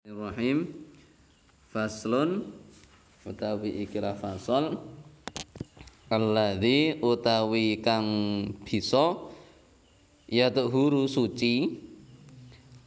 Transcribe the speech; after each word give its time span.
Bismillahirrahmanirrahim. 0.00 0.58
Faslun 1.68 2.56
utawi 3.28 3.84
ikilah 3.84 4.16
fasol 4.16 4.80
alladzi 6.08 6.96
utawi 7.04 7.84
kang 7.84 8.08
bisa 8.64 9.20
yatu 10.24 10.72
huru 10.72 11.04
suci 11.04 11.84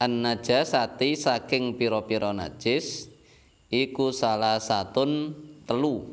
an 0.02 0.26
najasati 0.26 1.14
saking 1.14 1.78
pira-pira 1.78 2.34
najis 2.34 3.06
iku 3.70 4.10
salah 4.10 4.58
satun 4.58 5.38
telu 5.70 6.10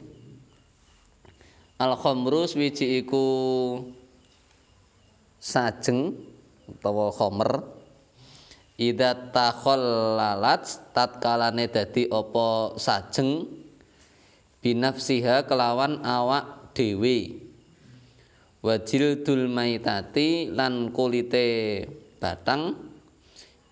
al 1.80 1.96
khamru 1.96 2.45
swiji 2.45 3.01
iku 3.01 3.25
sajeng 5.41 6.12
utawa 6.69 7.09
khamr 7.09 7.79
Ida 8.80 9.12
takhallalat 9.28 10.64
tatkalane 10.96 11.68
dadi 11.68 12.08
apa 12.08 12.80
sajeng? 12.80 13.44
Binafsiha 14.64 15.44
kelawan 15.44 16.00
awak 16.00 16.72
dhewe. 16.72 17.44
Wajil 18.64 19.21
dul 19.21 19.52
maitati 19.52 20.48
lan 20.48 20.96
kulite 20.96 21.85
batang. 22.16 22.72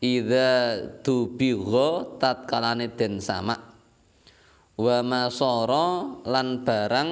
Ida 0.04 0.76
dubigha 1.00 2.20
tatkalane 2.20 2.92
den 2.92 3.24
sama 3.24 3.56
wa 4.78 5.02
masara 5.02 6.20
lan 6.22 6.62
barang 6.62 7.10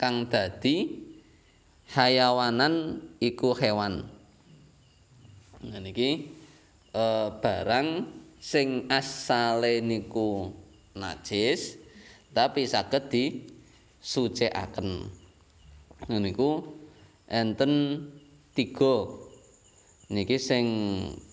kang 0.00 0.30
dadi 0.30 0.94
hayawanan 1.92 3.04
iku 3.20 3.52
hewan. 3.52 4.08
Nah 5.66 5.82
uh, 5.82 6.35
barang 7.44 8.08
sing 8.40 8.88
asale 8.88 9.84
niku 9.84 10.48
najis 10.96 11.76
tapi 12.32 12.64
saged 12.64 13.12
disucikaken. 13.12 15.08
Niku 16.08 16.64
enten 17.28 17.72
tiga. 18.56 19.08
Niki 20.06 20.38
sing 20.38 20.64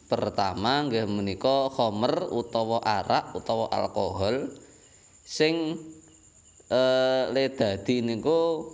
pertama 0.09 0.81
nggih 0.89 1.05
menika 1.05 1.69
khamr 1.69 2.33
utawa 2.33 2.81
arak 2.81 3.37
utawa 3.37 3.69
alkohol 3.69 4.49
sing 5.21 5.77
eh 6.73 7.23
le 7.29 7.53
niku 8.01 8.65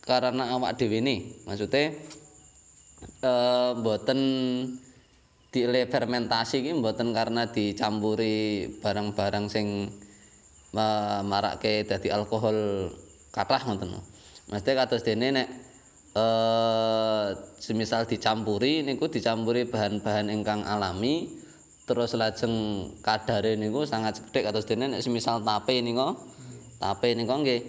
karena 0.00 0.56
awak 0.56 0.80
dhewe 0.80 1.04
ne. 1.04 1.16
Maksude 1.44 1.82
eh 3.20 3.70
mboten 3.76 4.20
dile 5.50 5.90
fermentasi 5.90 6.62
iki 6.62 6.70
mboten 6.78 7.10
karena 7.10 7.50
dicampuri 7.50 8.70
barang-barang 8.78 9.50
sing 9.50 9.90
marake 11.26 11.82
dadi 11.82 12.08
alkohol 12.14 12.90
kathah 13.34 13.62
ngoten. 13.66 13.98
Mesti 14.50 14.70
kados 14.74 15.02
dene 15.02 15.28
nek 15.34 15.48
eh 16.10 17.26
semisal 17.62 18.02
dicampuri 18.02 18.82
niku 18.82 19.06
dicampuri 19.06 19.62
bahan-bahan 19.62 20.26
ingkang 20.26 20.66
alami 20.66 21.30
terus 21.86 22.18
lajeng 22.18 22.86
kadare 22.98 23.54
niku 23.54 23.86
sangat 23.86 24.18
cedhek 24.18 24.50
kados 24.50 24.66
dene 24.66 24.90
nek 24.90 25.02
semisal 25.06 25.38
tape 25.42 25.78
niku 25.78 26.18
tape 26.82 27.14
niku 27.14 27.34
nggih 27.46 27.62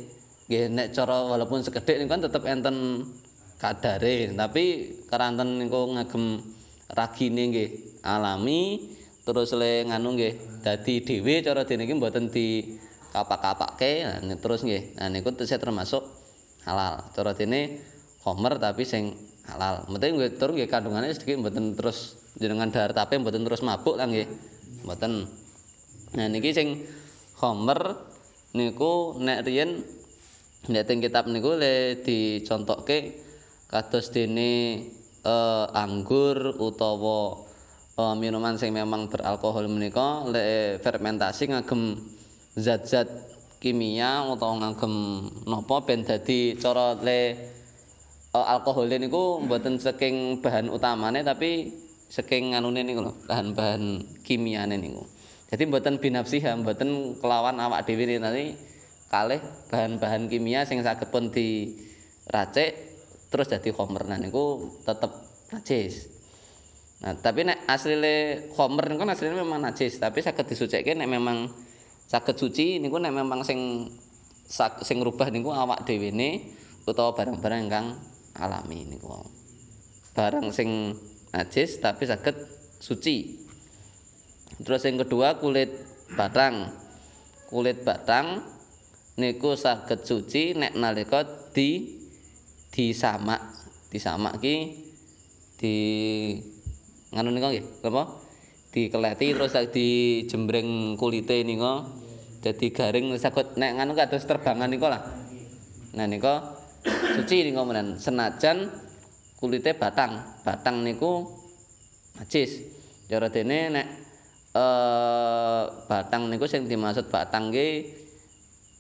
nggih 0.50 0.64
nek 0.74 0.88
cara 0.90 1.22
walaupun 1.22 1.62
sekedhik 1.62 2.02
niku 2.02 2.10
kan 2.18 2.22
tetep 2.26 2.42
enten 2.50 3.06
kadare 3.62 4.34
tapi 4.34 4.66
keranten 5.06 5.62
niku 5.62 5.94
ngagem 5.94 6.42
ragine 6.92 7.44
nggih 7.52 7.70
alami 8.04 8.92
terus 9.22 9.54
le 9.54 9.86
nganu 9.88 10.18
nggih 10.18 10.34
dadi 10.66 11.02
dhewe 11.06 11.46
cara 11.46 11.64
dene 11.64 11.86
iki 11.86 11.94
mboten 11.96 12.28
di 12.28 12.66
kapak-kapake 13.12 14.08
nah, 14.08 14.38
terus 14.40 14.64
nggih. 14.64 14.98
Nah 14.98 15.12
niku 15.12 15.36
termasuk 15.36 16.04
halal. 16.64 17.12
Cara 17.12 17.36
dene 17.36 17.84
homer 18.24 18.58
tapi 18.58 18.88
sing 18.88 19.14
halal. 19.52 19.86
Penting 19.86 20.18
nggih 20.18 20.32
tur 20.40 20.56
nggih 20.56 20.72
kandungane 20.72 21.12
sedikit 21.12 21.44
mboten 21.44 21.76
terus 21.76 22.18
jenengan 22.40 22.72
dahar 22.72 22.96
tapi 22.96 23.20
mboten 23.20 23.44
terus 23.44 23.62
mabuk 23.62 24.00
lah 24.00 24.08
nggih. 24.08 24.28
Mboten. 24.88 25.28
Nah 26.16 26.28
niki 26.32 26.56
sing 26.56 26.88
homer 27.44 28.00
niku 28.56 29.20
nek 29.20 29.44
riyen 29.44 29.84
nek 30.72 30.88
kitab 30.88 31.28
niku 31.28 31.58
le 31.60 32.00
dicontokke 32.00 33.18
kados 33.68 34.12
dene 34.14 34.84
uh, 35.26 35.66
anggur 35.74 36.58
utawa 36.58 37.46
uh, 37.98 38.16
minuman 38.18 38.58
sing 38.58 38.74
memang 38.74 39.10
beralkohol 39.10 39.70
menika 39.70 40.26
le 40.30 40.78
fermentasi 40.82 41.50
ngagem 41.50 41.98
zat-zat 42.58 43.08
kimia 43.62 44.26
utawa 44.26 44.62
ngagem 44.62 44.94
napa 45.46 45.86
ben 45.86 46.02
dadi 46.02 46.58
cara 46.58 46.98
le 46.98 47.38
uh, 48.34 48.46
alkohol 48.58 48.90
niku 48.90 49.42
mboten 49.46 49.78
saking 49.78 50.42
bahan 50.42 50.68
utamane 50.68 51.22
tapi 51.22 51.72
saking 52.12 52.58
anune 52.58 52.84
niku 52.84 53.08
lho 53.08 53.14
bahan-bahan 53.30 54.04
kimiane 54.28 54.76
niku. 54.76 55.08
Jadi 55.52 55.68
mboten 55.68 56.00
binafsiha 56.00 56.60
mboten 56.64 57.20
kelawan 57.20 57.60
awak 57.60 57.88
dhewe 57.88 58.20
nanti 58.20 58.56
kalih 59.12 59.40
bahan-bahan 59.68 60.32
kimia 60.32 60.64
sing 60.64 60.80
saged 60.80 61.12
pun 61.12 61.32
diracik 61.32 62.91
terus 63.32 63.48
jadi 63.48 63.72
khomer 63.72 64.04
niku 64.20 64.76
tetep 64.84 65.12
najis. 65.56 66.12
Nah 67.00 67.16
tapi 67.16 67.48
nek 67.48 67.64
asline 67.66 68.52
khomer 68.52 68.92
niku 68.92 69.08
asline 69.08 69.40
memang 69.40 69.64
najis 69.64 69.98
tapi 69.98 70.20
saged 70.20 70.46
disucikke 70.52 70.92
nek 70.92 71.08
memang 71.08 71.48
saged 72.12 72.36
suci 72.36 72.84
niku 72.84 73.00
nek 73.00 73.16
memang 73.16 73.48
sing 73.48 73.88
sing 74.84 75.00
ngrubah 75.00 75.32
niku 75.32 75.56
awak 75.56 75.88
dhewe 75.88 76.12
ne 76.12 76.44
utawa 76.84 77.16
barang-barang 77.16 77.72
ingkang 77.72 77.88
alami 78.36 78.84
niku 78.84 79.16
barang 80.12 80.52
sing 80.52 81.00
najis 81.32 81.80
tapi 81.80 82.04
saged 82.04 82.36
suci. 82.84 83.40
Terus 84.60 84.84
yang 84.84 85.00
kedua 85.00 85.40
kulit 85.40 85.72
batang. 86.20 86.68
Kulit 87.48 87.88
batang 87.88 88.44
niku 89.16 89.56
saged 89.56 90.04
suci 90.04 90.52
nek 90.60 90.76
nalika 90.76 91.24
di 91.56 92.01
disamak 92.72 93.40
disamak 93.92 94.40
ki 94.40 94.56
di 95.60 95.76
nganu 97.12 97.30
nika 97.36 97.52
nggih? 97.52 97.66
Apa? 97.86 98.04
Dikeleti 98.72 99.36
terus 99.36 99.52
di 99.76 99.88
jembreng 100.32 100.96
kulite 100.96 101.44
nika 101.44 101.86
dadi 102.40 102.72
garing 102.72 103.14
saged 103.20 103.60
nek 103.60 103.78
nganu 103.78 103.94
kados 103.94 104.24
terbangan 104.24 104.72
nika 104.72 104.88
lah. 104.88 105.04
Nah 105.94 106.08
nika 106.08 106.56
suci 107.20 107.44
nika 107.46 107.62
menen 107.68 108.00
senajan 108.00 108.72
kulite 109.38 109.76
batang 109.76 110.24
batang 110.48 110.88
niku 110.88 111.28
najis. 112.18 112.64
Cara 113.12 113.28
dene 113.28 113.60
nek 113.70 113.88
eh 114.56 115.64
batang 115.92 116.32
niku 116.32 116.48
sing 116.48 116.72
dimaksud 116.72 117.12
batang 117.12 117.52
ki 117.52 117.92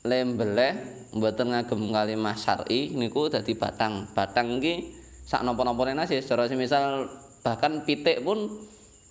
lembeleh 0.07 1.00
mboten 1.11 1.51
ngagem 1.51 1.91
kalimah 1.91 2.35
syar'i 2.35 2.91
niku 2.95 3.27
dadi 3.27 3.55
batang. 3.55 4.07
Batang 4.15 4.63
iki 4.63 4.95
sak 5.27 5.43
napa-napane 5.43 5.95
nasi 5.95 6.19
secara 6.23 6.47
semisal 6.47 7.07
bahkan 7.43 7.83
pitik 7.83 8.23
pun 8.23 8.47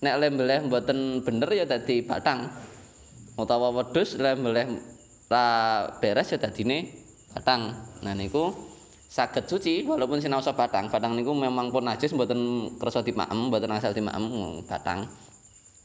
nek 0.00 0.16
lembeleh 0.16 0.65
mboten 0.65 1.21
bener 1.21 1.50
ya 1.53 1.65
dadi 1.69 2.00
batang. 2.00 2.49
Utawa 3.37 3.72
wedhus 3.72 4.16
lembeleh 4.16 4.69
ra 5.31 5.44
beres 6.00 6.33
ya 6.33 6.38
dadine 6.41 6.91
batang. 7.37 7.77
Nah 8.03 8.17
niku 8.17 8.50
saged 9.11 9.47
suci 9.47 9.84
walaupun 9.84 10.19
sinaosa 10.25 10.56
batang. 10.56 10.88
Batang 10.88 11.15
niku 11.15 11.37
memang 11.37 11.69
pun 11.69 11.84
najis 11.84 12.17
mboten 12.17 12.72
kersa 12.81 13.05
dimaem, 13.05 13.53
mboten 13.53 13.71
asal 13.71 13.93
dimaem 13.93 14.61
batang. 14.65 15.06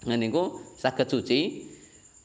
Nah 0.08 0.18
niku 0.18 0.64
saged 0.80 1.12
suci 1.12 1.70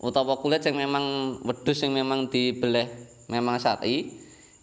utawa 0.01 0.41
kulit 0.41 0.65
yang 0.65 0.81
memang 0.81 1.37
wedhus 1.45 1.85
yang 1.85 1.93
memang 1.93 2.33
dibeleh 2.33 2.89
memang 3.31 3.63
syar'i 3.63 4.11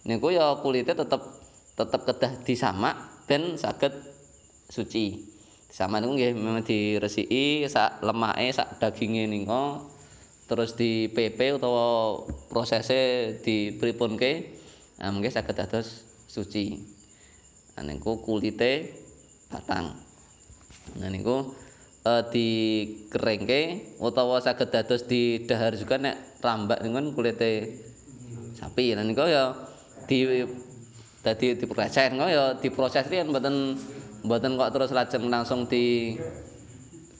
niku 0.04 0.30
ya 0.30 0.60
kulite 0.60 0.92
tetep 0.92 1.20
tetep 1.74 2.00
kedah 2.04 2.32
disamak 2.44 2.96
ben 3.24 3.56
saged 3.56 3.92
suci. 4.68 5.24
Sama 5.68 6.00
niku 6.00 6.16
nggih 6.16 6.32
memang 6.32 6.64
diresiki 6.64 7.64
sak 7.68 8.00
lemake 8.04 8.52
sak 8.52 8.80
daginge 8.80 9.28
nika 9.28 9.84
terus 10.48 10.72
di 10.80 11.12
PP 11.12 11.60
utawa 11.60 12.24
prosese 12.48 13.36
dipripunke 13.44 14.56
nah 14.96 15.12
mungkin 15.12 15.28
saged 15.28 15.54
dados 15.54 16.08
suci. 16.26 16.82
Nah 17.76 17.84
niku 17.84 18.24
kulite 18.24 18.96
batang. 19.52 19.92
Nah 20.96 21.08
niku 21.12 21.52
e, 22.00 22.12
dikeringke 22.32 23.60
utawa 24.00 24.40
saged 24.40 24.72
dados 24.72 25.04
didahar 25.04 25.76
juga 25.76 26.00
nek 26.00 26.40
rambak 26.40 26.80
niku 26.80 27.12
kulite 27.12 27.76
sapi. 28.58 28.98
Lan 28.98 29.06
niku 29.06 29.24
ya 29.30 29.54
di 30.10 30.26
dadi 31.22 31.54
diproses 31.54 32.10
niku 32.10 32.26
ya 32.26 32.44
diproses 32.58 33.06
iki 33.06 33.22
mboten 33.26 33.78
mboten 34.26 34.58
kok 34.58 34.70
terus 34.74 34.90
lajeng 34.90 35.30
langsung 35.30 35.66
di 35.70 36.14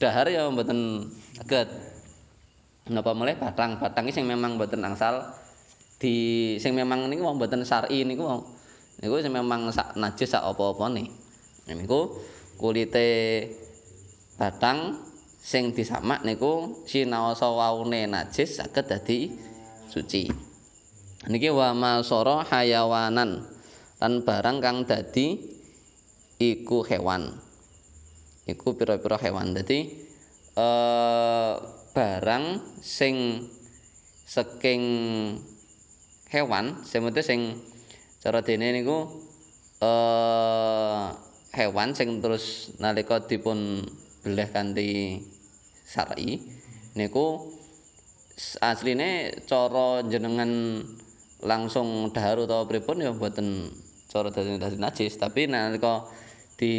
dahar 0.02 0.26
ya 0.30 0.50
mboten 0.50 1.06
saged 1.38 1.68
napa 2.88 3.12
mulai 3.12 3.36
batang 3.36 3.76
batang 3.78 4.08
sing 4.08 4.24
memang 4.24 4.56
mboten 4.56 4.80
angsal 4.82 5.22
di 5.98 6.56
sing 6.62 6.72
memang 6.78 7.10
niku 7.10 7.26
wong 7.26 7.36
mboten 7.36 7.66
syar'i 7.66 8.06
niku 8.06 8.24
wong 8.24 8.42
niku 9.02 9.18
sing 9.22 9.34
memang 9.34 9.70
sak 9.70 9.94
najis 9.98 10.34
sak 10.34 10.42
apa-apane. 10.42 11.10
Niku 11.68 12.16
kulite 12.56 13.44
batang 14.40 15.04
sing 15.38 15.74
disamak 15.74 16.24
niku 16.24 16.82
sinaosa 16.88 17.50
waune 17.50 18.08
najis 18.08 18.58
saged 18.58 18.88
dadi 18.88 19.30
suci 19.90 20.47
niki 21.28 21.52
wa 21.52 21.76
masara 21.76 22.42
hayawanan 22.48 23.44
lan 24.00 24.12
barang 24.24 24.58
kang 24.64 24.88
dadi 24.88 25.36
iku 26.40 26.86
hewan. 26.86 27.36
Iku 28.48 28.78
pira-pira 28.80 29.20
hewan. 29.20 29.52
Dadi 29.52 29.84
eh 30.58 31.54
barang 31.92 32.44
sing 32.80 33.44
saking 34.24 34.82
hewan 36.32 36.80
semete 36.84 37.20
sing 37.24 37.56
cara 38.20 38.40
dene 38.40 38.72
niku 38.72 39.08
eh 39.84 41.06
hewan 41.54 41.92
sing 41.92 42.20
terus 42.24 42.76
nalika 42.80 43.24
dipun 43.24 43.84
beleh 44.24 44.48
kanthi 44.50 45.22
syar'i 45.88 46.42
niku 46.98 47.54
asline 48.60 49.34
cara 49.48 50.04
jenengan 50.06 50.82
langsung 51.42 52.10
dahar 52.10 52.42
utawa 52.42 52.66
pripun 52.66 52.98
ya 52.98 53.14
mboten 53.14 53.70
cara 54.10 54.32
dadi 54.32 54.58
najis. 54.58 55.14
Tapi 55.20 55.46
nalika 55.46 56.08
di 56.58 56.74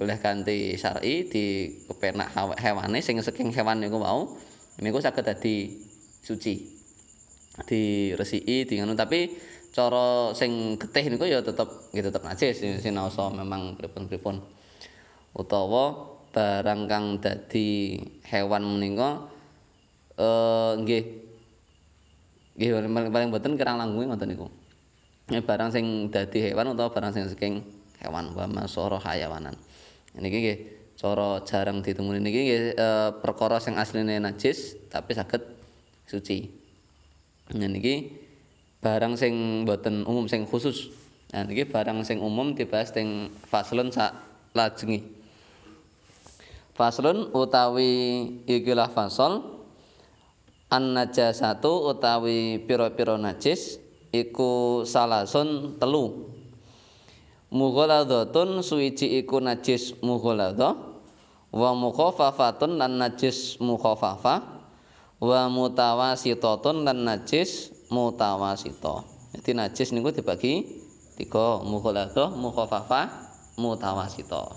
boleh 0.00 0.16
ganti 0.16 0.74
syar'i 0.80 1.28
di 1.28 1.68
kepenak 1.84 2.32
hewane 2.56 3.04
sing 3.04 3.20
saking 3.20 3.52
hewan 3.52 3.84
niku 3.84 4.00
mau 4.00 4.32
niku 4.80 4.98
saged 4.98 5.22
dadi 5.22 5.76
suci. 6.24 6.80
Diresiki 7.60 8.64
di 8.64 8.74
ngono 8.80 8.96
tapi 8.96 9.36
cara 9.70 10.32
sing 10.32 10.80
getih 10.80 11.12
niku 11.12 11.28
ya 11.28 11.44
tetep 11.44 11.92
nggih 11.92 12.04
tetep 12.10 12.22
najis. 12.24 12.64
Sinaosa 12.80 13.30
memang 13.30 13.76
pripun-pripun. 13.76 14.40
Utawa 15.36 16.16
barang 16.30 16.86
kang 16.90 17.06
dadi 17.22 18.00
hewan 18.26 18.62
menika 18.66 19.30
eh 20.18 20.72
nggih 20.80 21.29
nggih 22.60 22.76
paling 23.08 23.32
boten 23.32 23.56
kirang 23.56 23.80
langkung 23.80 24.04
ngoten 24.04 24.28
niku 24.36 24.46
barang 25.32 25.70
sing 25.72 26.12
dadi 26.12 26.52
hewan 26.52 26.76
utawa 26.76 26.92
barang 26.92 27.16
sing 27.16 27.24
saking 27.32 27.64
hewan 28.04 28.36
wa 28.36 28.44
masara 28.44 29.00
hayawanan 29.00 29.56
niki 30.20 30.36
nggih 30.44 30.58
cara 31.00 31.40
jarang 31.48 31.80
ditemuni 31.80 32.20
niki 32.20 32.40
nggih 32.44 32.62
e, 32.76 32.88
perkara 33.24 33.56
sing 33.56 33.80
asline 33.80 34.20
najis 34.20 34.76
tapi 34.92 35.16
saged 35.16 35.40
suci. 36.04 36.50
Nah 37.56 37.70
niki 37.70 38.12
barang 38.84 39.16
sing 39.16 39.64
boten 39.64 40.04
umum 40.04 40.28
sing 40.28 40.44
khusus. 40.44 40.92
Nah 41.32 41.48
niki 41.48 41.64
barang 41.64 42.04
sing 42.04 42.20
umum 42.20 42.52
dibahas 42.52 42.92
teng 42.92 43.32
faslun 43.48 43.88
sak 43.94 44.12
lajengi. 44.52 45.06
Faslun 46.76 47.32
utawi 47.32 47.92
ikilah 48.44 48.92
fasol 48.92 49.59
an 50.70 50.94
najasatu 50.94 51.90
utawi 51.90 52.62
pira-pira 52.62 53.18
najis 53.18 53.82
iku 54.14 54.82
salasun 54.86 55.76
telu. 55.82 56.30
Mughaladhatun 57.50 58.62
suwiji 58.62 59.18
iku 59.18 59.42
najis 59.42 59.98
mughaladhah 60.06 60.78
wa 61.50 61.70
mukhaffafatun 61.74 62.78
lan 62.78 63.02
najis 63.02 63.58
mukhaffafah 63.58 64.62
wa 65.18 65.40
mutawasitatun 65.50 66.86
lan 66.86 67.02
najis 67.02 67.74
mutawasita. 67.90 69.02
Jadi 69.34 69.50
najis 69.58 69.90
niku 69.90 70.14
dibagi 70.14 70.62
tiga 71.18 71.58
mughaladhah, 71.66 72.30
mukhaffafah, 72.38 73.10
mutawasita. 73.58 74.54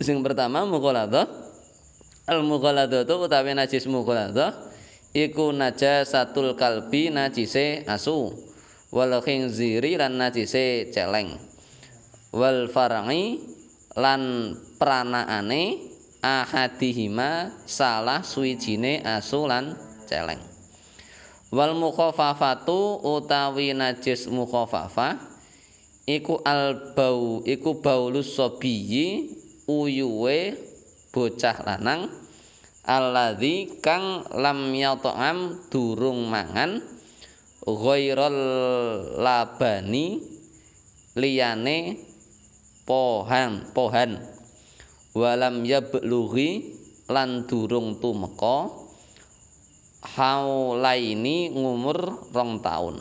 Sing 0.00 0.24
pertama 0.24 0.64
mughaladhah 0.64 1.28
al 2.28 2.40
mughaladhatu 2.40 3.28
utawi 3.28 3.52
najis 3.52 3.84
mughaladhah 3.84 4.67
iku 5.16 5.52
najasatul 5.54 6.52
kalbi 6.58 7.08
najise 7.08 7.84
asu 7.88 8.32
wal 8.92 9.20
khinziri 9.24 9.96
lan 9.96 10.20
najise 10.20 10.88
celeng. 10.92 11.36
wal 12.32 12.68
far'i 12.68 13.40
lan 13.96 14.52
pranaane 14.76 15.80
ahadihima 16.20 17.56
salah 17.64 18.20
suwijine 18.20 19.00
asu 19.00 19.48
lan 19.48 19.72
celeng 20.04 20.40
wal 21.48 21.72
mukhaffafatu 21.72 23.00
utawi 23.00 23.72
najis 23.72 24.28
mukhaffafah 24.28 25.16
iku 26.04 26.40
al 26.44 26.92
bau 26.92 27.40
iku 27.48 27.80
baulus 27.80 28.36
sabiyyi 28.36 29.32
uyuwe 29.64 30.56
bocah 31.12 31.64
lanang 31.64 32.12
alladzi 32.88 33.84
kang 33.84 34.24
lam 34.32 34.72
yata'am 34.72 35.68
durung 35.68 36.32
mangan 36.32 36.80
ghairal 37.68 38.40
labani 39.20 40.24
liyane 41.12 42.00
pohan 42.88 43.68
pohan. 43.76 44.16
Walam 45.12 45.68
yablughi 45.68 46.72
lan 47.12 47.44
durung 47.44 48.00
tumeka 48.00 48.72
haulaini 50.16 51.52
ngumur 51.52 52.32
rong 52.32 52.64
taun. 52.64 52.96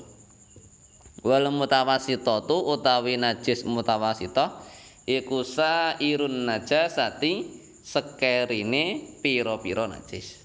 Wal 1.23 1.47
mutawasitatu 1.51 2.71
utawi 2.73 3.15
najis 3.15 3.63
mutawasita 3.63 4.63
iku 5.07 5.43
sairun 5.47 6.47
najasati 6.47 7.66
sekerine 7.87 9.15
pira-pira 9.23 9.87
najis. 9.87 10.43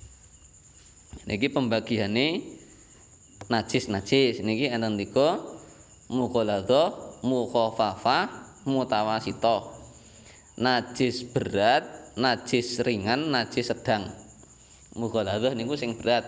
Niki 1.26 1.50
pembagiane 1.50 2.38
najis-najis. 3.50 4.38
Niki 4.46 4.70
enten 4.70 4.94
tiga 4.94 5.42
mughaladha 6.06 6.94
mukhaffafa 7.26 8.30
mutawasito 8.62 9.74
najis 10.54 11.26
berat 11.34 12.14
najis 12.14 12.78
ringan 12.86 13.34
najis 13.34 13.74
sedang. 13.74 14.06
Mughaladhah 14.94 15.58
niku 15.58 15.74
sing 15.74 15.98
berat. 15.98 16.22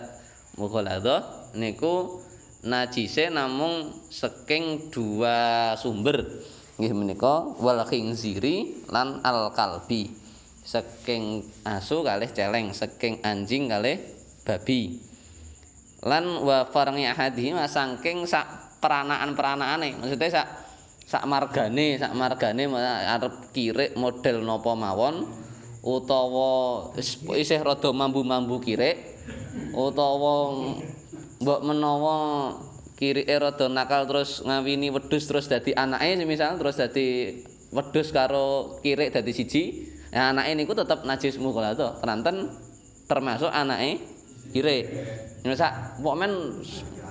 Mughaladhah 0.59 1.53
niku 1.55 2.19
najise 2.67 3.31
namung 3.31 3.95
saking 4.11 4.91
dua 4.91 5.71
sumber. 5.79 6.27
Nggih 6.75 6.91
menika 6.91 7.55
wal 7.63 7.79
khinziri 7.87 8.83
lan 8.91 9.23
al 9.23 9.55
kalbi 9.55 10.24
saking 10.65 11.45
asu 11.61 12.01
kalih 12.01 12.27
celeng 12.33 12.73
saking 12.73 13.21
anjing 13.21 13.69
kalih 13.69 14.01
babi. 14.41 14.99
Lan 16.01 16.41
wa 16.41 16.65
farngi 16.69 17.05
ahadi 17.05 17.53
saking 17.69 18.25
sak 18.25 18.77
peranaan-peranaane 18.81 19.97
maksudnya 19.97 20.41
sak 20.41 20.47
sak 21.05 21.23
margane 21.29 22.01
sak 22.01 22.13
margane 22.17 22.65
arep 22.69 23.53
kirik 23.53 23.93
model 23.97 24.41
napa 24.41 24.73
mawon 24.73 25.25
utawa 25.85 26.89
isih 27.37 27.61
rada 27.61 27.93
mambu-mambu 27.93 28.57
kirik 28.61 29.21
utawa 29.73 30.65
mbok 31.41 31.61
menawa 31.61 32.17
kirike 32.97 33.35
rada 33.37 33.69
nakal 33.69 34.09
terus 34.09 34.41
ngawini 34.41 34.89
wedhus 34.89 35.29
terus 35.29 35.45
dadi 35.45 35.77
anake 35.77 36.25
misal 36.25 36.57
terus 36.57 36.81
dadi 36.81 37.37
wedhus 37.69 38.09
karo 38.09 38.79
kirik 38.81 39.13
dadi 39.13 39.31
siji 39.35 39.63
nah 40.15 40.31
anake 40.31 40.55
niku 40.55 40.71
tetep 40.71 41.03
najis 41.03 41.35
mughaladzah 41.35 41.99
keranten 41.99 42.47
termasuk 43.11 43.51
anake 43.51 43.99
kirik 44.55 44.87
sak 45.59 45.99
momen 45.99 46.63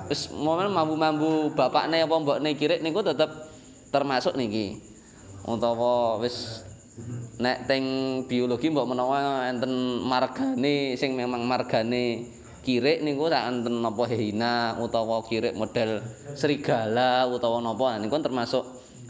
wis 0.08 0.32
momen 0.32 0.72
mambu-mambu 0.72 1.52
bapakne 1.52 2.04
apa 2.04 2.14
mbokne 2.16 2.50
kirik 2.56 2.80
niku 2.84 3.00
tetep 3.00 3.30
termasuk 3.88 4.34
niki. 4.34 4.82
Utawa 5.44 6.18
wis 6.18 6.66
nek 7.38 7.68
teng 7.68 7.84
biologi 8.26 8.70
mbok 8.70 8.90
menawa 8.90 9.46
enten 9.50 10.02
margane 10.02 10.94
sing 10.98 11.14
memang 11.14 11.46
margane 11.46 12.26
kirik 12.64 13.04
niku 13.04 13.28
sak 13.28 13.44
enten 13.50 13.82
napa 13.82 14.08
hina 14.08 14.78
utawa 14.80 15.20
kirik 15.26 15.54
model 15.54 16.00
serigala 16.34 17.28
utawa 17.28 17.60
napa 17.60 17.98
niku 18.00 18.18
termasuk 18.22 18.64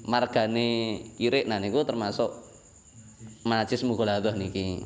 margane 0.08 1.00
kirik 1.16 1.46
nah 1.46 1.60
niku 1.60 1.84
termasuk 1.86 2.43
najis 3.44 3.84
mughaladhah 3.84 4.34
niki. 4.34 4.82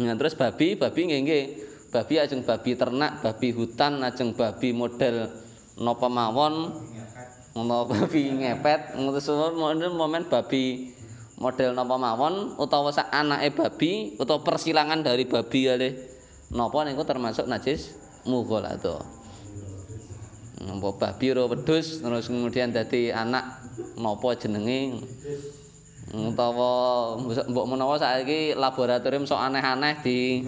Nah 0.00 0.16
terus 0.16 0.34
babi 0.34 0.74
babi 0.74 1.00
nggih 1.08 1.20
nggih. 1.24 1.44
Babi 1.88 2.20
ajeng 2.20 2.44
babi 2.44 2.76
ternak 2.76 3.24
babi 3.24 3.48
hutan 3.48 4.04
ajeng 4.04 4.36
babi 4.36 4.76
model 4.76 5.32
napa 5.80 6.08
mawon. 6.08 6.72
Babi 7.58 8.22
ngepet 8.38 8.94
ngutus 8.94 9.32
momen 9.58 10.28
babi 10.28 10.94
model 11.40 11.74
napa 11.74 11.96
mawon 11.96 12.54
utawa 12.60 12.92
sak 12.92 13.08
anake 13.10 13.50
babi 13.56 14.14
utawa 14.20 14.44
persilangan 14.44 15.00
dari 15.02 15.24
babi 15.26 15.66
kali 15.66 15.90
napa 16.54 16.86
niku 16.86 17.02
termasuk 17.02 17.50
najis 17.50 17.96
mughaladha. 18.28 19.02
Napa 20.60 20.88
babi 20.94 21.24
ora 21.34 21.50
wedhus 21.50 22.04
terus 22.04 22.28
kemudian 22.30 22.70
dadi 22.70 23.10
anak 23.10 23.64
napa 23.98 24.38
jenenge 24.38 25.02
utawa 26.08 27.16
mbok 27.20 27.66
menawa 27.68 28.00
saiki 28.00 28.56
laboratorium 28.56 29.28
sok 29.28 29.44
aneh-aneh 29.44 30.00
di 30.00 30.40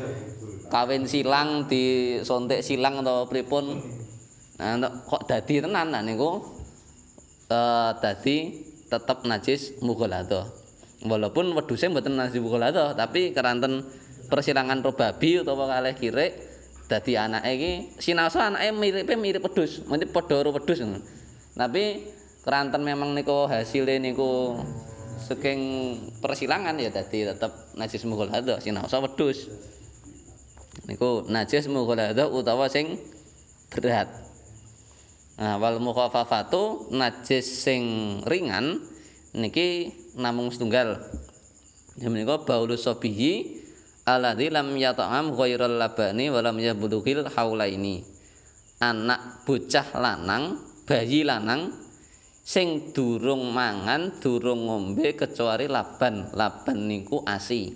kawin 0.72 1.04
silang 1.04 1.68
di 1.68 2.16
sontek 2.24 2.64
silang 2.64 3.04
atau 3.04 3.28
pripun. 3.28 3.76
Nah 4.56 4.76
kok 5.04 5.28
dadi 5.28 5.60
tenan 5.60 5.92
nah 5.92 6.00
niku 6.00 6.40
uh, 7.52 7.90
dadi 8.00 8.64
tetep 8.88 9.24
najis 9.24 9.80
mughaladha 9.80 10.48
walaupun 11.04 11.56
wedhuse 11.56 11.88
mboten 11.88 12.16
najis 12.16 12.40
mughaladha 12.44 12.92
tapi 12.92 13.32
keranten 13.32 13.84
persilangan 14.28 14.84
ro 14.84 14.92
babi 14.92 15.40
utawa 15.40 15.64
kalih 15.64 15.96
kirik 15.96 16.36
dadi 16.92 17.16
anake 17.16 17.50
iki 17.56 17.72
sinaosa 18.02 18.52
anake 18.52 18.68
miripe 18.76 19.14
mirip 19.16 19.44
wedhus 19.44 19.84
mesti 19.88 20.08
padha 20.08 20.40
karo 20.40 20.52
wedhus. 20.56 20.80
Tapi 21.56 21.84
keranten 22.40 22.80
memang 22.80 23.12
niku 23.12 23.44
hasile 23.48 24.00
niku 24.00 24.60
saking 25.30 25.60
persilangan 26.18 26.74
ya 26.82 26.90
dadi 26.90 27.22
tetep 27.22 27.54
najis 27.78 28.02
mughaladha 28.02 28.58
sinaosa 28.58 28.98
wedhus 28.98 29.46
niku 30.90 31.22
najis 31.30 31.70
mughaladha 31.70 32.26
utawa 32.26 32.66
sing 32.66 32.98
berat 33.70 34.10
Nah, 35.40 35.56
wal 35.56 35.80
mukhafafatu 35.80 36.92
najis 36.92 37.64
sing 37.64 37.82
ringan 38.28 38.76
niki 39.32 39.88
namung 40.12 40.52
setunggal. 40.52 41.00
Ya 41.96 42.12
menika 42.12 42.44
baulus 42.44 42.84
sabihi 42.84 43.56
alladzi 44.04 44.52
lam 44.52 44.76
yata'am 44.76 45.32
ghairal 45.32 45.80
labani 45.80 46.28
wa 46.28 46.44
lam 46.44 46.60
yablughil 46.60 47.24
haulaini. 47.32 48.04
Anak 48.84 49.48
bocah 49.48 49.96
lanang, 49.96 50.60
bayi 50.84 51.24
lanang 51.24 51.72
sing 52.50 52.90
durung 52.90 53.54
mangan, 53.54 54.18
durung 54.18 54.66
ngombe 54.66 55.14
kecuali 55.14 55.70
laban. 55.70 56.34
Laban 56.34 56.90
niku 56.90 57.22
ASI. 57.22 57.70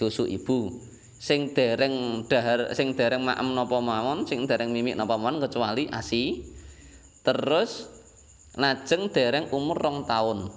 Susu 0.00 0.24
ibu. 0.24 0.72
sing 1.24 1.56
dereng 1.56 2.28
dahar 2.28 2.76
sing 2.76 2.92
dereng 2.92 3.24
maem 3.24 3.56
napa 3.56 3.80
mawon 3.80 4.28
sing 4.28 4.44
dereng 4.44 4.76
mimik 4.76 4.92
napa 4.92 5.16
mawon 5.16 5.40
kecuali 5.40 5.88
asi 5.88 6.44
terus 7.24 7.88
lajeng 8.60 9.08
dereng 9.08 9.48
umur 9.48 9.80
rong 9.80 10.04
taun 10.04 10.52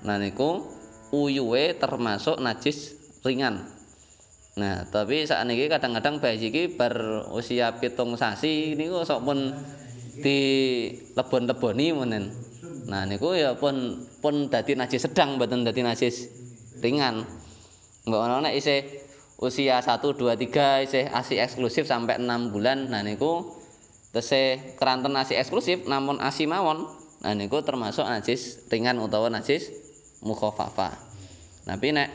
nah 0.00 0.16
niku 0.16 0.64
uyuwe 1.12 1.76
termasuk 1.76 2.40
najis 2.40 2.96
ringan 3.20 3.68
nah 4.56 4.88
tapi 4.88 5.28
saat 5.28 5.44
ini 5.44 5.68
kadang-kadang 5.68 6.24
bayi 6.24 6.48
iki 6.48 6.72
bar 6.72 7.28
usia 7.36 7.76
pitung 7.76 8.16
sasi 8.16 8.72
niku 8.80 9.04
sok 9.04 9.28
pun 9.28 9.52
di 10.20 10.40
lebon-leboni 11.16 11.86
menen 11.92 12.32
nah 12.86 13.02
niku 13.02 13.34
ya 13.34 13.58
pun 13.58 14.06
pun 14.22 14.46
dadi 14.46 14.78
najis 14.78 15.10
sedang 15.10 15.36
mboten 15.36 15.66
dadi 15.66 15.82
najis 15.82 16.30
ringan 16.80 17.26
mbok 18.06 18.22
ana 18.22 18.46
nek 18.46 18.54
isih 18.54 19.06
usia 19.36 19.84
1 19.84 20.00
2 20.00 20.16
3 20.16 20.86
isih 20.88 21.04
ASI 21.12 21.36
eksklusif 21.36 21.84
sampai 21.84 22.16
6 22.16 22.52
bulan. 22.52 22.88
Nah 22.88 23.04
niku 23.04 23.52
tesih 24.16 24.76
keranten 24.80 25.12
ASI 25.12 25.36
eksklusif 25.36 25.84
namun 25.84 26.16
ASI 26.20 26.48
mawon. 26.48 26.88
Nah 27.20 27.32
niku 27.36 27.60
termasuk 27.60 28.04
najis 28.08 28.64
ringan 28.72 28.96
utawa 29.00 29.28
najis 29.28 29.68
mukhafafah. 30.24 30.96
Tapi 31.68 31.92
nek 31.92 32.08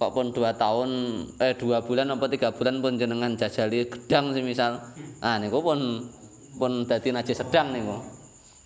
kok 0.00 0.16
pun 0.16 0.32
2 0.32 0.40
tahun 0.56 0.90
eh 1.44 1.54
2 1.60 1.86
bulan 1.86 2.08
apa 2.08 2.26
3 2.26 2.56
bulan 2.56 2.80
pun 2.80 2.96
jenengan 2.96 3.36
jajali 3.36 3.92
gedang 3.92 4.32
semisal. 4.32 4.80
Nah 5.20 5.36
niku 5.36 5.60
pun 5.60 6.08
pun 6.56 6.84
dadi 6.84 7.12
najis 7.12 7.40
sedang 7.40 7.72
niku. 7.72 8.00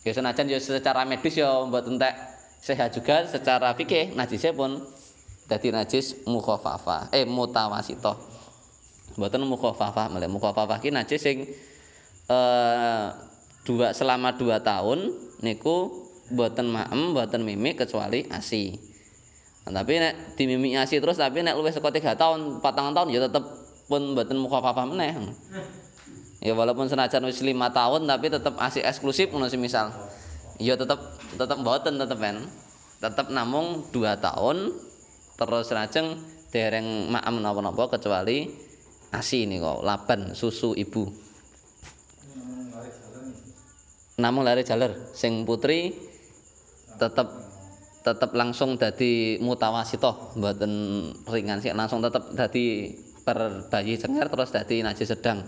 Ya 0.06 0.14
senajan 0.14 0.46
ya 0.46 0.58
secara 0.62 1.02
medis 1.02 1.34
ya 1.34 1.66
mboten 1.66 1.98
entek 1.98 2.14
sehat 2.62 2.94
juga 2.94 3.26
secara 3.26 3.74
fikih 3.74 4.14
najisnya 4.14 4.54
pun 4.54 4.82
dadi 5.50 5.74
najis 5.74 6.26
mukhafafa 6.26 7.10
eh 7.14 7.26
mutawasito 7.26 8.14
mboten 9.14 9.42
mukhafafa 9.46 10.10
malah 10.10 10.30
mukhafafa 10.30 10.82
ki 10.82 10.90
najis 10.90 11.22
sing 11.22 11.46
eh 12.30 13.06
dua 13.66 13.90
selama 13.90 14.34
dua 14.38 14.62
tahun 14.62 15.10
niku 15.42 16.06
mboten 16.30 16.70
maem 16.70 17.14
mboten 17.14 17.42
mimik 17.42 17.82
kecuali 17.82 18.26
asi. 18.30 18.74
Nah, 19.66 19.82
tapi 19.82 19.98
nek 19.98 20.38
dimimik 20.38 20.78
asi 20.78 21.02
terus 21.02 21.18
tapi 21.18 21.42
nek 21.42 21.58
luwih 21.58 21.74
saka 21.74 21.90
3 21.90 22.14
tahun 22.14 22.62
4 22.62 22.94
tahun 22.94 23.10
ya 23.10 23.26
tetep 23.26 23.42
pun 23.90 24.14
mboten 24.14 24.38
mukhafafa 24.38 24.86
meneh 24.86 25.10
ya 26.46 26.54
walaupun 26.54 26.86
senajan 26.86 27.26
wis 27.26 27.42
5 27.42 27.50
tahun 27.74 28.06
tapi 28.06 28.30
tetep 28.30 28.54
asi 28.62 28.78
eksklusif 28.78 29.34
ngono 29.34 29.50
misal. 29.58 29.90
Ya 30.62 30.78
tetep 30.78 31.02
tetep 31.34 31.58
mboten 31.58 31.98
tetep 31.98 32.22
kan 32.22 32.38
tetep 33.02 33.26
namung 33.34 33.82
2 33.90 33.98
tahun 34.22 34.70
terus 35.34 35.74
lajeng 35.74 36.22
dereng 36.54 37.10
maem 37.10 37.42
napa-napa 37.42 37.98
kecuali 37.98 38.46
asi 39.10 39.42
kok 39.58 39.82
laban 39.82 40.38
susu 40.38 40.78
ibu. 40.78 41.10
Namung 44.22 44.46
lari 44.46 44.62
jaler 44.62 44.94
sing 45.12 45.42
putri 45.42 45.92
tetep 46.96 47.28
tetep 48.06 48.30
langsung 48.38 48.78
dadi 48.78 49.34
mutawasito 49.42 50.38
mboten 50.38 50.72
ringan 51.26 51.58
sih 51.58 51.74
langsung 51.74 51.98
tetep 52.00 52.22
dadi 52.38 52.94
per 53.26 53.66
bayi 53.66 53.98
cengar 53.98 54.30
terus 54.30 54.54
dadi 54.54 54.80
najis 54.86 55.10
sedang 55.10 55.42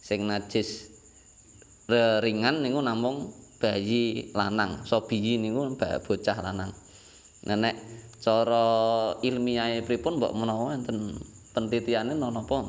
sing 0.00 0.24
najis 0.26 0.90
ringan 2.24 2.64
niku 2.64 2.80
namung 2.80 3.30
bayi 3.60 4.32
lanang. 4.32 4.82
So 4.88 5.04
biyi 5.04 5.36
niku 5.36 5.76
bocah 5.76 6.38
lanang. 6.40 6.72
Nenek 7.44 7.76
cara 8.20 8.66
ilmiah 9.24 9.80
pripun 9.84 10.20
mbok 10.20 10.32
menawa 10.36 10.76
enten 10.76 11.16
penelitiane 11.52 12.16
napa? 12.16 12.68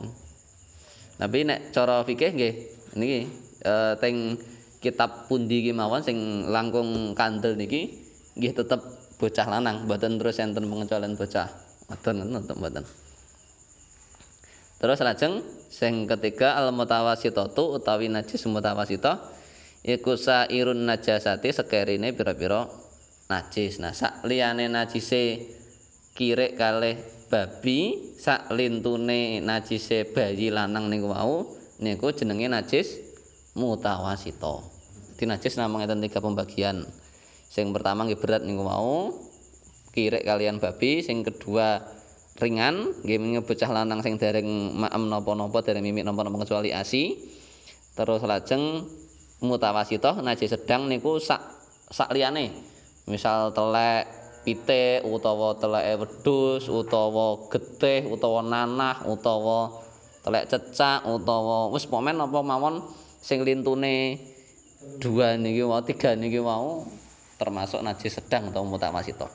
Tapi 1.21 1.39
nek 1.47 1.75
cara 1.75 2.01
fikih 2.01 2.31
nggih 2.33 2.53
niki 2.97 3.19
e, 3.61 3.73
teng 4.01 4.41
kitab 4.81 5.29
pundi 5.29 5.61
iki 5.61 5.71
mawon 5.75 6.01
sing 6.01 6.49
langkung 6.49 7.13
kandel 7.13 7.53
niki 7.53 7.93
nggih 8.35 8.51
tetep 8.57 8.81
bocah 9.21 9.47
lanang. 9.47 9.85
Mboten 9.85 10.17
terus 10.17 10.39
enten 10.41 10.65
pengecualian 10.65 11.13
bocah. 11.13 11.47
Mboten 11.87 12.15
nonton 12.25 12.55
mboten 12.57 12.83
terus 14.81 14.97
lajeng 15.05 15.45
sing 15.69 16.09
ketiga 16.09 16.57
al 16.57 16.73
mutawasitatu 16.73 17.77
utawi 17.77 18.09
najis 18.09 18.49
mutawasita 18.49 19.21
iku 19.85 20.17
sairun 20.17 20.89
najasati 20.89 21.53
sekerine 21.53 22.13
pira-pira 22.17 22.65
najis. 23.31 23.79
Nah, 23.79 23.95
sak 23.95 24.27
liyane 24.27 24.67
najise 24.67 25.39
kirik 26.13 26.59
kalih 26.59 26.99
babi, 27.31 28.11
sak 28.19 28.51
lintune 28.51 29.39
najise 29.39 30.03
bayi 30.11 30.51
lanang 30.51 30.91
niku 30.91 31.07
wau 31.15 31.47
niku 31.79 32.11
jenenge 32.11 32.51
najis 32.51 32.99
mutawasita. 33.55 34.59
Dadi 35.15 35.23
najis 35.29 35.53
namung 35.55 35.85
enten 35.85 36.01
tiga 36.01 36.17
pembagian. 36.17 36.81
Sing 37.47 37.69
pertama 37.71 38.09
nggih 38.09 38.19
berat 38.19 38.43
niku 38.43 38.65
wau 38.65 39.13
kirik 39.95 40.27
kalian 40.27 40.57
babi, 40.57 41.05
sing 41.05 41.21
kedua 41.21 41.79
ringan 42.41 42.97
nggih 43.05 43.45
bocah 43.45 43.69
lanang 43.69 44.01
sing 44.01 44.17
dereng 44.17 44.49
maem 44.73 45.03
napa-napa 45.05 45.61
dereng 45.61 45.85
mimik 45.85 46.01
napa-napa 46.01 46.41
kecuali 46.41 46.73
asi. 46.73 47.21
Terus 47.93 48.25
lajeng 48.25 48.89
mutawasita 49.41 50.21
najis 50.21 50.53
sedang 50.53 50.89
niku 50.89 51.17
sak 51.17 51.41
sak 51.89 52.13
liyane 52.13 52.53
misal 53.09 53.49
telek 53.51 54.05
pite 54.45 55.01
utawa 55.01 55.57
telek 55.57 55.97
wedhus 55.97 56.69
utawa 56.69 57.49
getih 57.49 58.05
utawa 58.05 58.45
nanah 58.45 59.01
utawa 59.09 59.81
telek 60.21 60.45
cecak 60.49 61.05
utawa 61.09 61.73
wis 61.73 61.89
pomen 61.89 62.21
apa 62.21 62.39
mawon 62.45 62.85
sing 63.17 63.41
lintune 63.41 64.21
dua 65.01 65.37
niki 65.37 65.65
wae 65.65 65.81
tiga 65.89 66.13
niki 66.13 66.37
wau 66.37 66.85
termasuk 67.41 67.81
najis 67.81 68.21
sedang 68.21 68.53
atau 68.53 68.61
mutawasito 68.65 69.25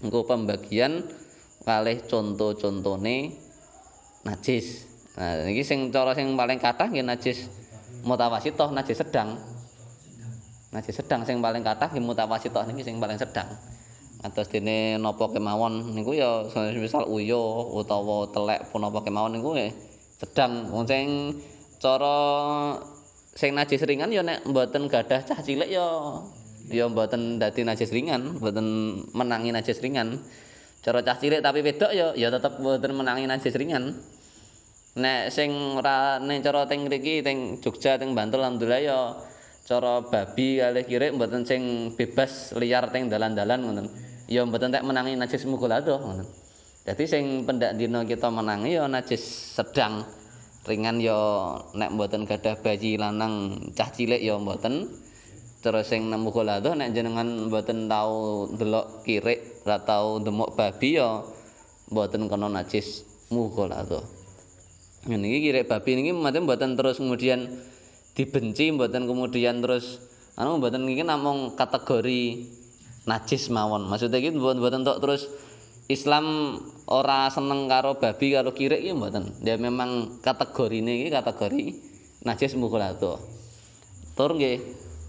engko 0.00 0.24
pembagian 0.24 1.04
kalih 1.62 1.98
conto-contone 2.06 3.38
najis 4.26 4.86
nah 5.18 5.44
niki 5.44 5.62
sing 5.62 5.92
cara 5.94 6.16
sing 6.16 6.34
paling 6.34 6.58
kathah 6.58 6.88
nggih 6.88 7.04
najis 7.04 7.46
mutawasito 8.02 8.72
najis 8.72 9.02
sedang 9.02 9.38
Najis 10.72 11.04
sedang 11.04 11.20
sing 11.28 11.44
paling 11.44 11.60
kathah 11.60 11.92
mutawasithah 11.92 12.64
niki 12.64 12.80
sing 12.80 12.96
paling 12.96 13.20
sedang. 13.20 13.44
Atus 14.24 14.48
dene 14.48 14.96
napa 14.96 15.28
kemawon 15.28 15.92
niku 15.92 16.16
ya 16.16 16.48
misal 16.80 17.04
uyo 17.12 17.68
utawa 17.76 18.24
telek 18.32 18.72
pun 18.72 18.80
apa 18.86 19.04
kemawon 19.04 19.36
niku 19.36 19.52
ya 19.52 19.68
sedang 20.16 20.70
wong 20.72 20.86
sing 20.88 21.36
cara 21.82 22.16
sing 23.36 23.52
najis 23.52 23.84
ringan 23.84 24.14
ya 24.14 24.22
nek 24.24 24.46
mboten 24.48 24.88
gadah 24.88 25.20
cah 25.26 25.42
cilik 25.42 25.68
ya 25.68 25.84
ya 26.72 26.88
mboten 26.88 27.36
dadi 27.36 27.68
najis 27.68 27.92
ringan, 27.92 28.40
mboten 28.40 28.66
menangi 29.12 29.52
najis 29.52 29.76
ringan. 29.84 30.24
Cara 30.82 30.98
cah 30.98 31.14
cilik 31.14 31.38
tapi 31.38 31.62
wedok 31.62 31.94
ya 31.94 32.10
ya 32.18 32.26
tetep 32.26 32.58
mboten 32.58 32.92
menangi 32.98 33.30
najis 33.30 33.54
ringan. 33.54 33.94
nek 34.92 35.32
sing 35.32 35.48
ora 35.80 36.20
ning 36.20 36.44
cara 36.44 36.68
teng 36.68 36.84
mriki 36.84 37.24
teng 37.24 37.56
Jogja 37.64 37.96
teng 37.96 38.12
Bantul 38.12 38.44
alhamdulillah 38.44 38.82
ya 38.84 38.98
cara 39.64 40.04
babi 40.04 40.60
kalih 40.60 40.84
kirik 40.84 41.16
mboten 41.16 41.48
sing 41.48 41.94
bebas 41.96 42.52
liar 42.58 42.90
teng 42.90 43.08
dalan-dalan 43.08 43.62
ngoten. 43.62 43.86
Ya 44.26 44.42
mboten 44.42 44.74
tek 44.74 44.84
menangi 44.84 45.14
najis 45.16 45.46
mughaladzah 45.48 45.96
ngoten. 46.02 46.26
Dadi 46.82 47.04
sing 47.06 47.46
pendak 47.46 47.78
dina 47.78 48.02
kita 48.02 48.26
menangi 48.26 48.74
ya 48.74 48.90
najis 48.90 49.22
sedang 49.54 50.02
ringan 50.66 50.98
ya 50.98 51.16
nek 51.78 51.94
mboten 51.94 52.26
gadah 52.26 52.58
bayi 52.58 52.98
lanang 52.98 53.54
cah 53.78 53.86
cilik 53.86 54.18
ya 54.18 54.34
mboten. 54.34 54.90
Terus 55.62 55.86
sing 55.86 56.10
nemu 56.10 56.26
mughaladzah 56.26 56.74
nek 56.74 56.90
jenengan 56.90 57.46
mboten 57.46 57.86
tau 57.86 58.50
delok 58.50 59.06
kirik, 59.06 59.51
ora 59.62 59.78
tau 59.82 60.18
ndemok 60.18 60.54
babi 60.58 60.98
ya 60.98 61.22
mboten 61.88 62.26
kena 62.26 62.50
najis. 62.50 63.06
Mughaladzah. 63.32 64.04
niki 65.08 65.38
kirek 65.48 65.72
babi 65.72 65.96
niki 65.96 66.12
mboten 66.12 66.44
mboten 66.44 66.76
terus 66.76 67.00
kemudian 67.00 67.48
dibenci 68.12 68.70
mboten 68.76 69.08
kemudian 69.08 69.64
terus 69.64 70.04
anu 70.36 70.60
mboten 70.60 70.84
niki 70.84 71.00
namung 71.00 71.56
kategori 71.56 72.44
najis 73.08 73.48
mawon. 73.48 73.88
Maksudnya 73.88 74.20
iki 74.20 74.36
mboten 74.36 74.84
tok 74.84 75.00
terus 75.00 75.32
Islam 75.88 76.58
ora 76.86 77.32
seneng 77.32 77.66
karo 77.66 77.96
babi 77.96 78.36
karo 78.36 78.52
kirek 78.52 78.84
ya 78.84 78.92
mboten. 78.92 79.32
Dia 79.40 79.56
memang 79.56 80.20
kategori 80.20 80.84
ini 80.84 81.08
kategori 81.08 81.62
najis 82.22 82.54
mughaladzah 82.54 83.42
tur 84.14 84.36
nggih 84.36 84.58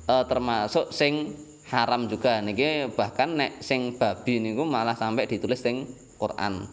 e, 0.07 0.15
termasuk 0.27 0.89
sing 0.89 1.36
haram 1.72 2.12
juga 2.12 2.43
niki 2.43 2.91
bahkan 2.91 3.39
nek 3.39 3.63
sing 3.63 3.96
babi 3.96 4.43
niku 4.43 4.67
malah 4.67 4.98
sampai 4.98 5.29
ditulis 5.29 5.63
sing 5.63 5.88
Quran 6.20 6.67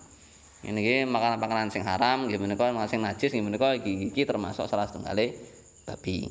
Ini 0.61 1.09
makanan-makanan 1.09 1.73
sing 1.73 1.80
haram, 1.88 2.28
nggih 2.28 2.37
menika 2.37 2.68
sing 2.85 3.00
najis, 3.00 3.32
nggih 3.32 3.47
menika 3.49 3.73
iki 3.80 4.28
termasuk 4.28 4.68
salah 4.68 4.85
setunggale 4.85 5.32
babi. 5.88 6.28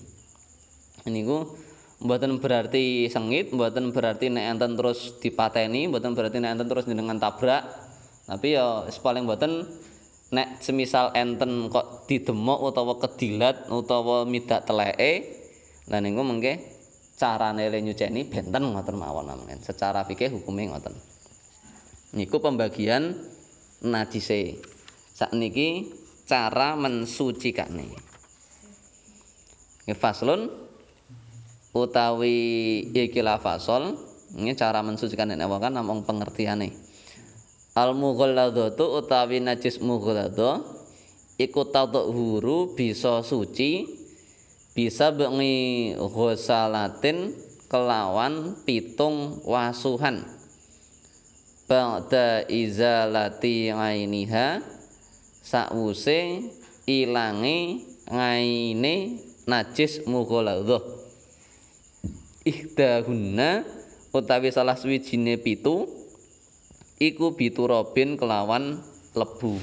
Niku 1.09 1.57
mboten 2.05 2.37
berarti 2.37 3.09
sengit, 3.09 3.49
mboten 3.49 3.89
berarti 3.89 4.29
nek 4.29 4.45
enten 4.53 4.77
terus 4.77 5.17
dipateni, 5.17 5.89
mboten 5.89 6.13
berarti 6.13 6.37
nek 6.37 6.61
enten 6.61 6.69
terus 6.69 6.85
dengan 6.85 7.17
tabrak. 7.17 7.65
Tapi 8.29 8.53
ya 8.53 8.85
paling 9.01 9.25
mboten 9.25 9.65
nek 10.29 10.61
semisal 10.61 11.09
enten 11.17 11.73
kok 11.73 12.05
didemok 12.05 12.69
utawa 12.69 13.01
kedilat 13.01 13.65
utawa 13.73 14.29
midak 14.29 14.69
teleke, 14.69 15.25
lah 15.89 16.05
niku 16.05 16.21
mengke 16.21 16.78
carane 17.19 17.67
le 17.67 17.83
nyuceni 17.83 18.23
benten 18.31 18.71
ngoten 18.71 18.95
mawon 18.95 19.27
amen. 19.27 19.59
Secara 19.59 20.07
fikih 20.07 20.31
hukume 20.31 20.71
ngoten. 20.71 20.95
Niku 22.15 22.39
pembagian 22.39 23.19
najise. 23.83 24.63
Sakniki 25.11 25.91
cara 26.23 26.79
mensucikane. 26.79 27.91
Nggih 29.83 29.99
faslun 29.99 30.47
utawi 31.75 32.37
iki 32.89 33.21
la 33.21 33.37
fasol, 33.37 33.93
ini 34.39 34.55
cara 34.57 34.79
mensucikan 34.81 35.29
nek 35.29 35.43
kan 35.59 35.75
namung 35.75 36.07
pengertiane. 36.07 36.71
Al 37.77 37.93
mughalladzatu 37.93 39.03
utawi 39.03 39.43
najis 39.43 39.83
mughalladzah 39.83 40.63
iku 41.35 41.67
huru 42.09 42.73
bisa 42.75 43.21
suci 43.23 43.98
bisa 44.73 45.11
bengi 45.13 45.93
ghusalatin 45.97 47.33
kelawan 47.69 48.57
pitung 48.65 49.41
wasuhan. 49.45 50.39
ba'da 51.69 52.49
izalati 52.49 53.69
ainiha 53.69 54.57
sakwuse 55.45 56.49
ilange 56.89 57.85
ngaine 58.09 59.21
najis 59.45 60.01
mughaladzah 60.09 60.81
ihdahunna 62.41 63.61
utawi 64.09 64.49
salah 64.49 64.73
suwijine 64.73 65.37
pitu 65.37 65.85
iku 66.97 67.37
biturabin 67.37 68.17
kelawan 68.17 68.81
lebu 69.13 69.61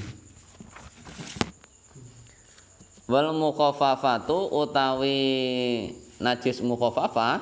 wal 3.07 3.31
mukhaffafatu 3.31 4.51
utawi 4.51 5.15
najis 6.19 6.59
mukhaffafah 6.59 7.39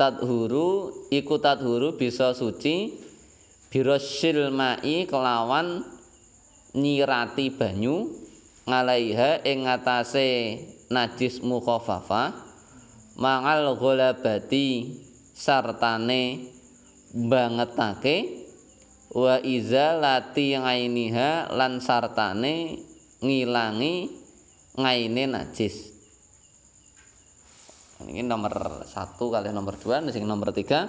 tadhuru 0.00 0.88
iku 1.12 1.36
tadhuru 1.36 2.00
bisa 2.00 2.32
suci 2.32 2.96
birasil 3.68 4.48
mai 4.48 5.04
kelawan 5.04 5.84
nyirati 6.72 7.52
banyu 7.52 8.08
ngalaiha 8.64 9.44
ing 9.44 9.68
ngatasé 9.68 10.28
najis 10.88 11.44
mukhaffafa 11.44 12.32
mangal 13.20 13.76
ghalabati 13.76 14.96
sartane 15.36 16.50
bangetake 17.12 18.48
wa 19.12 19.42
izalati 19.42 20.54
ngainiha 20.56 21.50
lan 21.52 21.82
sartane 21.82 22.88
ngilangi 23.20 23.94
ngaine 24.76 25.24
najis. 25.28 25.92
Ini 28.00 28.24
nomor 28.24 28.84
satu 28.88 29.28
kali 29.28 29.52
nomor 29.52 29.76
dua 29.76 30.00
ini 30.00 30.24
nomor 30.24 30.56
tiga. 30.56 30.88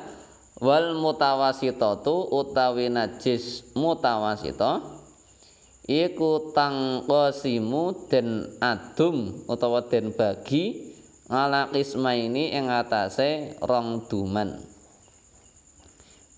Wal 0.61 0.95
mutawasitatu 0.95 2.31
utawi 2.31 2.87
najis 2.87 3.71
mutawasito 3.75 5.01
iku 5.89 6.53
tangkosimu 6.55 8.07
den 8.07 8.47
adum 8.61 9.43
utawa 9.49 9.83
den 9.89 10.13
bagi 10.15 10.93
ngala 11.31 11.71
kisma 11.71 12.15
ini 12.15 12.51
yang 12.51 12.71
atase 12.71 13.59
rong 13.63 14.07
duman. 14.07 14.59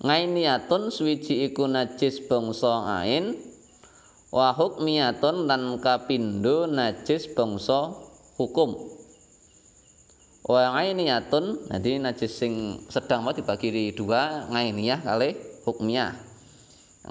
Ngainiatun 0.03 0.89
swiji 0.89 1.47
iku 1.47 1.69
najis 1.69 2.23
bangsa 2.25 3.01
ain 3.01 3.52
wa 4.33 4.49
hukmiyatun 4.57 5.45
lan 5.45 5.77
kapindo 5.77 6.65
najis 6.65 7.29
bangsa 7.37 7.93
hukum. 8.41 8.73
Wa 10.41 10.73
ainiyatun 10.73 11.69
jadi 11.69 12.01
najis 12.01 12.33
sing 12.33 12.81
sedang 12.89 13.21
mau 13.21 13.31
dibagi 13.31 13.69
di 13.69 13.83
dua 13.93 14.49
ngainiyah 14.49 15.05
kali 15.05 15.37
hukmiyah. 15.69 16.17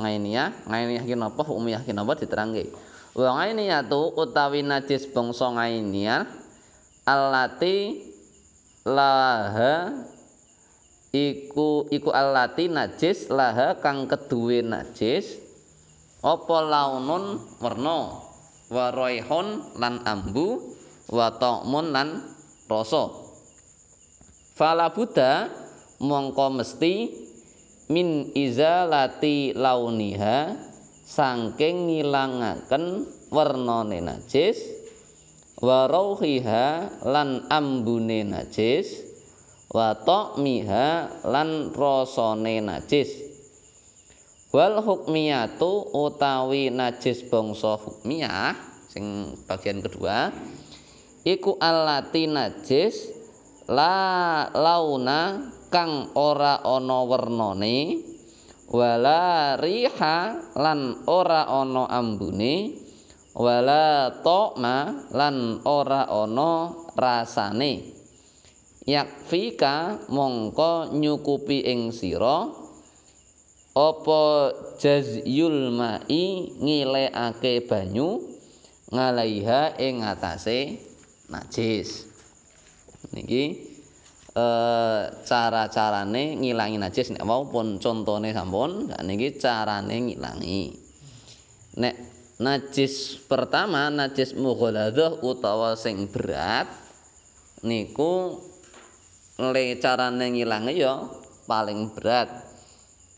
Ngainiyah 0.02 0.66
ngainiyah 0.66 1.04
ki 1.06 1.14
napa 1.14 1.46
hukmiyah 1.46 1.86
ki 1.86 1.94
napa 1.94 2.18
diterangke 2.18 2.74
wa 3.12 3.44
ainiyatu 3.44 4.16
utawi 4.16 4.64
najis 4.64 5.04
bangsa 5.12 5.52
ngainiyah 5.52 6.24
allati 7.04 8.00
laha 8.88 9.92
iku 11.12 11.92
iku 11.92 12.08
allati 12.08 12.72
najis 12.72 13.28
laha 13.28 13.76
kang 13.84 14.08
keduwe 14.08 14.64
najis 14.64 15.41
apa 16.22 16.56
launun 16.62 17.42
werna 17.58 18.22
wa 18.70 18.86
raihun 18.94 19.74
lan 19.74 20.06
ambu 20.06 20.62
wa 21.10 21.34
ta'mun 21.34 21.90
lan 21.90 22.22
rasa? 22.70 23.10
Fala 24.54 24.94
buddha 24.94 25.50
mongko 25.98 26.62
mesti 26.62 27.10
min 27.90 28.30
izalati 28.38 29.50
launiha 29.50 30.54
saking 31.02 31.90
ngilangaken 31.90 33.02
wernane 33.34 33.98
najis 33.98 34.62
wa 35.58 35.90
rauhiha 35.90 37.02
lan 37.02 37.50
ambune 37.50 38.22
najis 38.22 39.02
wa 39.74 39.98
ta'miha 39.98 40.86
lan 41.26 41.74
rasane 41.74 42.62
najis 42.62 43.31
wal 44.52 44.84
hukmiyatu 44.84 45.96
utawi 45.96 46.68
najis 46.68 47.24
bangsa 47.32 47.80
hukmiyah 47.80 48.52
sing 48.92 49.32
bagian 49.48 49.80
kedua 49.80 50.28
iku 51.24 51.56
alati 51.56 52.28
najis 52.28 53.08
la 53.66 54.44
launa 54.52 55.48
kang 55.72 56.12
ora 56.12 56.60
ana 56.60 56.98
wernane 57.08 58.04
wala 58.68 59.56
riha 59.56 60.36
lan 60.52 61.00
ora 61.08 61.48
ana 61.48 61.88
ambune 61.88 62.76
wala 63.32 64.12
ta'ma 64.20 65.08
lan 65.12 65.64
ora 65.64 66.04
ana 66.04 66.52
rasane. 66.92 67.92
Yakfika 68.82 70.08
mongko 70.10 70.90
nyukupi 70.90 71.62
ing 71.64 71.94
sira 71.94 72.50
apa 73.72 74.52
jazyul 74.76 75.72
mai 75.72 76.52
ngilekake 76.60 77.64
banyu 77.64 78.20
ngalaiha 78.92 79.80
ing 79.80 80.04
atase 80.04 80.76
najis. 81.32 82.04
Niki 83.16 83.72
eh 84.32 85.02
cara-carane 85.24 86.36
ngilangi 86.40 86.76
najis 86.80 87.12
nek 87.16 87.24
maupun 87.24 87.80
contone 87.80 88.36
sampun 88.36 88.92
niki 89.08 89.40
carane 89.40 89.96
ngilangi. 90.04 90.76
Nek 91.80 91.94
najis 92.36 93.24
pertama 93.24 93.88
najis 93.88 94.36
mughaladzah 94.36 95.24
utawa 95.24 95.72
sing 95.80 96.12
berat 96.12 96.68
niku 97.64 98.36
le 99.40 99.80
carane 99.80 100.28
ngilange 100.28 100.76
ya 100.76 101.08
paling 101.48 101.88
berat 101.96 102.51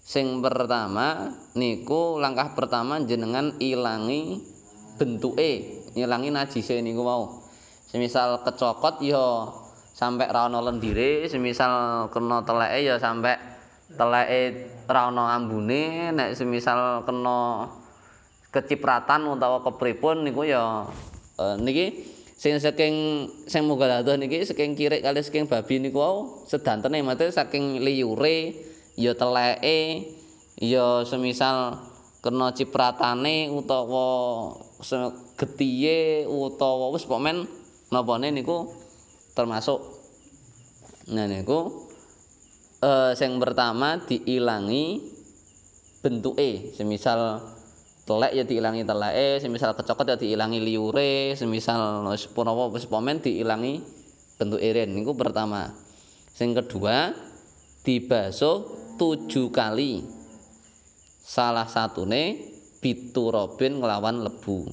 sing 0.04 0.44
pertama 0.44 1.32
niku 1.56 2.20
langkah 2.20 2.52
pertama 2.52 3.00
jenengan 3.08 3.56
ilangi 3.56 4.44
bentuke 5.00 5.80
ngilangi 5.96 6.28
najise 6.28 6.84
niku 6.84 7.00
mau 7.00 7.40
semisal 7.88 8.44
kecokot 8.44 9.00
ya 9.00 9.48
sampai 9.96 10.28
ana 10.28 10.60
lendire 10.60 11.24
semisal 11.24 12.06
kena 12.12 12.44
teleke 12.44 12.84
ya 12.84 13.00
sampai 13.00 13.40
teleke 13.96 14.68
ra 14.84 15.08
ana 15.08 15.40
ambune 15.40 16.12
nek 16.12 16.36
semisal 16.36 17.08
kena 17.08 17.72
kecipratan 18.52 19.24
utawa 19.24 19.64
kepripun 19.64 20.20
niku 20.20 20.44
ya 20.44 20.84
uh, 21.40 21.56
niki 21.56 22.12
sing 22.36 22.60
saking 22.60 23.24
sing 23.48 23.64
mugaladah 23.64 24.20
niki 24.20 24.44
saking 24.44 24.76
kirik 24.76 25.00
kali 25.00 25.24
saking 25.24 25.48
babi 25.48 25.80
niku 25.80 25.96
wau 25.96 26.16
sedantene 26.44 27.00
mate 27.00 27.32
saking 27.32 27.80
liyure 27.80 28.52
ya 28.94 29.12
teleke 29.14 30.11
ya 30.59 31.02
semisal 31.02 31.83
kena 32.22 32.54
cipratane 32.54 33.50
utawa 33.50 34.07
getiye 35.37 36.24
utawa 36.24 36.94
wis 36.94 37.04
pokoke 37.04 37.46
napane 37.90 38.30
niku 38.30 38.70
termasuk 39.35 39.83
nah 41.11 41.28
niku 41.28 41.85
uh, 42.80 43.12
sing 43.12 43.37
pertama 43.42 44.00
diilangi 44.07 45.04
bentuke 46.00 46.72
semisal 46.76 47.42
telek 48.04 48.37
ya 48.37 48.44
diilangi 48.44 48.85
teleke, 48.85 49.40
semisal 49.40 49.72
kecokot 49.72 50.04
ya 50.04 50.16
diilangi 50.20 50.61
liure, 50.61 51.33
semisal 51.33 52.04
wis 52.12 52.28
punapa 52.28 52.68
wis 52.68 52.85
pomen 52.85 53.24
diilangi 53.24 53.80
bentuk 54.37 54.61
irin. 54.61 54.92
Niku 54.92 55.16
pertama. 55.16 55.72
Sing 56.37 56.52
kedua, 56.52 57.16
dibasuh 57.87 58.84
tujuh 58.96 59.50
kali. 59.54 60.02
Salah 61.24 61.66
satune 61.66 62.40
pitu 62.78 63.33
robin 63.33 63.80
nglawan 63.80 64.22
lebu. 64.22 64.68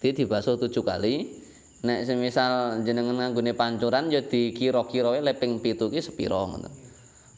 Jadi 0.00 0.24
dibasuh 0.24 0.58
tujuh 0.58 0.82
kali. 0.82 1.40
Nek 1.80 2.04
semisal 2.04 2.84
jenengan 2.84 3.16
nganggone 3.16 3.56
pancuran 3.56 4.12
ya 4.12 4.20
dikira-kira 4.20 5.16
leping 5.24 5.64
pitu 5.64 5.88
ki 5.88 6.04
sepira 6.04 6.44
ngoten. 6.44 6.90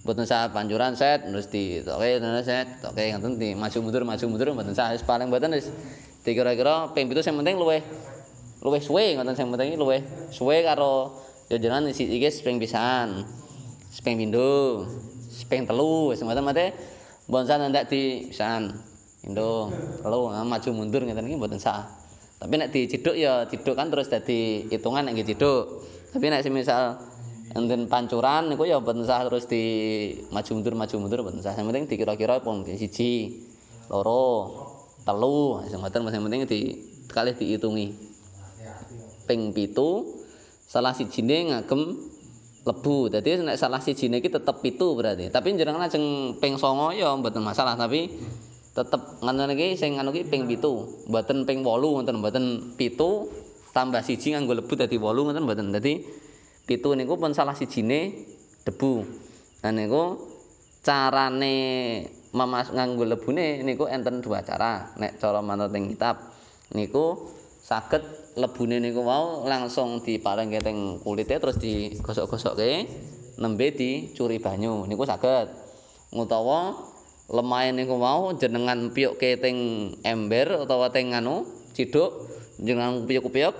mboten 0.03 0.27
sah 0.27 0.51
panjuran 0.51 0.99
set 0.99 1.23
terus 1.23 1.47
di 1.47 1.79
terus 1.79 2.43
set 2.43 2.67
oke 2.83 2.99
ngoten 2.99 3.38
di 3.38 3.55
maju 3.55 3.79
mundur 3.87 4.03
maju 4.03 4.25
mundur 4.27 4.51
mboten 4.51 4.75
sah 4.75 4.91
paling 5.07 5.31
mboten 5.31 5.55
wis 5.55 5.71
dikira-kira 6.27 6.91
ping 6.91 7.07
7 7.07 7.23
sing 7.23 7.35
penting 7.38 7.55
luwe 7.55 7.79
luwe 8.67 8.79
suwe 8.83 9.15
ngoten 9.15 9.38
sing 9.38 9.47
penting 9.55 9.79
luwe 9.79 10.03
suwe 10.35 10.67
karo 10.67 11.15
ya 11.47 11.55
jenengan 11.62 11.87
isi 11.87 12.11
iki 12.11 12.43
ping 12.43 12.59
pisan 12.59 13.23
ping 14.03 14.19
pindho 14.19 14.91
ping 15.49 15.67
telu 15.67 16.13
ngoten 16.13 16.45
mate 16.45 16.67
sah 17.47 17.57
ndak 17.59 17.87
di 17.89 18.29
pisan 18.29 18.73
pindho 19.23 19.71
telu 20.03 20.31
maju 20.31 20.69
mundur 20.75 21.03
ngoten 21.07 21.27
iki 21.27 21.37
mboten 21.39 21.61
sah 21.63 21.87
tapi 22.43 22.59
nek 22.59 22.75
diciduk 22.75 23.15
ya 23.15 23.47
ciduk 23.47 23.79
kan 23.79 23.87
terus 23.91 24.11
dadi 24.11 24.67
hitungan 24.67 25.07
nek 25.07 25.23
ciduk 25.23 25.87
tapi 26.13 26.29
nek 26.29 26.43
semisal 26.43 26.99
enten 27.53 27.85
pancuran 27.85 28.49
niku 28.49 28.65
ya 28.65 28.81
mboten 28.81 29.05
sah 29.05 29.25
terus 29.29 29.45
di 29.45 29.65
maju 30.33 30.51
mundur 30.57 30.75
maju 30.77 30.95
mundur 30.97 31.19
mboten 31.21 31.41
sah. 31.45 31.53
Sing 31.53 31.69
penting 31.69 31.85
dikira-kira 31.85 32.41
pun 32.41 32.65
siji, 32.65 33.45
loro, 33.93 34.49
telu, 35.05 35.61
sing 35.69 35.81
mboten 35.81 36.09
sing 36.09 36.23
penting 36.25 36.41
di 36.49 36.61
kali 37.13 37.37
diitungi. 37.37 37.93
Ping 39.29 39.53
pitu 39.53 40.19
salah 40.67 40.97
sijine 40.97 41.53
ngagem 41.53 41.81
lebu. 42.62 43.11
Dadi 43.11 43.42
nek 43.42 43.59
salah 43.59 43.83
sijine 43.83 44.22
iki 44.22 44.31
tetep 44.31 44.62
pitu 44.62 44.94
berarti. 44.94 45.29
Tapi 45.29 45.55
jenengan 45.59 45.83
lajeng 45.83 46.38
ping 46.38 46.55
9 46.59 46.98
ya 46.98 47.14
mboten 47.18 47.42
masalah 47.42 47.75
tapi 47.75 48.11
tetep 48.72 49.20
ngono 49.20 49.53
iki 49.53 49.77
sing 49.77 50.01
anu 50.01 50.14
iki 50.14 50.25
ping 50.25 50.48
pitu, 50.48 51.05
mboten 51.11 51.44
ping 51.44 51.61
8 51.61 51.68
ngoten 51.83 52.16
mboten 52.22 52.44
pitu 52.79 53.29
tambah 53.77 54.01
siji 54.01 54.33
nganggo 54.33 54.57
lebu 54.64 54.72
dadi 54.79 54.96
8 54.96 55.03
ngoten 55.03 55.42
mboten. 55.44 55.66
Dadi 55.75 55.94
pitu 56.64 56.94
niku 56.94 57.18
pun 57.18 57.35
salah 57.35 57.59
sijine 57.59 58.14
debu. 58.62 59.03
Nah 59.66 59.70
niku 59.75 60.31
carane 60.83 61.57
memas 62.33 62.72
nganggo 62.72 63.05
lebune 63.05 63.61
niku 63.66 63.90
enten 63.90 64.22
dua 64.22 64.46
cara. 64.46 64.94
Nek 64.96 65.18
cara 65.18 65.42
manut 65.42 65.75
kitab 65.75 66.33
niku 66.72 67.29
saged 67.62 68.22
lebune 68.37 68.81
niku 68.81 69.05
mau 69.05 69.45
langsung 69.45 70.01
diparengke 70.01 70.64
teng 70.64 71.01
kulite 71.05 71.37
terus 71.37 71.61
digosok-gosokke 71.61 72.88
nembe 73.40 73.66
dicuri 73.77 74.40
banyu. 74.40 74.88
Niku 74.88 75.05
saged. 75.05 75.53
Utawa 76.12 76.77
lemahe 77.33 77.73
niku 77.73 77.97
mau 77.97 78.33
jenengan 78.37 78.92
piyukke 78.92 79.40
teng 79.40 79.57
ember 80.05 80.61
utawa 80.61 80.92
teng 80.92 81.16
anu 81.16 81.49
ciduk 81.73 82.29
jenengan 82.61 83.09
piyuk-piyuk 83.09 83.57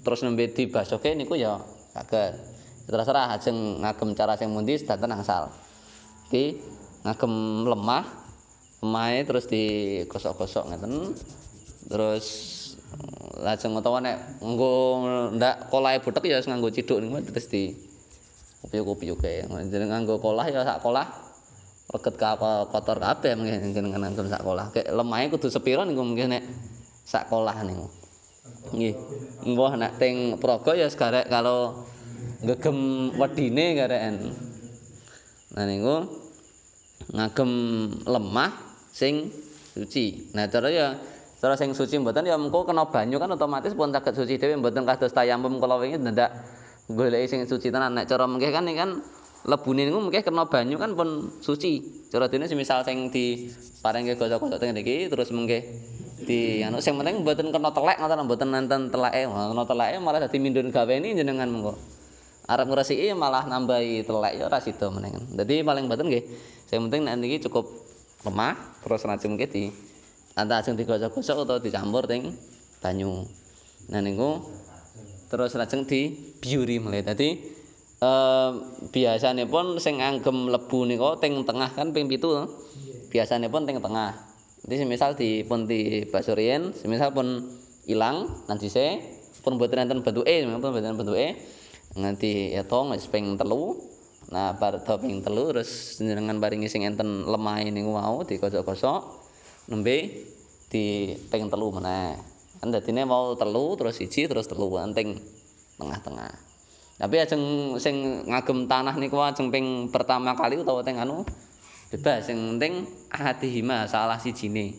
terus 0.00 0.24
nembe 0.24 0.48
dibasoke 0.48 1.12
niku 1.12 1.36
ya 1.36 1.60
saged 1.92 2.40
terserah 2.88 3.36
ajeng 3.36 3.84
ngagem 3.84 4.16
cara 4.16 4.34
sing 4.40 4.48
mundi 4.50 4.80
sedanten 4.80 5.12
angsal 5.12 5.52
iki 6.32 6.58
ngagem 7.04 7.66
lemah 7.68 8.08
lemahe 8.80 9.28
terus 9.28 9.44
digosok-gosok 9.52 10.72
ngeten 10.72 11.12
terus 11.92 12.26
lajeng 13.38 13.78
utawa 13.78 14.02
nek 14.02 14.42
nggo 14.42 14.72
ndak 15.38 15.70
kolahe 15.70 16.02
butek 16.02 16.26
ya 16.26 16.42
nganggo 16.42 16.74
ciduk 16.74 16.98
niku 16.98 17.22
terus 17.30 17.46
di 17.46 17.70
kopi-kopi 18.66 19.14
jeneng 19.70 19.88
nganggo 19.88 20.18
kolah 20.18 20.50
ya 20.50 20.66
sak 20.66 20.82
kolah 20.82 21.06
reget 21.90 22.14
kotor 22.70 22.98
kabeh 22.98 23.32
mungkin 23.38 23.70
jenengan 23.70 24.02
nganggo 24.10 24.26
sak 24.26 24.42
kolah 24.42 24.66
kek 24.74 24.90
lemahe 24.90 25.30
kudu 25.30 25.46
sepira 25.46 25.86
niku 25.86 26.02
mungkin 26.02 26.34
nek 26.34 26.44
sak 27.06 27.30
kolah 27.30 27.54
niku 27.62 27.86
nggih 28.74 28.94
mbah 29.46 29.72
nek 29.78 29.92
teng 29.98 30.38
praga 30.42 30.74
ya 30.74 30.86
segarek 30.90 31.30
kalau 31.30 31.86
ngegem 32.44 33.10
wedine 33.20 33.76
gareken. 33.76 34.16
Nah 35.56 35.64
niku 35.68 35.96
ngagem 37.12 37.50
lemah 38.06 38.52
sing 38.92 39.28
suci. 39.76 40.32
Nah 40.36 40.48
cara 40.48 40.68
ya 40.72 40.86
cara 41.40 41.56
sing 41.56 41.72
suci 41.72 41.96
mboten 41.96 42.28
ya 42.28 42.36
mengko 42.36 42.68
kena 42.68 42.84
banyu 42.92 43.16
kan 43.16 43.32
otomatis 43.32 43.72
pun 43.72 43.88
saged 43.88 44.12
suci 44.12 44.36
dhewe 44.36 44.60
mboten 44.60 44.84
kados 44.84 45.16
tayamum 45.16 45.56
kala 45.56 45.80
wingi 45.80 45.96
ndak 45.96 46.30
goleki 46.92 47.26
sing 47.26 47.40
suci 47.46 47.72
tenan. 47.72 47.96
Nek 47.96 48.04
cara 48.10 48.26
mengke 48.26 48.50
kan 48.50 48.66
kan 48.68 49.00
lebune 49.48 49.88
niku 49.88 49.98
mengke 50.04 50.20
kena 50.20 50.44
banyu 50.44 50.76
kan 50.76 50.92
pun 50.92 51.32
suci. 51.40 52.04
Cara 52.12 52.28
dene 52.28 52.44
semisal 52.50 52.84
sing 52.84 53.08
di 53.08 53.48
parengke 53.80 54.18
gosok-gosok 54.18 54.58
teng 54.60 54.76
niki 54.76 55.08
terus 55.08 55.32
mengke 55.32 55.64
di 56.28 56.60
anu 56.60 56.84
sing 56.84 57.00
penting 57.00 57.24
mboten 57.24 57.48
kena 57.48 57.72
telek 57.72 57.96
ngoten 57.96 58.18
mboten 58.26 58.48
nenten 58.52 58.80
teleke. 58.92 59.24
Kena 59.24 59.64
teleke 59.64 59.96
malah 60.02 60.20
dadi 60.20 60.36
mindun 60.36 60.68
gaweni 60.68 61.16
jenengan 61.16 61.48
mengko. 61.48 61.74
arep 62.50 62.66
ngresiki 62.66 63.14
malah 63.14 63.46
nambahi 63.46 64.02
telek 64.02 64.42
ya 64.42 64.50
ora 64.50 64.58
sida 64.58 64.90
menengen. 64.90 65.22
Dadi 65.38 65.62
paling 65.62 65.86
mboten 65.86 66.10
nggih. 66.10 66.24
Sing 66.66 66.82
penting 66.90 67.06
nek 67.06 67.16
niki 67.22 67.46
cukup 67.46 67.64
lemah 68.26 68.58
terus 68.82 69.06
lajeng 69.06 69.38
nggih 69.38 69.48
di 69.48 69.64
antara 70.38 70.62
ajeng 70.62 70.78
digosok-gosok 70.78 71.36
utawa 71.46 71.58
dicampur 71.58 72.06
teng 72.06 72.34
banyu. 72.82 73.26
Nah 73.90 74.00
niku 74.02 74.44
terus 75.30 75.54
lajeng 75.54 75.86
di 75.86 76.14
biuri 76.38 76.82
mulai. 76.82 77.02
Dadi 77.02 77.28
eh 78.00 78.50
biasane 78.90 79.44
pun 79.44 79.76
sing 79.76 80.00
anggem 80.00 80.48
lebu 80.48 80.88
nika 80.88 81.20
teng 81.20 81.44
tengah 81.44 81.70
kan 81.72 81.92
ping 81.92 82.08
7 82.08 83.10
Biasane 83.10 83.50
pun 83.50 83.66
teng 83.66 83.82
tengah. 83.82 84.14
Jadi 84.66 84.74
semisal 84.86 85.16
di 85.16 85.42
pun 85.42 85.64
di 85.64 86.04
basurien, 86.06 86.70
semisal 86.76 87.10
pun 87.10 87.42
ilang 87.88 88.28
nanti 88.46 88.68
saya 88.68 89.00
pun 89.40 89.56
mboten 89.56 89.88
enten 89.88 90.04
bentuke, 90.04 90.44
pun 90.46 90.70
mboten 90.70 90.94
bentuke. 90.94 91.34
nganti 91.90 92.54
etong 92.54 92.94
wis 92.94 93.10
ping 93.10 93.34
telu 93.34 93.74
nah 94.30 94.54
bar 94.54 94.78
do 94.78 94.94
ping 95.02 95.26
telu 95.26 95.50
terus 95.50 95.98
jenengan 95.98 96.38
paringi 96.38 96.70
sing 96.70 96.86
enten 96.86 97.26
lemah 97.26 97.66
niku 97.66 97.90
mau 97.90 98.22
dikosok-kosok 98.22 99.19
nembe 99.68 100.24
di 100.70 101.12
ping 101.28 101.50
telu 101.50 101.74
meneh 101.74 102.16
kan 102.60 102.68
dadine 102.72 103.04
mau 103.04 103.34
telu 103.34 103.76
terus 103.76 103.98
siji 103.98 104.30
terus 104.30 104.46
telu 104.46 104.70
penting 104.72 105.18
tengah-tengah 105.76 106.32
tapi 107.00 107.16
ajeng 107.16 107.76
sing 107.80 108.28
ngagem 108.28 108.68
tanah 108.68 108.94
niku 109.00 109.20
ajeng 109.24 109.48
ping 109.48 109.88
pertama 109.88 110.36
kali 110.36 110.60
utawa 110.60 110.84
teng 110.84 111.00
anu 111.00 111.24
bebas 111.90 112.28
sing 112.28 112.36
penting 112.56 112.86
hati-hima 113.10 113.88
salah 113.88 114.20
sijine 114.20 114.76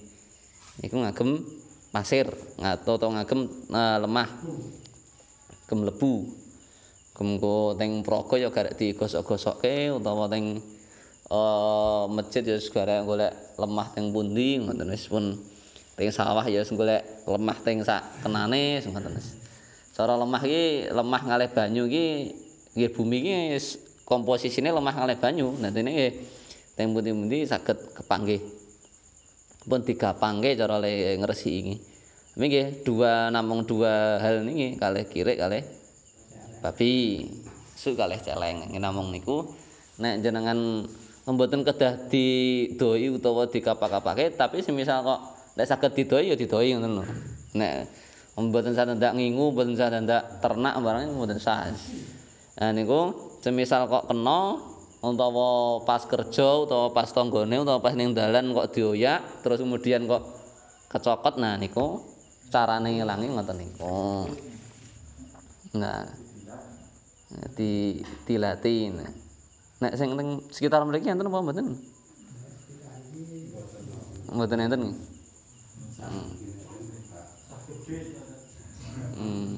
iku 0.86 1.02
ngagem 1.02 1.42
pasir 1.92 2.30
atau 2.62 2.96
ngagem 3.12 3.50
uh, 3.74 3.98
lemah 4.00 4.30
gem 5.68 5.84
lebu 5.84 6.42
Kemko 7.12 7.76
teng 7.76 8.08
praga 8.08 8.40
ya 8.40 8.50
garek 8.50 8.80
digosok-gosokke 8.80 9.92
utawa 9.92 10.32
teng 10.32 10.64
uh, 11.32 12.12
masjid 12.12 12.44
ya 12.44 12.60
garek 12.60 13.08
golek 13.08 13.32
lemah 13.56 13.88
teng 13.96 14.12
pundi 14.12 14.60
ngoten 14.60 14.92
wis 14.92 15.08
pun. 15.08 15.40
Teng 15.96 16.12
sawah 16.12 16.44
ya 16.46 16.62
golek 16.68 17.02
lemah 17.24 17.58
teng 17.64 17.80
sak 17.82 18.04
kenane 18.22 18.84
ngoten 18.84 19.16
cara 19.92 20.16
lemah 20.16 20.42
iki 20.44 20.88
lemah 20.88 21.22
ngalih 21.28 21.50
banyu 21.52 21.84
iki 21.86 22.06
nggih 22.74 22.92
bumi 22.96 23.18
iki 23.22 23.36
komposisine 24.04 24.70
lemah 24.76 24.94
ngalih 24.94 25.18
banyu. 25.18 25.48
Dadi 25.56 25.80
nggih 25.80 26.12
teng 26.76 26.92
pundi-pundi 26.92 27.48
saged 27.48 27.96
kepanggih. 27.96 28.44
Pun 29.62 29.86
digapangke 29.86 30.58
cara 30.60 30.82
le 30.82 31.16
ngresiki 31.22 31.60
iki. 31.64 31.76
Nggih 32.40 32.88
dua 32.88 33.30
namung 33.32 33.68
dua 33.68 34.20
hal 34.20 34.44
niki 34.44 34.80
kalih 34.80 35.06
kirik 35.08 35.38
kalih 35.40 35.64
babi. 36.60 37.28
Su 37.78 37.98
kalih 37.98 38.20
celeng 38.22 38.72
namung 38.78 39.14
niku. 39.14 39.46
Nek 40.02 40.26
jenengan 40.26 40.88
mboten 41.30 41.62
kedah 41.62 42.10
didoi 42.10 43.14
utawa 43.14 43.46
dikapak-kapake 43.46 44.34
tapi 44.34 44.66
semisal 44.66 45.06
kok 45.06 45.20
nek 45.58 45.68
saged 45.70 45.94
didoi 45.94 46.34
ya 46.34 46.36
didoi 46.38 46.74
ngoten 46.74 46.92
lho 46.98 47.06
nek 47.58 47.90
mboten 48.38 48.74
saged 48.74 48.98
ndak 48.98 49.14
ngingu 49.14 49.54
mboten 49.54 49.78
saged 49.78 50.08
ndak 50.08 50.42
ternak 50.42 50.78
barang 50.82 51.14
mboten 51.14 51.38
sah 51.38 51.70
nah 52.58 52.72
niku 52.74 53.14
semisal 53.46 53.86
kok 53.86 54.10
kena 54.10 54.58
utawa 55.02 55.82
pas 55.86 56.06
kerja 56.06 56.66
utawa 56.66 56.94
pas 56.94 57.10
tanggane 57.10 57.58
utawa 57.58 57.82
pas 57.82 57.94
ning 57.94 58.14
dalan 58.14 58.54
kok 58.54 58.74
dioyak 58.74 59.22
terus 59.46 59.62
kemudian 59.62 60.06
kok 60.10 60.26
kecokot 60.90 61.38
nah 61.42 61.58
niku 61.58 62.12
carane 62.52 63.00
ngilangi 63.00 63.28
ngoten 63.32 63.58
niku. 63.58 64.28
Nah. 65.80 66.04
Di 67.56 68.04
dilatih. 68.28 68.92
Nek 69.82 69.98
sing 69.98 70.14
teng 70.14 70.46
sekitar 70.54 70.86
mriki 70.86 71.10
enten 71.10 71.26
apa 71.26 71.42
mboten? 71.42 71.74
Mboten 74.30 74.62
enten. 74.62 74.82
Hmm. 75.98 76.30
hmm. 79.18 79.58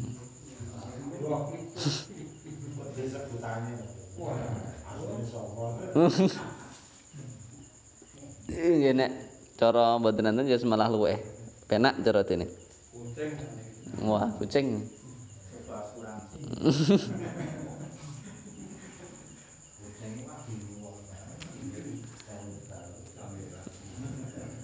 Nggih 8.47 8.93
nek 8.95 9.11
cara 9.59 9.99
mboten 9.99 10.31
enten 10.31 10.47
ya 10.47 10.55
malah 10.63 10.87
luweh 10.87 11.19
penak 11.67 11.99
cara 11.99 12.23
dene. 12.23 12.47
Wah, 14.07 14.31
kucing. 14.39 14.87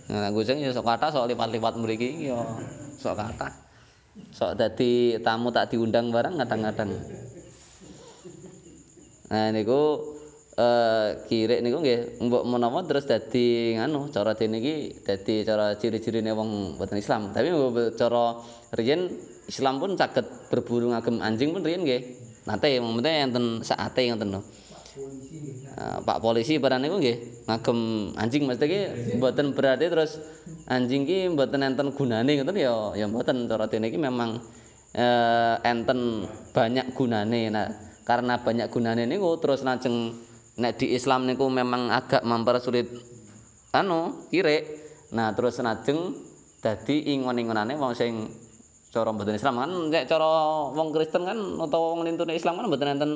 Nah, 0.09 0.33
kucing 0.33 0.57
ya 0.57 0.73
sok 0.73 0.89
kata 0.89 1.13
sok 1.13 1.29
lipat-lipat 1.29 1.77
mriki 1.77 2.33
ya 2.33 2.41
sok 2.97 3.13
kata. 3.13 3.53
Sok 4.33 4.57
dadi 4.57 5.21
tamu 5.21 5.53
tak 5.53 5.69
diundang 5.69 6.09
barang 6.09 6.41
kadang-kadang. 6.41 6.97
Nah, 9.29 9.53
niku 9.53 10.01
eh 10.59 11.23
kirik 11.29 11.61
niku 11.61 11.79
nggih 11.79 12.25
mbok 12.25 12.43
menawa 12.43 12.83
terus 12.83 13.05
dadi 13.05 13.77
nganu 13.77 14.09
cara 14.09 14.33
dene 14.33 14.59
iki 14.59 15.05
dadi 15.05 15.45
cara 15.45 15.77
ciri-cirine 15.77 16.33
wong 16.33 16.81
boten 16.81 16.97
Islam. 16.97 17.29
Tapi 17.29 17.53
cara 17.93 18.41
riyen 18.73 19.13
Islam 19.45 19.77
pun 19.77 19.93
saged 19.93 20.25
berburu 20.49 20.89
ngagem 20.89 21.21
anjing 21.21 21.53
pun 21.53 21.61
riyen 21.61 21.85
nggih. 21.85 22.01
Nate 22.49 22.81
yang 22.81 22.97
penting 22.97 23.29
enten 23.29 23.45
saate 23.61 24.09
ngoten 24.09 24.33
lho. 24.33 24.41
Uh, 25.79 26.03
Pak 26.03 26.19
polisi 26.19 26.59
barang 26.59 26.83
niku 26.83 26.99
nggih 26.99 27.47
ngagem 27.47 28.11
anjing 28.19 28.43
mesti 28.43 28.67
iki 28.67 28.79
mboten 29.15 29.55
berarti 29.55 29.87
terus 29.87 30.19
anjing 30.67 31.07
ki 31.07 31.31
mboten 31.31 31.63
enten 31.63 31.95
gunane 31.95 32.27
ngoten 32.35 32.59
ya 32.59 32.91
ya 32.99 33.07
mboten 33.07 33.47
cara 33.47 33.63
dene 33.71 33.87
iki 33.87 33.95
memang 33.95 34.43
uh, 34.91 35.55
enten 35.63 36.27
banyak 36.51 36.91
gunane. 36.91 37.47
Nah, 37.47 37.71
karena 38.03 38.43
banyak 38.43 38.67
gunane 38.67 39.07
niku 39.07 39.39
terus 39.39 39.63
lajeng 39.63 40.19
nek 40.59 40.75
di 40.75 40.91
Islam 40.99 41.23
niku 41.23 41.47
memang 41.47 41.95
agak 41.95 42.27
mempersulit 42.27 42.91
anu 43.71 44.27
kirik. 44.27 44.67
Nah, 45.15 45.31
terus 45.31 45.63
lajeng 45.63 46.11
dadi 46.59 47.15
ingon-ingonane 47.15 47.79
wong 47.79 47.95
sing 47.95 48.27
cara 48.91 49.15
mboten 49.15 49.37
Islam 49.37 49.55
kan 49.63 49.71
cara 50.11 50.27
wong 50.75 50.89
Kristen 50.91 51.23
kan 51.23 51.37
utawa 51.37 51.95
wong 51.95 52.03
lintune 52.03 52.35
Islam 52.35 52.59
kan 52.59 52.65
mboten 52.67 52.89
enten 52.99 53.11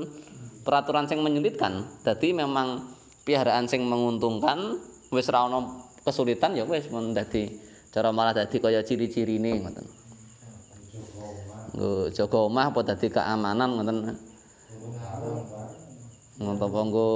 peraturan 0.64 1.06
sing 1.06 1.20
menyulitkan. 1.20 1.86
Dadi 2.02 2.32
memang 2.32 2.88
piharaan 3.28 3.68
sing 3.68 3.84
menguntungkan 3.86 4.80
wis 5.14 5.30
ra 5.30 5.46
ono 5.46 5.92
kesulitan 6.04 6.58
ya 6.58 6.66
wis 6.66 6.90
mun 6.90 7.16
dadi 7.16 7.48
cara 7.94 8.10
malah 8.10 8.34
dadi 8.34 8.58
kaya 8.58 8.82
ciri-cirine 8.82 9.62
ngoten. 9.62 9.86
Nggo 11.78 12.10
jaga 12.12 12.38
omah 12.50 12.74
apa 12.74 12.80
dadi 12.82 13.08
keamanan 13.12 13.70
ngoten. 13.78 13.98
Ngoten 16.42 16.64
apa 16.64 16.80
nggo 16.90 17.10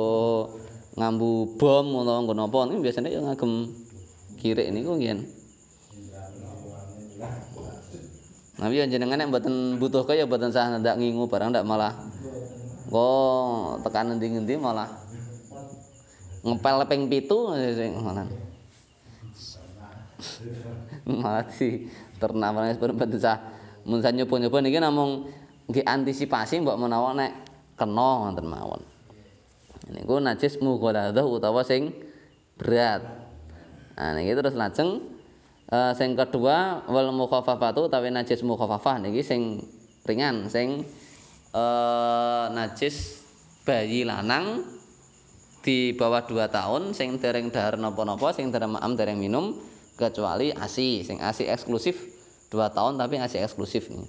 ngambu 0.97 1.29
bom 1.57 1.85
utawa 2.03 2.19
nggo 2.25 2.33
napa 2.33 2.57
niku 2.69 2.79
biasane 2.85 3.09
ya 3.09 3.21
ngagem 3.21 3.69
kirik 4.37 4.69
niku 4.69 4.93
nggih. 4.97 5.19
Nah, 8.57 8.73
ya 8.73 8.89
jenengan 8.89 9.21
nek 9.21 9.29
mboten 9.29 9.77
butuh 9.77 10.01
kaya 10.01 10.25
mboten 10.25 10.49
sah 10.49 10.81
ndak 10.81 10.97
ngingu 10.97 11.29
barang 11.29 11.53
ndak 11.53 11.61
malah 11.61 11.93
kok 12.87 13.83
tekan 13.83 14.15
endi-endi 14.15 14.55
malah 14.55 14.87
ngepel 16.47 16.77
ping 16.87 17.11
7 17.11 17.75
sing 17.75 17.91
ngono. 17.99 18.23
malah 21.07 21.45
si 21.53 21.87
ternak 22.17 22.73
seperti 22.79 23.17
sah 23.21 23.37
mun 23.87 24.03
sa 24.03 24.11
nyoba-nyoba 24.11 24.59
niki 24.59 24.79
namung 24.81 25.29
nggih 25.71 25.85
antisipasi 25.85 26.63
mbok 26.63 26.79
menawa 26.79 27.15
nek 27.15 27.31
kena 27.79 28.09
wonten 28.27 28.47
mawon. 28.47 28.81
Niku 29.87 30.19
najis 30.19 30.59
mughaladhah 30.59 31.23
utawa 31.23 31.63
sing 31.63 31.95
berat. 32.59 33.03
Nah 33.95 34.11
niki 34.17 34.35
terus 34.35 34.55
lajeng 34.57 35.05
uh, 35.71 35.91
sing 35.95 36.15
kedua 36.17 36.87
wal 36.87 37.11
mukhaffafatu 37.15 37.87
utawi 37.87 38.11
najis 38.11 38.43
mukhaffafah 38.43 38.99
niki 39.03 39.23
sing 39.23 39.63
ringan 40.07 40.47
sing 40.51 40.87
najis 42.53 43.23
bayi 43.67 44.07
lanang 44.07 44.63
di 45.65 45.91
bawah 45.91 46.23
2 46.23 46.47
tahun 46.47 46.81
sing 46.95 47.19
dereng 47.19 47.51
dahar 47.51 47.75
napa-napa 47.75 48.31
sing 48.31 48.55
dereng 48.55 48.79
maam 48.79 48.95
dereng 48.95 49.19
minum 49.19 49.59
kecuali 49.99 50.55
ASI 50.55 51.03
sing 51.03 51.19
ASI 51.19 51.51
eksklusif 51.51 51.99
2 52.47 52.55
tahun 52.71 52.95
tapi 52.95 53.19
ASI 53.19 53.43
eksklusif 53.43 53.91
nih. 53.91 54.07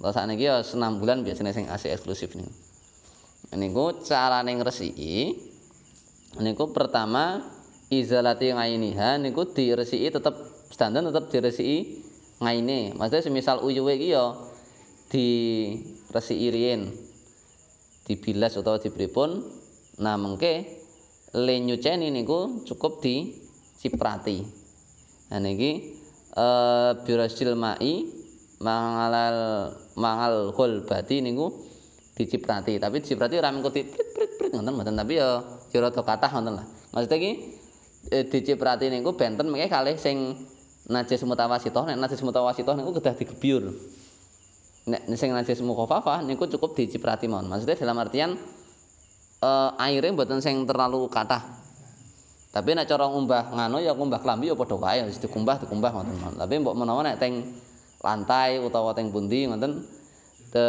Kalau 0.00 0.12
saat 0.12 0.28
ini 0.32 0.48
ya 0.48 0.64
6 0.64 0.76
bulan 0.96 1.20
biasanya 1.20 1.52
sing 1.52 1.68
ASI 1.68 1.92
eksklusif 1.92 2.32
nih. 2.32 2.48
Niku 3.60 4.00
carane 4.08 4.56
ngresiki 4.56 5.36
niku 6.40 6.72
pertama 6.72 7.44
izalati 7.92 8.56
ngainiha 8.56 9.20
niku 9.20 9.52
diresiki 9.52 10.08
tetep 10.08 10.34
standar 10.72 11.04
tetep 11.04 11.28
diresiki 11.28 12.00
ngaine. 12.40 12.96
Maksudnya 12.96 13.22
semisal 13.24 13.60
uyuwe 13.60 14.00
iki 14.00 14.16
ya 14.16 14.32
diresiki 15.10 16.48
riyin 16.50 16.90
dibilas 18.06 18.54
utawa 18.58 18.78
dipripun 18.78 19.42
nah 20.02 20.14
mengke 20.20 20.66
le 21.34 21.54
nyuceni 21.62 22.12
niku 22.12 22.62
cukup 22.66 23.02
di 23.02 23.34
ciprati 23.78 24.44
nah 25.30 25.42
niki 25.42 25.96
e, 26.36 26.46
birasil 27.02 27.56
mai 27.58 28.06
mangal 28.60 29.36
mangal 29.96 30.84
bati 30.84 31.20
niku 31.20 31.52
diciprati. 32.16 32.80
Tapi 32.80 33.04
diciprati 33.04 33.36
ora 33.36 33.52
mengko 33.52 33.68
prit 33.72 33.92
prit 33.92 34.30
prit 34.40 34.50
ngoten 34.56 34.72
mboten 34.72 34.96
tapi 34.96 35.20
ya 35.20 35.44
ya 35.72 35.78
rada 35.84 36.00
kathah 36.00 36.30
ngoten 36.32 36.54
lah. 36.56 36.66
Maksudnya 36.96 37.16
iki 37.20 37.32
e, 38.08 38.16
diciprati 38.24 38.88
niku 38.88 39.12
benten 39.16 39.52
mengke 39.52 39.68
kalih 39.68 39.96
sing 40.00 40.36
najis 40.88 41.20
mutawasithah 41.26 41.84
nek 41.92 41.98
najis 41.98 42.22
mutawasithah 42.24 42.78
niku 42.78 42.96
kedah 42.96 43.14
digebyur 43.18 43.74
nek 44.86 45.02
sing 45.18 45.34
najis 45.34 45.58
mukhafafah 45.66 46.22
niku 46.22 46.46
cukup 46.46 46.78
diciprati 46.78 47.26
mawon. 47.26 47.50
Maksudnya 47.50 47.74
dalam 47.82 47.98
artian 47.98 48.38
uh, 49.42 49.70
airnya 49.82 50.14
mboten 50.14 50.38
sing 50.38 50.62
terlalu 50.62 51.10
kathah. 51.10 51.42
Tapi 52.54 52.72
nek 52.72 52.86
cara 52.88 53.10
ngumbah 53.10 53.52
ngano 53.52 53.82
ya 53.82 53.92
ngumbah 53.92 54.22
klambi 54.22 54.48
ya 54.48 54.56
padha 54.56 54.78
wae 54.78 55.04
wis 55.10 55.18
dikumbah 55.18 55.60
dikumbah 55.66 55.90
ngoten. 55.90 56.38
Tapi 56.38 56.54
mbok 56.62 56.74
menawa 56.78 57.02
nek 57.02 57.18
teng 57.18 57.42
lantai 58.00 58.62
utawa 58.62 58.94
teng 58.94 59.10
pundi 59.10 59.50
ngoten 59.50 59.82
te 60.54 60.66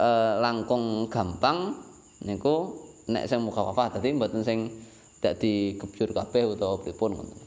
uh, 0.00 0.40
langkung 0.40 1.06
gampang 1.12 1.76
niku 2.24 2.72
nek 3.12 3.28
sing 3.28 3.44
mukhafafah 3.44 4.00
dadi 4.00 4.16
mboten 4.16 4.40
sing 4.42 4.72
dak 5.20 5.38
digebyur 5.38 6.16
kabeh 6.16 6.56
utawa 6.56 6.80
pripun 6.80 7.20
ngoten. 7.20 7.38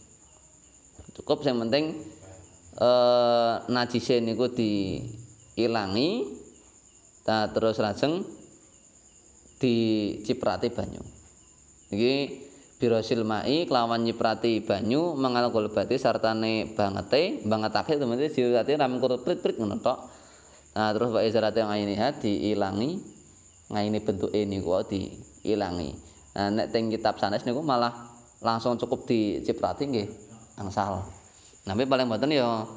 Cukup 1.18 1.42
sing 1.42 1.58
penting 1.58 1.98
uh, 2.78 3.66
najise 3.68 4.22
niku 4.22 4.54
di 4.54 5.02
ilangi 5.56 6.28
ta 7.24 7.50
terus 7.52 7.80
lajeng 7.82 8.22
diciprati 9.60 10.68
banyu. 10.70 11.02
Iki 11.90 12.16
birosil 12.76 13.24
mai 13.24 13.64
kelawan 13.66 14.04
nyiprati 14.04 14.60
banyu 14.62 15.16
mengal 15.16 15.50
golbati 15.50 15.96
sartane 15.96 16.76
bangete 16.76 17.42
bangetake 17.48 17.96
temen 17.96 18.20
diurati 18.20 18.76
ram 18.76 19.00
kurut 19.00 19.24
prit-prit 19.24 19.56
ngono 19.56 19.80
tok. 19.80 20.00
Nah 20.76 20.92
terus 20.92 21.10
wae 21.16 21.32
zarate 21.32 21.64
ngaini 21.64 21.96
diilangi. 22.20 22.90
Ngaini 23.72 23.98
bentuke 24.04 24.42
niku 24.46 24.76
diilangi. 24.86 25.90
Nah 26.36 26.52
nek 26.52 26.68
teng 26.70 26.92
kitab 26.92 27.18
sanes 27.18 27.48
niku 27.48 27.64
malah 27.64 28.12
langsung 28.44 28.76
cukup 28.76 29.08
diciprati 29.08 29.88
nggih 29.88 30.08
angsal. 30.60 31.08
Tapi 31.66 31.88
paling 31.90 32.06
mboten 32.06 32.30
ya 32.36 32.68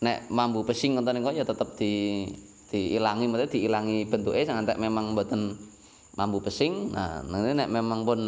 nek 0.00 0.32
mambu 0.32 0.64
pesing 0.64 0.96
ngoten 0.96 1.20
niku 1.20 1.36
ya 1.36 1.44
tetep 1.44 1.76
di 1.76 2.24
diilangi 2.70 3.26
maksudnya 3.26 3.52
diilangi 3.52 4.06
bentuke 4.06 4.40
sangantek 4.46 4.80
memang 4.80 5.12
mboten 5.12 5.58
mambu 6.16 6.40
pesing 6.40 6.94
nah 6.94 7.20
nek 7.26 7.68
memang 7.68 8.08
pun 8.08 8.20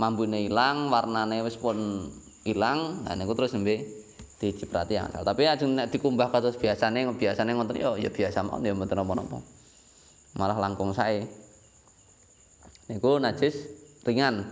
mambune 0.00 0.40
ilang, 0.40 0.88
warnane 0.88 1.44
wis 1.44 1.60
pun 1.60 2.08
ilang, 2.48 3.04
nah 3.04 3.12
niku 3.12 3.36
terus 3.36 3.52
nembe 3.52 3.84
diciprati 4.40 4.96
asal. 4.96 5.20
Tapi 5.20 5.44
ajeng 5.44 5.76
nek 5.76 5.92
dikumbah 5.92 6.32
kados 6.32 6.56
biasane, 6.56 7.04
biasane 7.12 7.52
ngoten 7.52 7.76
ya 7.76 7.92
ya 8.00 8.08
biasa 8.08 8.40
mawon 8.40 8.64
ya 8.64 8.72
mboten 8.72 8.96
napa-napa. 8.96 9.38
Malah 10.40 10.56
langkung 10.56 10.96
sae. 10.96 11.28
Niku 12.88 13.20
najis 13.20 13.68
ringan. 14.08 14.48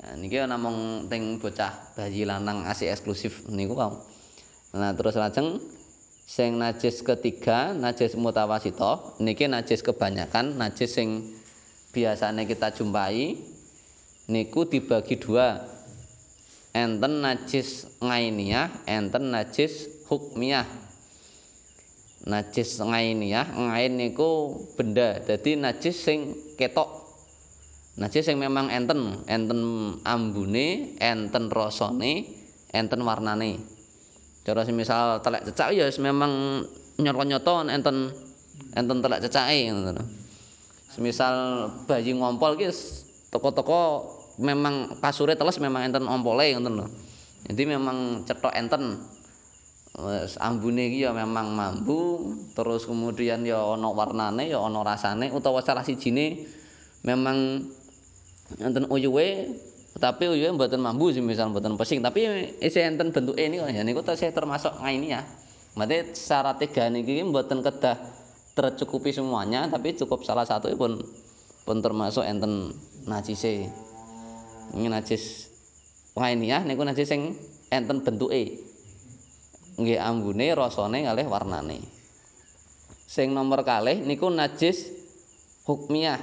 Nah, 0.00 0.14
niki 0.16 0.36
namung 0.44 1.08
teng 1.08 1.40
bocah 1.40 1.96
bayi 1.96 2.28
lanang 2.28 2.68
asih 2.68 2.92
eksklusif 2.92 3.48
niku 3.48 3.72
kau. 3.72 4.04
Nah, 4.70 4.94
terus 4.94 5.18
lajeng 5.18 5.58
sing 6.30 6.54
najis 6.54 7.02
ketiga, 7.02 7.74
najis 7.74 8.14
mutawasito, 8.14 9.18
niki 9.18 9.50
najis 9.50 9.82
kebanyakan, 9.82 10.54
najis 10.54 10.94
sing 10.94 11.26
biasane 11.90 12.46
kita 12.46 12.70
jumpai 12.70 13.34
niku 14.30 14.62
dibagi 14.62 15.18
dua. 15.18 15.58
Enten 16.70 17.18
najis 17.18 17.98
ngainiyah 17.98 18.86
enten 18.86 19.34
najis 19.34 20.06
hukmiyah. 20.06 20.70
Najis 22.30 22.78
ngainiyah 22.78 23.50
ngain 23.50 23.98
niku 23.98 24.54
benda 24.78 25.18
jadi 25.18 25.58
najis 25.58 25.98
sing 25.98 26.38
ketok. 26.54 27.10
Najis 27.98 28.30
sing 28.30 28.38
memang 28.38 28.70
enten 28.70 29.26
enten 29.26 29.60
ambune 30.06 30.94
enten 31.02 31.50
rasane 31.50 32.30
enten 32.70 33.02
warnane 33.02 33.79
cara 34.46 34.64
misal 34.72 35.20
telek 35.20 35.44
cecak 35.52 35.76
ya 35.76 35.86
memang 36.00 36.64
nyoto-nyoto 36.96 37.68
enten 37.68 38.08
enten 38.76 38.98
telek 39.04 39.20
cecake 39.24 39.68
ngono 39.72 40.02
semisal 40.90 41.68
bayi 41.86 42.12
ngompol 42.16 42.58
ki 42.58 42.68
toko-toko 43.30 44.10
memang 44.40 44.98
kasure 44.98 45.36
teles 45.36 45.60
memang 45.60 45.86
enten 45.86 46.08
ompole 46.08 46.50
ngoten 46.56 46.74
lho. 46.80 46.86
Jadi 47.46 47.62
memang 47.68 48.24
cetok 48.24 48.52
enten. 48.56 49.00
Wes 49.90 50.38
ambune 50.38 50.86
iki 50.86 51.02
ya 51.02 51.10
memang 51.10 51.50
mambu, 51.50 52.32
terus 52.54 52.86
kemudian 52.86 53.42
ya 53.42 53.58
ana 53.58 53.90
warnane, 53.90 54.46
ya 54.46 54.62
ana 54.62 54.86
rasane 54.86 55.34
utawa 55.34 55.60
salah 55.66 55.82
sijine 55.82 56.46
memang 57.02 57.66
enten 58.62 58.86
uyuhe 58.86 59.50
tapi 60.00 60.32
uyuhe 60.32 60.48
mboten 60.56 60.80
mambu 60.80 61.12
sih 61.12 61.20
misal 61.20 61.52
mboten 61.52 61.76
pesing 61.76 62.00
tapi 62.00 62.24
isih 62.64 62.88
enten 62.88 63.12
bentuke 63.12 63.44
niku 63.52 63.68
ya 63.68 63.84
niku 63.84 64.00
tesih 64.00 64.32
termasuk 64.32 64.72
ngaini 64.80 65.12
ya. 65.12 65.20
Berarti 65.76 66.16
syarat 66.16 66.56
tiga 66.56 66.88
niki 66.88 67.20
mboten 67.20 67.60
kedah 67.60 68.00
tercukupi 68.56 69.12
semuanya 69.12 69.68
tapi 69.68 69.92
cukup 69.94 70.24
salah 70.24 70.48
satu 70.48 70.72
pun 70.74 71.04
pun 71.68 71.76
termasuk 71.84 72.24
enten 72.24 72.72
najise. 73.04 73.68
Ini 74.72 74.88
najis 74.88 75.52
wainiyah 76.16 76.64
niku 76.64 76.80
najis 76.80 77.04
sing 77.04 77.36
enten 77.68 78.00
bentuke. 78.00 78.56
Nggih 79.76 80.00
ambune, 80.00 80.48
rasane 80.56 81.04
kalih 81.04 81.28
warnane. 81.28 81.84
Sing 83.04 83.36
nomor 83.36 83.68
kalih 83.68 84.00
niku 84.00 84.32
najis 84.32 84.88
hukmiyah. 85.68 86.20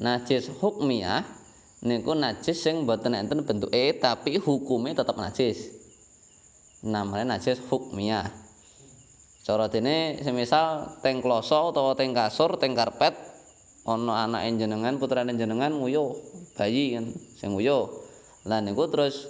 Najis 0.00 0.48
hukmiyah 0.64 1.39
niku 1.80 2.12
najis 2.12 2.60
sing 2.60 2.84
mboten 2.84 3.16
enten 3.16 3.40
bentuke 3.44 3.96
tapi 3.96 4.36
hukume 4.36 4.92
tetep 4.92 5.16
najis. 5.16 5.72
Namanya 6.84 7.36
najis 7.36 7.60
hukmiyah. 7.68 8.28
Cara 9.40 9.72
dene 9.72 10.20
semisal 10.20 11.00
teng 11.00 11.24
kloso 11.24 11.72
utawa 11.72 11.96
teng 11.96 12.12
kasur, 12.12 12.60
teng 12.60 12.76
karpet 12.76 13.16
ana 13.88 14.28
anake 14.28 14.60
jenengan, 14.60 15.00
putrane 15.00 15.32
jenengan 15.32 15.72
nguyuh 15.72 16.16
bayi 16.54 17.00
kan 17.00 17.08
sing 17.40 17.56
nguyuh. 17.56 17.88
Lah 18.44 18.60
niku 18.60 18.88
terus 18.92 19.28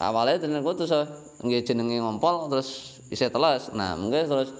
awale 0.00 0.40
niku 0.40 0.72
terus 0.76 0.92
nggih 1.44 1.62
jenenge 1.64 2.00
ngompol 2.00 2.48
terus 2.48 3.00
isih 3.12 3.28
teles. 3.28 3.68
Nah, 3.76 3.94
mungkin 3.94 4.24
terus 4.26 4.50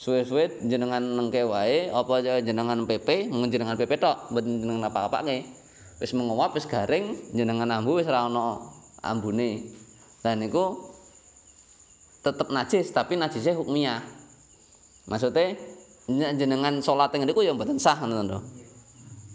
suwe-suwe 0.00 0.64
jenengan 0.66 1.04
nengke 1.04 1.44
wae 1.46 1.92
apa 1.92 2.40
jenengan 2.42 2.88
PP, 2.88 3.30
mung 3.30 3.46
jenengan 3.52 3.78
PP 3.78 4.00
tok, 4.00 4.32
mboten 4.34 4.64
jenengan 4.64 4.90
apa-apake. 4.90 5.61
Wis 6.02 6.18
menguap 6.18 6.58
wis 6.58 6.66
garing, 6.66 7.14
jenengan 7.30 7.70
ambu 7.70 8.02
wis 8.02 8.10
ora 8.10 8.26
ana 8.26 8.58
ambune. 9.06 9.70
Lah 10.26 10.34
niku 10.34 10.90
tetep 12.26 12.50
najis 12.50 12.90
tapi 12.90 13.14
najisnya 13.14 13.54
hukmiyah. 13.54 14.02
Maksudnya 15.06 15.54
jenengan 16.10 16.82
salat 16.82 17.14
teng 17.14 17.22
niku 17.22 17.46
ya 17.46 17.54
mboten 17.54 17.78
sah 17.78 17.94
ngoten 18.02 18.42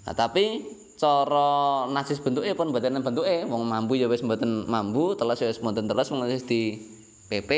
Nah, 0.07 0.15
tapi 0.15 0.63
cara 0.95 1.83
najis 1.91 2.23
bentuke 2.23 2.47
pun 2.55 2.71
mboten 2.71 2.99
bentuke 3.03 3.43
wong 3.43 3.63
mambu 3.67 3.99
ya 3.99 4.07
wis 4.07 4.23
mboten 4.23 4.63
mambu 4.67 5.19
teles 5.19 5.43
wis 5.43 5.59
mboten 5.59 5.83
teles 5.83 6.07
mung 6.15 6.23
di 6.27 6.79
PP 7.27 7.51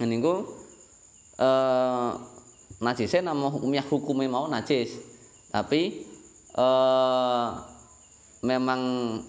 niku 0.00 0.48
eh 1.36 2.10
najise 2.80 3.20
namung 3.20 3.52
hukumnya 3.52 3.84
hukume 3.84 4.28
mau 4.32 4.48
najis 4.48 4.96
tapi 5.52 6.08
eh 6.56 7.48
memang 8.44 8.80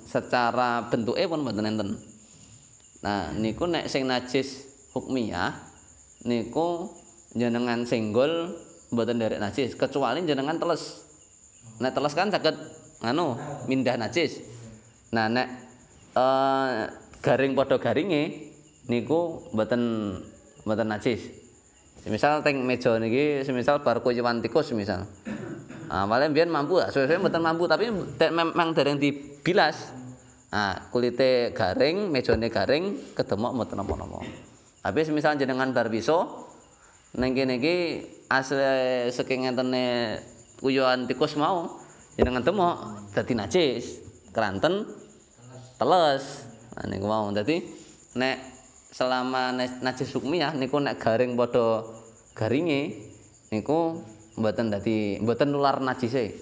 secara 0.07 0.89
bentuke 0.91 1.23
pun 1.29 1.43
mboten 1.45 1.69
enten 1.69 1.89
nah 3.05 3.31
niku 3.31 3.69
nek 3.69 3.87
sing 3.87 4.09
najis 4.09 4.67
hukmiyah 4.91 5.53
niku 6.25 6.91
jenengan 7.37 7.85
senggol 7.85 8.57
mboten 8.91 9.21
derek 9.21 9.39
najis 9.39 9.77
kecuali 9.77 10.25
jenengan 10.25 10.57
teles 10.57 11.07
nek 11.77 11.93
teles 11.93 12.13
kan 12.17 12.33
saged 12.33 12.57
anu 13.05 13.37
mindah 13.69 13.97
najis. 13.99 14.41
Nah 15.13 15.29
nek 15.29 15.47
uh, 16.17 16.89
garing 17.21 17.53
padha 17.53 17.77
garinge 17.77 18.53
niku 18.89 19.45
mboten 19.53 19.81
mboten 20.65 20.87
najis. 20.89 21.21
Misal 22.07 22.39
teng 22.39 22.63
meja 22.63 22.95
niki 22.97 23.43
semisal 23.43 23.83
bar 23.83 23.99
kuyuwan 23.99 24.39
tikus 24.39 24.71
misal. 24.71 25.05
Ah 25.87 26.03
paling 26.03 26.35
biyen 26.35 26.51
mampu 26.51 26.83
ah, 26.83 26.91
suwe-suwe 26.91 27.19
mboten 27.19 27.43
mampu 27.43 27.63
tapi 27.67 27.87
memang 28.19 28.75
dereng 28.75 28.99
dibilas. 28.99 29.95
Ah 30.51 30.87
kulite 30.91 31.51
garing, 31.51 32.11
mejane 32.11 32.47
garing, 32.47 33.15
kedemok 33.15 33.51
mboten 33.55 33.79
napa-napa. 33.79 34.23
Tapi 34.83 34.99
semisal 35.03 35.35
jenengan 35.35 35.75
bar 35.75 35.91
biso 35.91 36.47
ning 37.15 37.31
kene 37.33 37.57
iki 37.57 37.75
asli 38.27 39.07
saking 39.09 39.47
ngentene 39.47 40.19
kuyuwan 40.59 41.07
tikus 41.07 41.39
mau 41.39 41.79
jenengan 42.19 42.43
temok 42.43 42.75
dadi 43.15 43.33
najis 43.33 44.03
keranten 44.35 44.83
teles 45.79 46.45
nah 46.75 46.85
niku 46.85 47.07
mau 47.07 47.31
dadi 47.31 47.63
nek 48.19 48.37
selama 48.91 49.55
najis 49.55 50.11
hukmiyah 50.13 50.51
niku 50.59 50.77
nek 50.83 50.99
garing 50.99 51.39
padha 51.39 51.87
garinge 52.35 53.07
niku 53.49 54.03
mboten 54.37 54.69
dadi 54.69 55.17
mboten 55.19 55.49
nular 55.49 55.81
najise. 55.81 56.37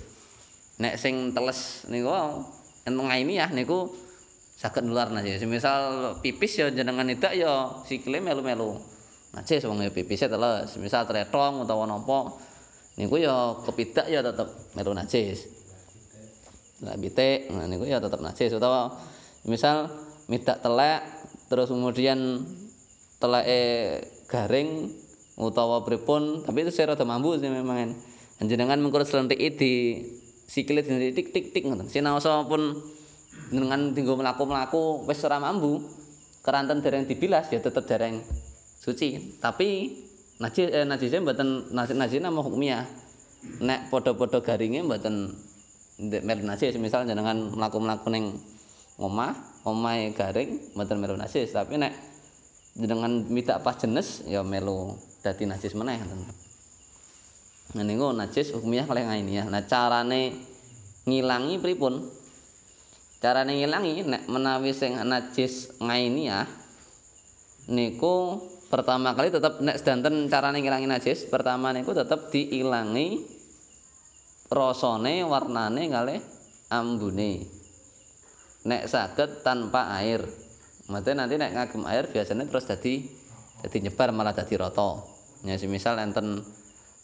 Nek 0.83 0.99
sing 0.99 1.31
teles 1.31 1.87
niku 1.87 2.11
enteng 2.83 3.07
ya 3.31 3.47
niku 3.47 3.87
saged 4.59 4.83
nular 4.83 5.11
najis 5.11 5.43
misal 5.47 6.15
pipis 6.19 6.59
ya 6.59 6.67
jenengan 6.71 7.07
idak 7.07 7.31
ya 7.33 7.79
sikile 7.87 8.19
melu-melu. 8.19 8.75
Najis 9.35 9.63
wong 9.67 9.83
pipis 9.91 10.27
teles. 10.27 10.75
Misal 10.75 11.07
tretong 11.07 11.63
utawa 11.63 11.87
napa 11.87 12.35
niku 12.99 13.19
ya 13.19 13.55
kepidak 13.63 14.11
ya 14.11 14.19
tetep 14.19 14.47
melu 14.75 14.91
najis. 14.91 15.47
Lah 16.83 16.99
bitik, 16.99 17.47
nah 17.55 17.63
niku 17.71 17.87
ya 17.87 18.03
tetep 18.03 18.19
najis. 18.19 18.51
Utawa 18.51 18.91
misal 19.47 19.87
midak 20.27 20.59
telek 20.59 21.01
terus 21.47 21.71
kemudian 21.71 22.43
teleke 23.21 24.03
garing 24.27 24.91
utawa 25.35 25.83
pripun, 25.83 26.43
tapi 26.47 26.63
itu 26.63 26.71
saya 26.71 26.95
rada 26.95 27.03
mambu 27.03 27.35
sih 27.35 27.51
memang. 27.51 27.95
Jenengan 28.35 28.79
mengkur 28.83 29.07
selentik 29.07 29.39
di 29.39 30.03
sikile 30.43 30.83
di 30.83 31.15
tik 31.15 31.31
tik 31.31 31.55
tik 31.55 31.63
ngoten. 31.67 31.87
Sinaosa 31.87 32.43
pun 32.43 32.75
dengan 33.47 33.95
tinggo 33.95 34.19
mlaku-mlaku 34.19 35.07
wis 35.07 35.23
ora 35.23 35.39
mambu. 35.39 35.79
Keranten 36.43 36.83
dereng 36.83 37.09
dibilas 37.09 37.49
ya 37.49 37.63
tetep 37.63 37.87
dereng 37.87 38.21
suci. 38.77 39.39
Tapi 39.39 39.97
najis 40.37 40.67
eh, 40.67 40.85
najisnya 40.85 41.23
mboten 41.23 41.71
najis 41.71 41.95
najis 41.95 42.19
nama 42.19 42.39
hukumnya. 42.43 42.83
Nek 43.63 43.87
padha-padha 43.87 44.43
garinge 44.43 44.83
mboten 44.83 45.31
ndek 45.95 46.21
mer 46.27 46.43
najis 46.43 46.75
misal 46.75 47.07
jenengan 47.07 47.55
mlaku-mlaku 47.55 48.11
ning 48.11 48.35
omah, 48.99 49.31
omahe 49.63 50.11
garing 50.11 50.59
mboten 50.75 50.99
melu 50.99 51.15
najis, 51.15 51.55
tapi 51.55 51.79
nek 51.79 51.95
jenengan 52.75 53.23
midak 53.31 53.63
pas 53.63 53.79
jenis 53.79 54.27
ya 54.27 54.43
melu 54.43 54.99
dadi 55.25 55.49
najis 55.49 55.73
meneh. 55.73 55.97
Nah 57.73 57.81
niku 57.81 58.13
najis 58.13 58.53
hukumiyah 58.53 58.85
kalih 58.85 59.09
ngainiyah. 59.09 59.49
Nah 59.49 59.65
carane 59.65 60.37
ngilangi 61.09 61.57
pripun? 61.57 62.05
Carane 63.17 63.57
ngilangi 63.57 64.05
nek 64.05 64.29
menawi 64.29 64.69
sing 64.77 64.93
najis 65.01 65.73
ngainiyah 65.81 66.45
niku 67.73 68.37
pertama 68.69 69.17
kali 69.17 69.33
tetap 69.33 69.57
nek 69.65 69.81
sedanten 69.81 70.29
carane 70.29 70.61
ngilangi 70.61 70.85
najis, 70.85 71.25
pertama 71.25 71.73
niku 71.73 71.97
tetap 71.97 72.29
diilangi 72.29 73.25
rasane, 74.53 75.25
warnane 75.25 75.89
kalih 75.89 76.21
ambune. 76.69 77.49
nek 78.65 78.89
saged 78.89 79.45
tanpa 79.45 79.93
air. 80.01 80.25
Maksudnya 80.89 81.25
nanti 81.25 81.37
nek 81.37 81.53
ngagem 81.53 81.85
air 81.85 82.05
biasanya 82.09 82.45
terus 82.49 82.65
jadi 82.65 83.05
jadi 83.65 83.77
nyebar 83.89 84.09
malah 84.13 84.33
jadi 84.33 84.57
rata. 84.61 85.14
Ya 85.45 85.55
misal 85.69 86.01
enten 86.01 86.41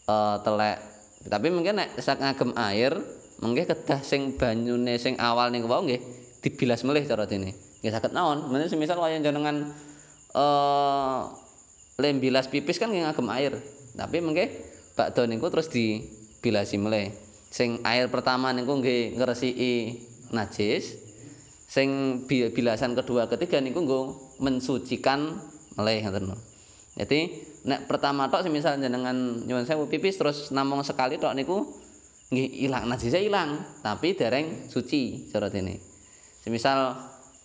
uh, 0.09 0.37
telek. 0.41 0.81
Tapi 1.21 1.47
mungkin 1.53 1.77
nek 1.77 2.01
sak 2.01 2.17
ngagem 2.17 2.57
air, 2.57 2.97
mungkin 3.45 3.69
kedah 3.69 4.01
sing 4.01 4.33
banyune 4.41 4.97
sing 4.97 5.13
awal 5.21 5.53
niku 5.53 5.69
wau 5.69 5.85
nggih 5.85 6.01
dibilas 6.41 6.81
melih 6.81 7.05
cara 7.05 7.29
dene. 7.29 7.53
Nggih 7.85 7.93
saged 7.93 8.13
naon? 8.17 8.49
Mene 8.49 8.65
semisal 8.65 8.97
waya 8.97 9.21
jenengan 9.21 9.69
uh, 10.33 11.29
lembilas 12.01 12.49
pipis 12.49 12.81
kan 12.81 12.89
nggih 12.89 13.05
ngagem 13.05 13.29
air. 13.29 13.53
Tapi 13.93 14.17
mungkin 14.25 14.49
bakdo 14.97 15.29
niku 15.29 15.53
terus 15.53 15.69
dibilasi 15.69 16.81
melih. 16.81 17.13
Sing 17.53 17.77
air 17.85 18.09
pertama 18.09 18.49
niku 18.49 18.81
nggih 18.81 19.21
ngresiki 19.21 20.01
najis. 20.33 21.13
sing 21.71 21.87
bilasan 22.27 22.99
kedua 22.99 23.31
ketiga 23.31 23.63
niku 23.63 23.79
nggo 23.87 24.01
mensucikan 24.43 25.39
meleh 25.79 26.03
ngoten. 26.03 26.35
Jadi 26.99 27.31
nek 27.61 27.85
pertama 27.85 28.25
tok 28.31 28.49
semisal 28.49 28.81
jenengan 28.81 29.45
nyuwun 29.45 29.69
sewu 29.69 29.85
pipis 29.85 30.17
terus 30.17 30.49
namung 30.49 30.81
sekali 30.81 31.21
tok 31.21 31.37
niku 31.37 31.69
nggih 32.31 32.63
ilang 32.63 32.87
najise 32.87 33.19
ilang, 33.19 33.59
tapi 33.83 34.15
dereng 34.15 34.71
suci 34.71 35.27
cara 35.29 35.51
dene. 35.51 35.77
Semisal 36.41 36.95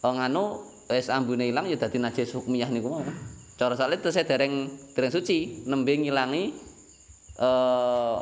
oh, 0.07 0.15
nganu 0.15 0.63
wis 0.87 1.11
ambune 1.11 1.51
ilang 1.51 1.67
ya 1.67 1.75
dadi 1.75 1.99
najis 1.99 2.33
hukmiyah 2.39 2.71
niku 2.71 2.95
mau. 2.95 3.03
Cara 3.59 3.75
saleh 3.75 3.99
terus 3.99 4.15
dereng 4.23 4.71
dereng 4.95 5.13
suci 5.13 5.67
nembe 5.67 5.91
ngilangi 5.91 6.45
eh 7.43 8.17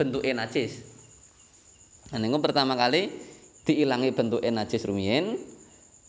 bentuke 0.00 0.32
najis. 0.32 0.72
Nah 2.10 2.18
niku 2.18 2.40
pertama 2.40 2.74
kali 2.80 3.12
diilangi 3.68 4.10
bentuk 4.16 4.40
najis 4.40 4.88
rumiyin 4.88 5.36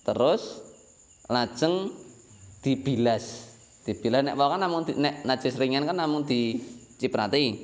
terus 0.07 0.63
lajeng 1.27 1.91
dibilas 2.63 3.47
dibilas. 3.88 4.21
Nek 4.27 4.35
kan 4.35 4.59
namung 4.59 4.83
nek 4.83 5.23
najis 5.23 5.55
ringan 5.55 5.88
kan 5.88 5.95
namung 5.95 6.27
diciprati 6.27 7.55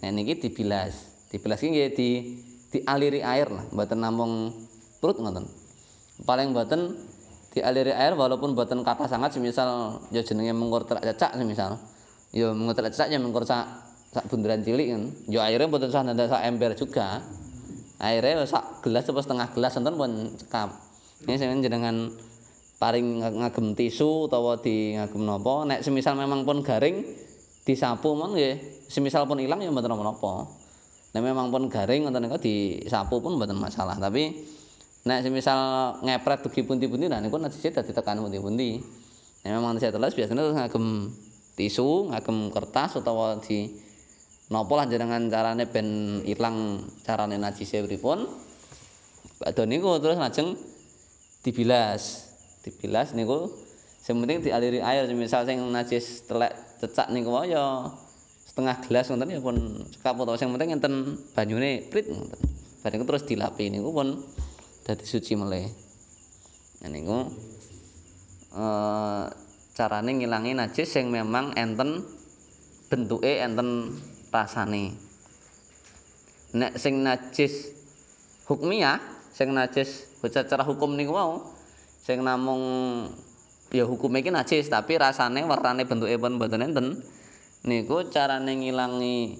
nek 0.00 0.10
niki 0.16 0.40
dibilas. 0.40 0.96
Dibilas 1.28 1.60
iki 1.60 1.92
di 1.92 2.08
dialiri 2.72 3.20
air 3.20 3.52
lah. 3.52 3.64
Mboten 3.68 4.00
namung 4.00 4.48
perut 5.04 5.20
ngoten. 5.20 5.44
Paling 6.24 6.56
mboten 6.56 6.96
dialiri 7.52 7.92
air 7.92 8.16
walaupun 8.16 8.56
mboten 8.56 8.80
kata 8.80 9.04
sangat 9.04 9.36
semisal 9.36 10.00
ya 10.08 10.24
jenenge 10.24 10.56
mengkur 10.56 10.88
telak 10.88 11.04
cecak 11.04 11.36
semisal. 11.36 11.76
Ya 12.32 12.48
mengkur 12.56 12.80
telak 12.80 12.96
cecak 12.96 13.12
ya 13.12 13.20
mengkur 13.20 13.44
sak 13.44 13.68
sak 14.08 14.24
bunderan 14.32 14.64
cilik 14.64 14.88
kan. 14.88 15.02
Ya 15.28 15.44
airnya 15.44 15.68
mboten 15.68 15.92
sak 15.92 16.08
sak 16.08 16.42
ember 16.48 16.72
juga. 16.72 17.20
Airnya 18.00 18.46
sak 18.48 18.80
gelas 18.80 19.04
apa 19.04 19.20
setengah 19.20 19.48
gelas 19.52 19.76
enten 19.76 19.94
pun 20.00 20.12
cekap. 20.32 20.70
Ini 21.28 21.34
saya 21.34 21.50
jenengan 21.58 22.14
paring 22.78 23.22
ngagem 23.42 23.74
tisu 23.74 24.30
utawa 24.30 24.62
di 24.62 24.94
ngagem 24.94 25.22
nopo 25.26 25.66
nek 25.66 25.82
semisal 25.82 26.14
memang 26.14 26.46
pun 26.46 26.62
garing 26.62 27.02
disapu 27.66 28.14
mon 28.14 28.32
nggih. 28.32 28.86
Semisal 28.88 29.28
pun 29.28 29.36
ilang 29.42 29.60
ya 29.60 29.68
mboten 29.68 29.92
napa 29.92 30.48
nek 31.12 31.22
memang 31.22 31.52
pun 31.52 31.68
garing 31.68 32.06
ngoten 32.06 32.24
niku 32.24 32.38
disapu 32.40 33.18
pun 33.18 33.36
mboten 33.36 33.58
masalah. 33.58 33.98
Tapi 33.98 34.32
nek 35.04 35.26
semisal 35.26 35.60
ngepret 36.06 36.46
dugi 36.46 36.62
pundi-pundi 36.64 37.10
nah 37.10 37.18
niku 37.18 37.36
najis 37.36 37.60
dadi 37.60 37.90
tekan 37.90 38.22
pundi-pundi. 38.22 38.80
Nek 39.44 39.50
memang 39.58 39.76
saya 39.82 39.90
telas 39.90 40.14
biasanya 40.14 40.54
ngagem 40.54 41.10
tisu 41.58 42.14
ngagem 42.14 42.54
kertas 42.54 42.96
utawa 42.96 43.36
di 43.42 43.88
Napa 44.48 44.80
lah 44.80 44.88
jenengan 44.88 45.28
carane 45.28 45.68
ben 45.68 46.20
ilang 46.24 46.80
carane 47.04 47.36
najise 47.36 47.84
pripun? 47.84 48.24
Badhe 49.44 49.68
niku 49.68 50.00
terus 50.00 50.16
lajeng 50.16 50.56
dibilas. 51.44 52.27
Dibilas 52.68 53.16
niku 53.16 53.48
sing 54.04 54.20
penting 54.20 54.44
dialiri 54.44 54.84
air 54.84 55.08
misal 55.16 55.48
sing 55.48 55.56
najis 55.72 56.28
telek 56.28 56.52
cecak 56.84 57.08
niku 57.08 57.32
ya 57.48 57.88
setengah 58.44 58.76
gelas 58.84 59.08
ngoten 59.08 59.32
ya 59.32 59.40
pun 59.40 59.56
cekap 59.88 60.20
utawa 60.20 60.36
sing 60.36 60.52
penting 60.52 60.76
enten 60.76 61.16
banyune 61.32 61.88
prit 61.88 62.04
ngoten. 62.12 62.40
Bar 62.84 62.92
niku 62.92 63.04
terus 63.08 63.24
dilapi 63.24 63.72
niku 63.72 63.88
pun 63.88 64.20
dadi 64.84 65.04
suci 65.08 65.32
meleh. 65.32 65.64
Nah 66.84 66.88
niku 66.92 67.18
eh 68.52 69.24
carane 69.72 70.10
ngilangi 70.12 70.52
najis 70.52 70.92
sing 70.92 71.08
memang 71.08 71.56
enten 71.56 72.04
bentuke 72.92 73.40
enten 73.40 73.96
rasane. 74.28 74.92
Nek 76.52 76.76
sing 76.76 77.00
najis 77.00 77.72
hukmiyah, 78.44 79.00
sing 79.32 79.56
najis 79.56 80.08
secara 80.20 80.64
hukum 80.64 80.96
niku 80.96 81.12
wau, 81.16 81.44
sing 82.08 82.24
namung 82.24 82.64
ya 83.68 83.84
hukum 83.84 84.08
iki 84.16 84.32
najis 84.32 84.72
tapi 84.72 84.96
rasane 84.96 85.44
warnane 85.44 85.84
bentuke 85.84 86.16
pun 86.16 86.40
mboten 86.40 86.64
enten. 86.64 87.04
Niku 87.68 88.08
carane 88.08 88.48
ngilangi 88.48 89.36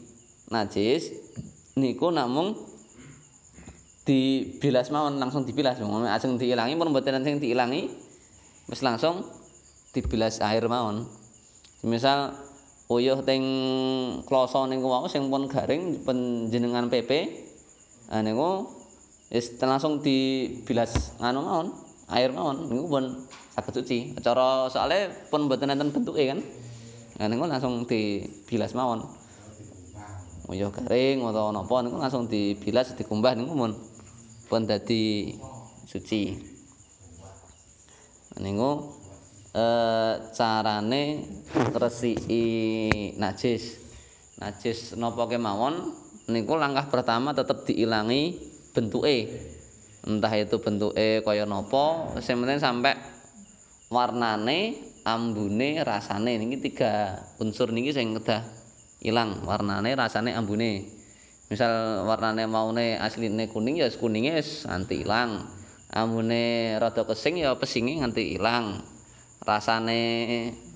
najis 0.52 1.16
niku 1.80 2.12
namung 2.12 2.60
dibilas 4.04 4.92
mawon 4.92 5.16
langsung 5.16 5.48
dibilas. 5.48 5.80
Ajeng 5.80 6.36
diilangi 6.36 6.76
pun 6.76 6.92
mboten 6.92 7.24
sing 7.24 7.40
diilangi 7.40 7.88
wis 8.68 8.84
langsung 8.84 9.24
dibilas 9.96 10.44
air 10.44 10.68
mawon. 10.68 11.08
Misal 11.88 12.36
uyuh 12.92 13.24
teng 13.24 13.44
kloso 14.28 14.68
niku 14.68 14.92
wau 14.92 15.08
sing 15.08 15.32
pun 15.32 15.48
garing 15.48 16.04
panjenengan 16.04 16.92
PP 16.92 17.32
niku 18.28 18.68
wis 19.32 19.56
langsung 19.56 20.04
dibilas 20.04 21.16
nganu 21.16 21.40
mawon 21.40 21.87
air 22.12 22.30
mawon 22.32 22.68
niku 22.68 22.86
pun 22.88 23.04
saged 23.52 23.74
suci 23.82 23.98
cara 24.24 24.68
soalnya 24.72 25.12
pun 25.28 25.46
mboten 25.46 25.72
enten 25.72 25.92
bentuke 25.92 26.24
kan 26.24 26.40
nah 27.18 27.26
niku 27.28 27.44
langsung 27.44 27.84
dibilas 27.84 28.72
mawon 28.72 29.04
uyuh 30.48 30.72
garing 30.72 31.20
utawa 31.20 31.52
napa 31.52 31.84
niku 31.84 32.00
langsung 32.00 32.24
dibilas 32.30 32.96
dikumbah 32.96 33.36
niku 33.36 33.52
pun 33.52 33.72
pun 34.48 34.60
dadi 34.64 35.36
suci 35.84 36.36
niku 38.38 38.98
eh 39.58 40.14
carane 40.36 41.02
resiki 41.74 42.44
najis. 43.18 43.88
Najis 44.38 44.94
napa 44.94 45.26
kemawon 45.26 45.90
niku 46.30 46.54
langkah 46.54 46.86
pertama 46.92 47.34
tetep 47.34 47.66
diilangi 47.66 48.38
bentuke. 48.76 49.26
Entah 50.06 50.32
itu 50.38 50.62
bentuke 50.62 51.24
kaya 51.26 51.48
napa, 51.48 52.14
sing 52.22 52.38
penting 52.38 52.62
sampai 52.62 52.94
warnane, 53.90 54.78
ambune, 55.02 55.82
rasane 55.82 56.38
niki 56.38 56.70
tiga 56.70 57.22
unsur 57.42 57.74
niki 57.74 57.90
sing 57.90 58.14
kedah 58.18 58.46
ilang. 59.02 59.42
Warnane, 59.42 59.94
rasane, 59.98 60.36
ambune. 60.36 60.86
Misal 61.48 62.04
warnane 62.04 62.44
maune 62.44 63.00
asline 63.00 63.48
kuning 63.48 63.80
ya 63.80 63.88
kuninge 63.90 64.36
wis 64.36 64.68
anti 64.68 65.02
ilang. 65.02 65.48
Ambune 65.88 66.76
rada 66.76 67.02
kesing 67.08 67.40
ya 67.40 67.56
pesinge 67.56 67.98
nganti 67.98 68.36
ilang. 68.36 68.84
rasane 69.48 70.02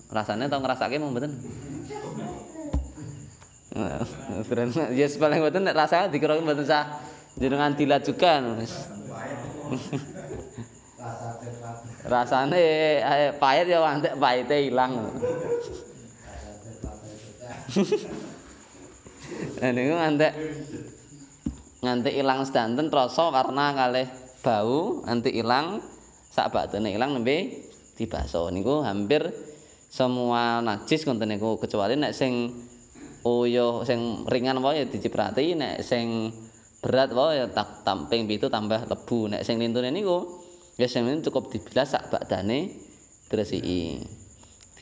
rasane 0.08 0.48
tau 0.48 0.60
ngrasake 0.64 0.96
mung 0.96 1.12
mboten 1.12 1.32
ya 4.96 5.06
paling 5.20 5.38
mboten 5.44 5.62
nek 5.68 5.76
rasane 5.76 6.08
dikira 6.08 6.40
mboten 6.40 6.64
sah 6.64 7.00
jenengan 7.36 7.76
dilat 7.76 8.00
juga 8.06 8.40
rasane 12.06 12.60
eh, 13.02 13.30
pahit 13.36 13.66
ya 13.70 13.82
antek 13.82 14.14
pahite 14.18 14.56
ilang. 14.68 15.10
Niku 19.62 19.94
ngantek 19.94 20.32
nganti 21.82 22.10
ilang 22.14 22.46
sedanten 22.46 22.86
rasa 22.90 23.30
karena 23.34 23.74
kalih 23.74 24.08
bau 24.42 25.02
nganti 25.06 25.30
ilang 25.34 25.82
sak 26.30 26.54
baktene 26.54 26.94
ilang 26.94 27.18
nembe 27.18 27.66
dibaso. 27.98 28.50
Niku 28.50 28.82
hampir 28.86 29.26
semua 29.92 30.64
najis 30.64 31.04
ngoten 31.04 31.36
niku 31.36 31.60
kecuali 31.60 32.00
nek 32.00 32.16
sing 32.16 32.48
uyuh 33.22 33.84
sing 33.86 34.26
ringan 34.26 34.58
wae 34.64 34.88
diciprati 34.88 35.54
nek 35.54 35.84
sing 35.84 36.32
berat 36.82 37.14
wae 37.14 37.46
tak 37.54 37.86
tamping 37.86 38.26
pitu 38.26 38.50
tambah 38.50 38.90
lebu. 38.90 39.30
Nek 39.30 39.46
sing 39.46 39.62
lintune 39.62 39.94
niku 39.94 40.42
ya 40.76 40.90
sing 40.90 41.06
cukup 41.22 41.52
dibilas 41.54 41.94
sak 41.94 42.10
bakdane 42.10 42.74
gresiki 43.30 44.02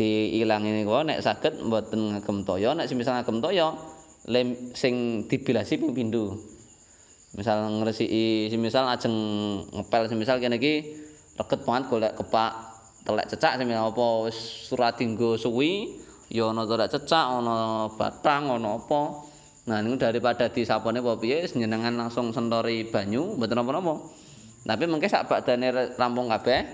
diilangi 0.00 0.70
niku 0.80 1.04
nek 1.04 1.20
saged 1.20 1.60
mboten 1.60 2.16
ngagem 2.16 2.48
toya 2.48 2.72
nek 2.72 2.88
semisal 2.88 3.20
ngagem 3.20 3.44
toya 3.44 3.76
lem 4.32 4.72
sing 4.72 5.26
dibilasi 5.28 5.76
ping 5.76 5.92
pindho 5.92 6.40
misal 7.36 7.68
ngresiki 7.68 8.48
semisal 8.48 8.88
ajeng 8.90 9.14
ngepel 9.70 10.08
semisal 10.08 10.40
kene 10.40 10.56
iki 10.56 10.98
reget 11.36 11.60
banget 11.62 11.84
golek 11.92 12.12
kepak 12.16 12.52
telek 13.04 13.28
cecak 13.28 13.60
semisal 13.60 13.92
apa 13.92 14.06
wis 14.26 14.38
surat 14.66 14.96
dinggo 14.96 15.36
suwi 15.36 16.00
ya 16.32 16.50
ana 16.50 16.64
telek 16.64 16.90
cecak 16.90 17.26
ana 17.38 17.86
batang 17.94 18.50
ana 18.50 18.80
apa 18.80 19.29
nah 19.70 19.78
niku 19.78 20.02
daripada 20.02 20.50
disapone 20.50 20.98
apa 20.98 21.14
piye 21.22 21.46
jenengan 21.46 21.94
langsung 21.94 22.34
sentori 22.34 22.90
banyu 22.90 23.38
mboten 23.38 23.62
apa-apa. 23.62 23.94
Tapi 24.66 24.84
mengke 24.90 25.06
sak 25.06 25.30
badane 25.30 25.94
rampung 25.94 26.26
kabeh 26.26 26.66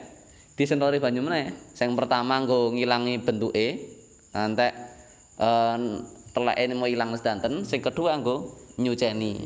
disentori 0.56 0.96
banyu 0.96 1.20
meneh. 1.20 1.52
Sing 1.76 1.92
pertama 1.92 2.40
nggo 2.40 2.72
ngilangi 2.72 3.20
bentuke 3.20 3.84
antek 4.32 4.72
eh, 5.36 5.76
teleke 6.32 6.64
mau 6.72 6.88
ilang 6.88 7.12
sedanten 7.12 7.68
sing 7.68 7.84
kedua 7.84 8.16
nggo 8.16 8.56
nyuceni. 8.80 9.36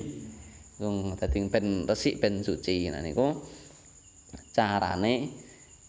Wong 0.78 1.18
dadi 1.18 1.42
ben 1.50 1.90
resik 1.90 2.22
ben 2.22 2.46
suci. 2.46 2.86
Nah 2.86 3.02
niku 3.02 3.34
carane 4.54 5.26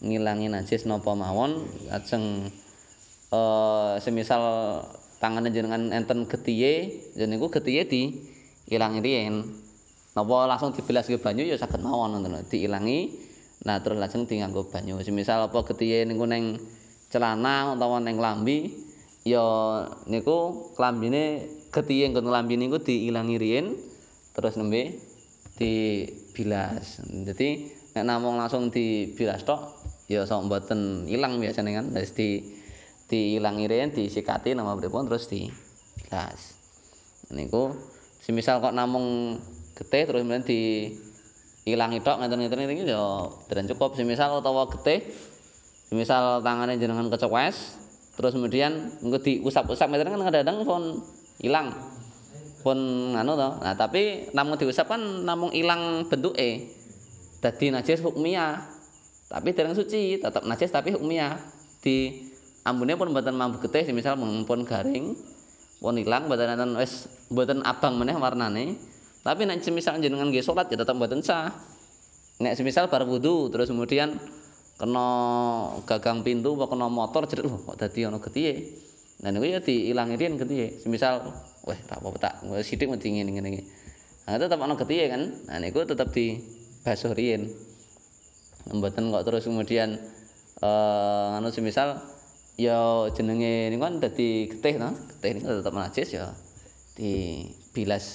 ngilangi 0.02 0.50
najis 0.50 0.82
napa 0.90 1.14
mawon. 1.14 1.62
Lajeng 1.86 2.50
eh 3.32 3.92
semisal 4.02 4.42
tangane 5.22 5.54
jenengan 5.54 5.94
enten 5.94 6.26
getiye, 6.26 6.98
ya 7.14 7.30
niku 7.30 7.46
getiye 7.54 7.86
di 7.86 8.02
ilangi 8.66 8.98
riyen. 8.98 9.46
Napa 10.18 10.50
langsung 10.50 10.74
dibelas 10.74 11.06
ke 11.06 11.16
banyu 11.16 11.46
ya 11.46 11.54
saged 11.56 11.78
mawon 11.78 12.18
ngoten 12.18 12.42
diilangi. 12.50 13.14
Nah 13.62 13.78
terus 13.78 14.02
lajeng 14.02 14.26
dianggo 14.26 14.66
banyu. 14.66 14.98
Semisal 15.00 15.46
apa 15.46 15.62
getiye 15.72 16.02
niku 16.02 16.26
ning 16.26 16.58
celana 17.08 17.78
utawa 17.78 18.02
ning 18.02 18.18
lambi 18.18 18.74
ya 19.22 19.40
niku 20.10 20.68
klambine 20.74 21.46
getiye 21.70 22.10
nggon 22.10 22.26
lambi 22.28 22.58
niku 22.58 22.82
diilangi 22.82 23.38
riyen. 23.38 23.66
terus 24.32 24.56
nembe 24.56 24.96
dibilas. 25.60 27.04
Jadi 27.04 27.68
nek 27.92 28.04
namung 28.08 28.40
langsung 28.40 28.72
dibilas 28.72 29.44
tok 29.44 29.76
ya 30.08 30.24
sok 30.24 30.48
mboten 30.48 31.04
ilang 31.08 31.36
biasane 31.36 31.76
kan. 31.76 31.92
Wis 31.92 32.16
di 32.16 32.40
diilangi 33.12 33.68
ren 33.68 33.92
disikati 33.92 34.56
nama 34.56 34.72
pripun 34.72 35.04
terus 35.04 35.28
dibilas. 35.28 36.56
Niku 37.28 37.76
semisal 38.24 38.64
kok 38.64 38.72
namung 38.72 39.36
getih 39.76 40.08
terus 40.08 40.24
kemudian 40.24 40.40
di 40.40 40.88
ilangi 41.68 42.00
tok 42.00 42.24
ngeten-ngeten 42.24 42.72
iki 42.72 42.88
ya 42.88 43.28
dereng 43.52 43.68
cukup. 43.68 44.00
Semisal 44.00 44.40
utawa 44.40 44.64
getih 44.72 45.04
semisal 45.92 46.40
tangane 46.40 46.80
jenengan 46.80 47.12
kecewes 47.12 47.76
terus 48.16 48.32
kemudian 48.32 48.96
engko 49.04 49.20
diusap-usap 49.20 49.92
ngeten 49.92 50.08
kan 50.08 50.24
kadang-kadang 50.24 50.64
pun 50.64 51.04
ilang. 51.44 51.68
pun 52.62 52.78
anu 53.18 53.34
to. 53.34 53.50
Nah, 53.58 53.74
tapi 53.74 54.30
namun 54.30 54.54
diusap 54.54 54.86
kan 54.86 55.02
namung 55.26 55.50
ilang 55.50 56.06
bentuke. 56.06 56.70
Dadi 57.42 57.74
najis 57.74 57.98
hukmiyah. 58.06 58.62
Tapi 59.26 59.50
dereng 59.50 59.74
suci, 59.74 60.22
tetap 60.22 60.46
najis 60.46 60.70
tapi 60.70 60.94
hukmiyah. 60.94 61.42
Di 61.82 62.30
ambune 62.62 62.94
pun 62.94 63.10
mboten 63.10 63.34
mambu 63.34 63.58
getih, 63.62 63.86
semisal 63.86 64.14
pun 64.18 64.60
garing, 64.62 65.18
pun 65.82 65.98
ilang 65.98 66.30
mboten 66.30 66.54
enten 66.54 66.70
wis 66.78 67.10
mboten 67.28 67.62
abang 67.66 67.98
meneh 67.98 68.14
warnane. 68.14 68.78
Tapi 69.22 69.46
nek 69.46 69.62
semisal 69.62 70.02
jenengan 70.02 70.30
nggih 70.30 70.42
salat 70.42 70.66
ya 70.70 70.78
tetap 70.78 70.98
mboten 70.98 71.22
sah. 71.22 71.54
Nek 72.42 72.58
semisal 72.58 72.90
bar 72.90 73.06
wudu 73.06 73.50
terus 73.54 73.70
kemudian 73.70 74.18
kena 74.78 75.08
gagang 75.86 76.26
pintu 76.26 76.58
apa 76.58 76.66
kena 76.74 76.90
motor 76.90 77.30
jadi 77.30 77.46
kok 77.46 77.78
dadi 77.78 78.02
ana 78.02 78.18
getihe. 78.18 78.54
Nah 79.22 79.30
niku 79.30 79.46
ya 79.46 79.62
diilangi 79.62 80.18
riyen 80.18 80.34
getihe. 80.42 80.82
Semisal 80.82 81.22
wah 81.62 81.78
tak 81.86 82.02
apa 82.02 82.18
tak 82.18 82.34
sithik 82.66 82.90
mesti 82.90 83.14
ngene-ngene 83.14 83.48
iki. 83.54 83.62
Nah 84.26 84.42
tetep 84.42 84.58
ana 84.58 84.74
getihe 84.74 85.06
kan. 85.06 85.22
Nah 85.46 85.56
niku 85.62 85.86
tetep 85.86 86.10
di 86.10 86.42
basuh 86.82 87.14
riyin. 87.14 87.46
Mboten 88.74 89.14
kok 89.14 89.22
terus 89.22 89.46
kemudian 89.46 90.02
eh 90.58 91.38
anu 91.38 91.54
semisal 91.54 91.98
ya 92.56 93.08
jenenge 93.16 93.72
niku 93.72 93.86
dadi 94.00 94.48
getih 94.48 94.74
to. 94.76 94.90
Getih 95.16 95.30
niku 95.40 95.48
tetep 95.60 95.74
najis 95.74 96.08
ya 96.12 96.26
dibilas 96.96 98.06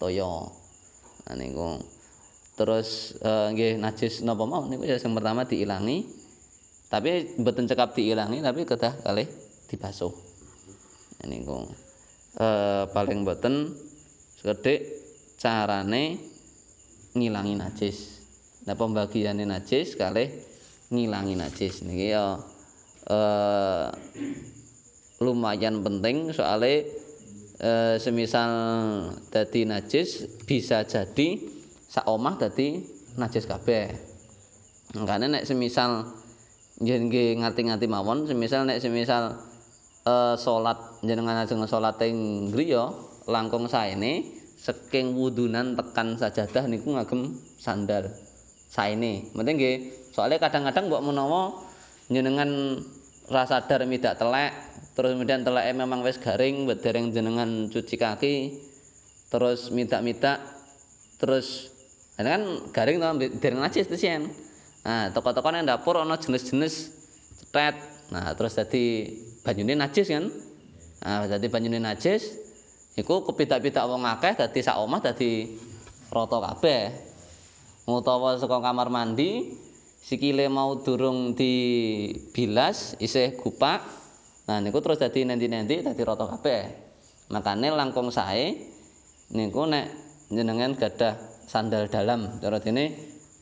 toya. 0.00 0.48
Nah 1.28 1.34
niku 1.36 1.80
terus 2.56 3.16
eh, 3.20 3.48
nggih 3.52 3.80
najis 3.80 4.24
napa 4.24 4.44
mau 4.44 4.64
niku 4.68 4.84
ya 4.88 4.96
sing 4.96 5.12
pertama 5.12 5.44
diilangi. 5.44 6.08
Tapi 6.92 7.40
mboten 7.40 7.64
cekap 7.64 7.96
diilangi 7.96 8.44
tapi 8.44 8.68
kedah 8.68 9.00
kalih 9.04 9.28
dibasuh. 9.68 10.12
Nah 11.20 11.26
niku 11.28 11.68
eh, 12.40 12.84
paling 12.92 13.24
boten 13.24 13.72
sekedhik 14.40 14.80
carane 15.40 16.18
ngilangi 17.12 17.54
najis. 17.56 18.22
Nah 18.64 18.78
pembagiane 18.78 19.44
najis 19.44 19.98
kalih 19.98 20.30
ngilangi 20.92 21.34
najis 21.34 21.82
niki 21.88 22.12
ya 22.12 22.36
eh, 23.08 23.86
lumayan 25.22 25.82
penting 25.82 26.30
soalnya 26.34 26.86
eh, 27.62 27.96
semisal 27.98 28.50
dadi 29.30 29.66
najis 29.66 30.26
bisa 30.46 30.82
jadi 30.86 31.38
sak 31.86 32.06
omah 32.06 32.38
dadi 32.38 32.82
najis 33.16 33.48
kabeh. 33.48 33.92
Makane 34.92 35.32
nek 35.32 35.44
semisal 35.48 36.04
nggih 36.82 37.38
ngerti-ngerti 37.38 37.86
mawon 37.86 38.26
semisal 38.26 38.66
nek 38.66 38.82
semisal 38.82 39.38
uh, 40.06 40.34
salat 40.34 40.78
jenengan 41.04 41.46
ajeng 41.46 41.62
salat 41.68 41.96
ing 42.02 42.50
griya 42.50 42.90
langkung 43.30 43.70
saene 43.70 44.26
saking 44.58 45.14
wudunan 45.18 45.74
tekan 45.74 46.14
sajadah 46.18 46.70
niku 46.70 46.94
ngagem 46.94 47.34
sandal 47.58 48.10
saene. 48.70 49.26
Penting 49.34 49.56
nggih, 49.58 49.76
soalnya 50.14 50.38
kadang-kadang 50.38 50.86
mbok 50.86 51.02
menawa 51.02 51.42
jenengan 52.12 52.80
rasa 53.28 53.64
sadar 53.64 53.88
midak 53.88 54.20
telek, 54.20 54.52
terus 54.92 55.16
kemudian 55.16 55.42
teleke 55.42 55.72
memang 55.72 56.04
wis 56.04 56.20
garing, 56.20 56.68
dereng 56.78 57.10
jenengan 57.10 57.68
cuci 57.72 57.96
kaki, 57.96 58.36
terus 59.32 59.72
midak-midak, 59.72 60.40
terus 61.16 61.72
kan 62.22 62.44
garing 62.70 63.02
to 63.02 63.08
dereng 63.42 63.58
najis 63.58 63.90
tesian. 63.90 64.30
Nah, 64.82 65.10
toko-toko 65.10 65.50
nang 65.50 65.66
dapur 65.66 65.98
ana 65.98 66.18
jenis-jenis 66.18 66.74
cetet. 67.38 67.74
Nah, 68.14 68.34
terus 68.38 68.54
dadi 68.54 69.10
banyune 69.42 69.74
najis 69.78 70.06
kan. 70.10 70.26
Nah, 71.02 71.26
dadi 71.26 71.46
banyune 71.50 71.82
najis 71.82 72.30
iku 72.94 73.26
kepidak-pidak 73.26 73.82
wong 73.88 74.06
akeh 74.06 74.38
dadi 74.38 74.60
sak 74.62 74.78
omah 74.78 75.02
dadi 75.02 75.54
rata 76.10 76.38
kabeh. 76.38 76.82
Utawa 77.82 78.38
saka 78.38 78.62
kamar 78.62 78.86
mandi 78.94 79.58
sikile 80.02 80.50
mau 80.50 80.82
durung 80.82 81.38
dibilas 81.38 82.98
isih 82.98 83.38
gupak. 83.38 83.80
Nah, 84.50 84.58
niku 84.58 84.82
terus 84.82 84.98
dadi 84.98 85.22
nanti-nanti 85.22 85.86
dadi 85.86 86.02
rata 86.02 86.26
kabeh. 86.26 86.62
Makane 87.30 87.70
langkung 87.70 88.10
sae 88.10 88.58
niku 89.32 89.64
nek 89.64 89.86
jenengan 90.28 90.74
gadah 90.76 91.16
sandal 91.46 91.88
dalam 91.88 92.42
cara 92.42 92.58
dene 92.60 92.92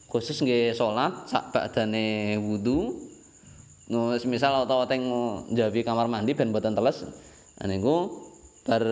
khusus 0.06 0.42
nggih 0.42 0.74
salat 0.74 1.26
sak 1.26 1.54
badane 1.54 2.38
wudu 2.38 2.94
no 3.90 4.14
misal 4.26 4.66
utawa 4.66 4.86
teng 4.86 5.06
njawi 5.50 5.82
kamar 5.82 6.06
mandi 6.06 6.34
ben 6.34 6.50
mboten 6.54 6.74
teles 6.78 7.06
niku 7.62 8.10
bar 8.66 8.82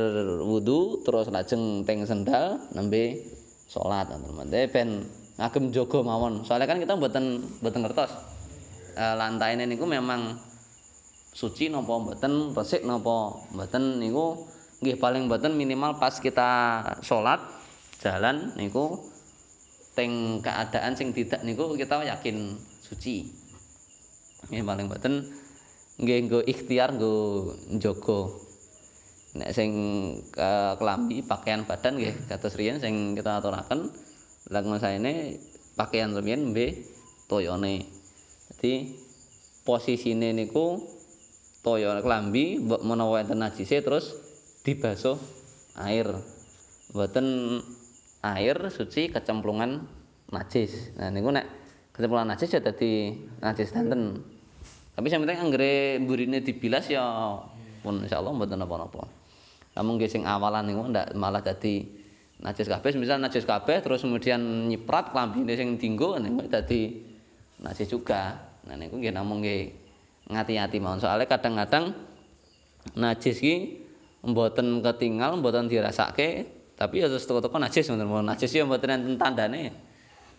wudu 0.42 1.02
terus 1.02 1.30
lajeng 1.30 1.82
teng 1.86 2.02
sendal 2.06 2.58
nembe 2.74 3.22
salat 3.70 4.10
ben 4.70 5.06
ngagem 5.38 5.70
jaga 5.70 6.02
mawon. 6.02 6.42
Soalnya 6.42 6.66
kan 6.66 6.82
kita 6.82 6.98
mboten 6.98 7.46
mboten 7.62 7.80
ngertos. 7.86 8.10
E, 8.98 9.04
lantaine 9.14 9.64
niku 9.70 9.86
memang 9.86 10.34
suci 11.30 11.70
napa 11.70 11.94
mboten 12.02 12.50
resik 12.52 12.82
napa 12.82 13.38
mboten 13.54 14.02
niku 14.02 14.42
nggih 14.82 14.98
paling 14.98 15.30
mboten 15.30 15.54
minimal 15.54 16.02
pas 16.02 16.18
kita 16.18 16.82
salat 17.06 17.38
jalan 18.02 18.50
niku 18.58 18.98
teng 19.94 20.42
keadaan 20.42 20.98
sing 20.98 21.14
tidak 21.14 21.46
niku 21.46 21.78
kita 21.78 22.02
yakin 22.02 22.58
suci. 22.82 23.30
Nggih 24.50 24.66
paling 24.66 24.86
mboten 24.90 25.14
nggih 26.02 26.18
nggo 26.26 26.40
ikhtiar 26.50 26.98
nggo 26.98 27.14
njaga. 27.78 28.20
Nek 29.38 29.54
sing 29.54 29.70
kelambi 30.82 31.22
pakaian 31.22 31.62
badan 31.62 31.94
nggih 31.94 32.26
kados 32.26 32.58
riyen 32.58 32.82
sing 32.82 33.14
kita 33.14 33.38
aturaken 33.38 33.86
lan 34.48 34.64
saene 34.80 35.36
pakaian 35.76 36.12
riyen 36.16 36.52
nggih 36.52 36.72
toyone. 37.28 37.84
Dadi 38.48 38.96
posisine 39.68 40.32
niku 40.32 40.80
toyo 41.60 41.92
kelambi 42.00 42.56
mbok 42.64 42.80
menawa 42.80 43.20
enten 43.20 43.44
najise 43.44 43.84
terus 43.84 44.16
dibasuh 44.64 45.20
air. 45.84 46.08
Mboten 46.96 47.60
air 48.24 48.56
suci 48.72 49.12
kecemplungan 49.12 49.84
najis. 50.32 50.96
Nah 50.96 51.12
niku 51.12 51.28
nek 51.28 51.44
keceplosan 51.92 52.32
najis 52.32 52.56
ya 52.56 52.60
dadi 52.64 53.12
najis 53.44 53.68
danten. 53.76 54.24
Tapi 54.96 55.06
sing 55.12 55.22
penting 55.22 55.38
anggere 55.38 56.00
mburine 56.02 56.42
dibilas 56.42 56.88
ya 56.88 57.04
pun 57.84 58.02
insyaallah 58.02 58.32
mboten 58.34 58.58
napa-napa. 58.58 59.06
Namun 59.76 60.00
sing 60.08 60.24
awalan 60.24 60.66
niku 60.66 60.88
ndak 60.88 61.12
malah 61.14 61.44
dadi 61.44 61.97
najis 62.38 62.70
kabeh, 62.70 62.94
misal 62.94 63.18
najis 63.18 63.42
kabeh 63.42 63.82
terus 63.82 64.06
kemudian 64.06 64.70
nyiprat 64.70 65.10
klambine 65.10 65.58
sing 65.58 65.74
dinggo 65.74 66.14
niku 66.22 66.46
dadi 66.46 67.02
najis 67.58 67.90
juga. 67.90 68.38
Nah 68.66 68.78
niku 68.78 68.98
nggih 68.98 69.10
namung 69.10 69.42
nggih 69.42 69.74
ngati-ati 70.30 70.78
mawon. 70.78 71.02
Soale 71.02 71.26
kadang-kadang 71.26 71.98
najis 72.94 73.42
ki 73.42 73.54
mboten 74.22 74.84
ketinggal, 74.84 75.34
mboten 75.38 75.66
dirasake, 75.66 76.46
tapi 76.78 77.02
ya 77.02 77.10
terus 77.10 77.26
teko-teko 77.26 77.58
najis 77.58 77.90
ngoten 77.90 78.06
Najis 78.26 78.50
ya 78.54 78.62
mboten 78.62 78.90
enten 78.94 79.16
tandane. 79.18 79.74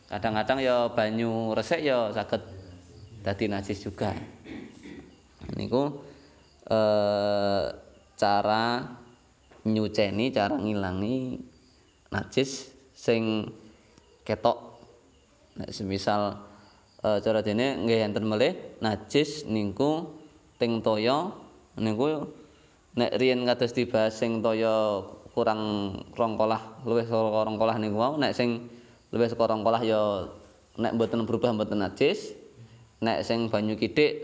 Kadang-kadang 0.07 0.57
ya 0.63 0.89
banyu 0.89 1.51
resik 1.53 1.83
ya 1.83 2.15
saged 2.15 2.41
dadi 3.21 3.45
najis 3.51 3.83
juga. 3.83 4.15
Niku 5.53 5.99
eh 6.69 7.65
cara 8.15 8.65
nyuceni, 9.67 10.31
cara 10.31 10.55
ngilangi 10.55 11.48
najis 12.09 12.73
sing 12.93 13.53
ketok. 14.25 14.57
Nek 15.59 15.73
semisal 15.75 16.39
e, 17.03 17.07
cara 17.19 17.39
dene 17.43 17.79
nggih 17.83 18.05
enten 18.05 18.25
melih 18.27 18.55
najis 18.79 19.43
niku 19.47 20.19
teng 20.59 20.83
toya 20.83 21.31
niku 21.79 22.27
nek 22.95 23.15
riyen 23.15 23.47
kados 23.47 23.71
dibahas 23.71 24.15
sing 24.15 24.43
toya 24.43 25.03
kurang 25.31 25.93
rongkolah 26.19 26.83
luwih 26.83 27.07
saka 27.07 27.47
rongkolah 27.47 27.75
niku 27.79 27.95
wau 27.95 28.13
nek 28.19 28.35
sing 28.35 28.67
luwih 29.15 29.29
saka 29.31 29.47
rongkolah 29.47 29.81
ya 29.83 30.27
nek 30.75 30.95
mboten 30.99 31.23
berubah 31.23 31.55
mboten 31.55 31.79
najis 31.79 32.35
nek 32.99 33.23
sing 33.23 33.47
banyu 33.47 33.79
kidik 33.79 34.19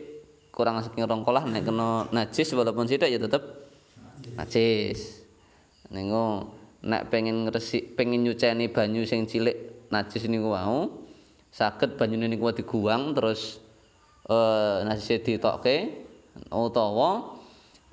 kurang 0.52 0.80
saking 0.84 1.08
rongkolah 1.08 1.48
nek 1.48 1.64
kena 1.64 2.12
najis 2.12 2.52
walaupun 2.52 2.88
sithik 2.88 3.12
ya 3.12 3.20
tetep 3.20 3.44
najis 4.36 5.24
niku 5.92 6.52
nek 6.86 7.10
pengen 7.10 7.50
ngresik 7.50 7.98
pengen 7.98 8.22
nyuceni 8.22 8.70
banyu 8.70 9.04
sing 9.10 9.26
cilik 9.26 9.90
najis 9.90 10.30
niku 10.30 10.54
wau. 10.54 11.02
Saged 11.50 11.96
banyune 11.96 12.28
niku 12.30 12.52
diguwang 12.52 13.16
terus 13.16 13.58
eh 14.30 14.84
najise 14.84 15.24
ditokke 15.24 16.06
utawa 16.52 17.40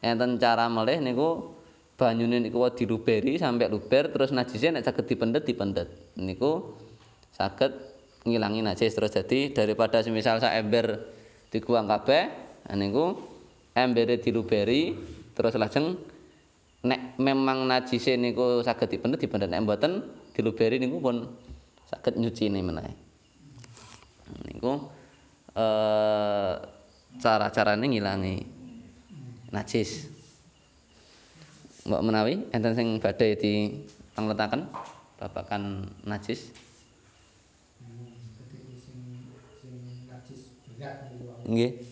enten 0.03 0.36
cara 0.36 0.66
melih 0.66 0.99
niku 0.99 1.55
banyune 1.95 2.43
niku 2.43 2.59
diluberi 2.74 3.38
sampai 3.38 3.70
luber 3.70 4.11
terus 4.11 4.34
najise 4.34 4.74
nek 4.74 4.84
saged 4.84 5.09
dipendet 5.09 5.49
dipendet. 5.49 5.88
Niku 6.20 6.76
saged 7.32 7.72
ngilangi 8.28 8.61
najis. 8.61 8.93
Terus 8.93 9.14
jadi 9.14 9.57
daripada 9.57 10.05
semisal 10.05 10.43
sak 10.43 10.53
ember 10.53 11.09
diguwang 11.49 11.88
kabeh 11.88 12.28
niku 12.76 13.16
embere 13.72 14.20
diluberi 14.20 14.93
terus 15.32 15.57
lajeng 15.57 15.97
nek 16.83 17.14
memang 17.22 17.70
najise 17.70 18.18
niku 18.18 18.59
saged 18.66 18.91
dipendet 18.91 19.22
dipendet 19.22 19.47
nek 19.51 19.62
mboten 19.62 20.03
diluberi 20.35 20.83
niku 20.83 20.99
pun 20.99 21.30
saged 21.87 22.18
nyucine 22.18 22.59
menawi. 22.59 22.91
Niku 24.51 24.91
eh 25.55 26.55
cara-carane 27.22 27.87
ngilangi 27.87 28.37
najis. 29.55 30.11
Mbok 31.87 32.03
menawi 32.03 32.35
enten 32.51 32.74
sing 32.74 32.99
badhe 32.99 33.39
di 33.39 33.53
pangletaken 34.18 34.66
babakan 35.22 35.87
najis. 36.03 36.51
Nggih. 41.43 41.91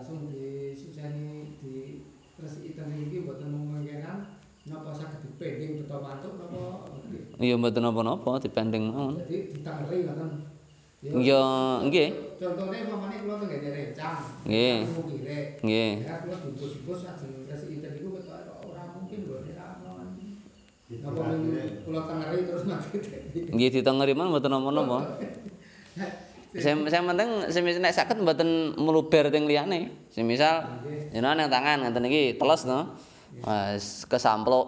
Langsung 0.00 0.32
disuseni 0.32 1.60
di 1.60 2.00
resiki 2.40 2.72
ten 2.72 2.88
iki 2.88 3.20
mboten 3.20 3.52
mungkinan 3.52 4.32
napa 4.64 4.96
saged 4.96 5.28
dipending 5.28 5.76
beto 5.76 6.00
mantuk 6.00 6.40
napa 6.40 6.88
Iya 7.36 7.60
mboten 7.60 7.84
napa-napa 7.84 8.40
dipending 8.40 8.88
mawon. 8.88 9.20
Jadi 9.28 9.60
ditengeri 9.60 9.96
ngoten. 10.08 10.30
Ya 11.20 11.44
nggih. 11.84 12.08
Contone 12.40 12.80
umpamane 12.80 13.16
kula 13.20 13.34
teng 13.44 13.48
ngene 13.52 13.68
rencang. 13.76 14.16
Nggih. 14.48 14.76
Nggih. 15.68 15.92
Ya 16.08 16.14
kula 16.24 16.36
dibus-bus 16.48 17.00
ajeng 17.04 17.44
resiki 17.44 17.84
ten 17.84 18.00
niku 18.00 18.08
ketok 18.16 18.56
ora 18.72 18.88
mungkin 18.96 19.20
ramon. 19.52 20.08
Napa 21.04 21.24
kula 21.84 22.00
tengeri 22.08 22.38
terus 22.48 22.64
mati. 22.64 22.88
Nggih 23.52 23.68
ditengeri 23.68 24.16
mawon 24.16 24.32
mboten 24.32 24.48
napa-napa. 24.48 24.98
Sing 26.50 26.82
sing 26.90 27.02
penting 27.06 27.46
semisal 27.46 27.78
nek 27.78 27.94
saged 27.94 28.18
mboten 28.18 28.74
meluber 28.74 29.30
teng 29.30 29.46
liyane. 29.46 29.94
Semisal 30.10 30.82
jenengan 31.14 31.46
nang 31.46 31.50
tangan 31.50 31.86
ngenten 31.86 32.10
iki 32.10 32.34
teles 32.34 32.66
no. 32.66 32.98
Wes 33.46 34.02
kesampluk. 34.10 34.66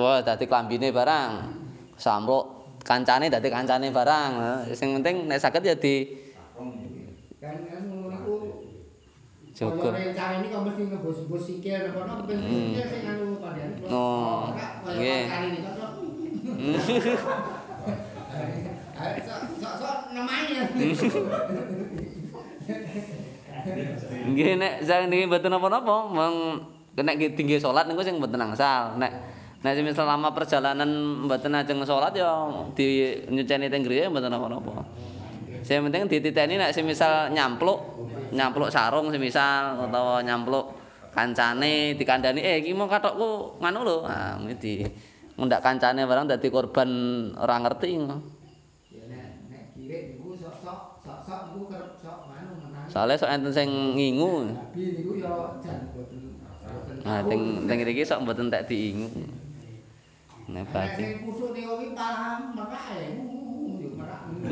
Wah 0.00 0.24
dadi 0.24 0.48
klambine 0.48 0.88
barang. 0.88 1.30
Sampluk 2.00 2.72
kancane 2.88 3.28
dadi 3.28 3.52
kancane 3.52 3.92
barang. 3.92 4.30
Sing 4.72 4.96
penting 4.96 5.28
nek 5.28 5.44
saged 5.44 5.60
ya 5.60 5.76
di 5.76 6.08
Cukup. 9.60 9.92
Kaya 9.92 10.16
rencang 10.16 10.40
ini 10.40 10.48
kok 10.48 10.62
mesti 10.64 10.82
ngebus-bus 10.88 11.42
sikil 11.44 11.92
napa 11.92 12.32
sikil 12.32 12.80
sing 12.88 13.04
anu 13.04 13.36
padane. 13.44 13.76
Oh. 13.92 14.56
Nggih. 14.88 15.28
Sok-sok 20.10 20.26
nemani 20.26 20.58
ya. 20.58 20.64
Nggih 24.26 24.58
nek 24.58 24.82
sang 24.82 25.06
niki 25.06 25.30
mboten 25.30 25.50
napa-napa, 25.54 26.10
mong 26.10 26.34
nek 26.98 27.38
tinggi 27.38 27.62
salat 27.62 27.86
niku 27.86 28.02
sing 28.02 28.18
mboten 28.18 28.42
angsal. 28.42 28.98
Nek 28.98 29.12
nek 29.62 29.72
semisal 29.78 30.10
lama 30.10 30.34
perjalanan 30.34 30.90
mboten 31.30 31.54
ajeng 31.54 31.78
salat 31.86 32.16
ya 32.18 32.26
di 32.74 33.22
nyuceni 33.30 33.70
teng 33.70 33.86
griya 33.86 34.10
mboten 34.10 34.34
napa-napa. 34.34 34.82
Sing 35.62 35.78
penting 35.86 36.10
dititeni 36.10 36.58
nek 36.58 36.74
semisal 36.74 37.30
nyampluk, 37.30 37.78
nyampluk 38.34 38.74
sarung 38.74 39.14
semisal 39.14 39.78
utawa 39.86 40.26
nyampluk 40.26 40.74
kancane 41.14 41.94
dikandani 41.94 42.42
eh 42.42 42.58
iki 42.62 42.74
mau 42.74 42.90
katokku 42.90 43.62
nganu 43.62 43.86
lho. 43.86 43.96
Ah 44.10 44.34
di 44.58 44.82
ngundak 45.38 45.62
kancane 45.62 46.02
barang 46.02 46.26
dadi 46.26 46.48
korban 46.50 46.90
ora 47.36 47.60
ngerti. 47.60 47.88
Ya 48.88 49.04
nek 49.04 49.26
nek 49.52 49.62
kirik 49.76 50.16
niku 50.16 50.32
sok-sok 50.40 51.04
sok-sok 51.04 51.40
niku 51.52 51.68
kerep 51.68 51.92
sok 52.00 52.32
anu 52.32 52.56
menang. 52.64 52.79
Soale 52.90 53.14
sok 53.14 53.30
enten 53.30 53.54
sing 53.54 53.70
ngingu. 53.94 54.50
Niku 54.74 55.22
ya 55.22 55.30
jan 55.62 55.86
boten. 55.94 56.34
Nah, 57.06 57.22
teng 57.22 57.70
teng 57.70 57.78
mriki 57.86 58.02
sok 58.02 58.26
mboten 58.26 58.50
tak 58.50 58.66
diingu. 58.66 59.06
Nek 60.50 60.50
Nek 60.50 60.66
batin. 60.74 61.06
sing 61.06 61.22
kusuk 61.22 61.54
niku 61.54 61.78
ki 61.78 61.94
malah 61.94 62.50
merak 62.50 62.86
ya. 62.90 63.14
Yo 63.78 63.94
merak. 63.94 64.26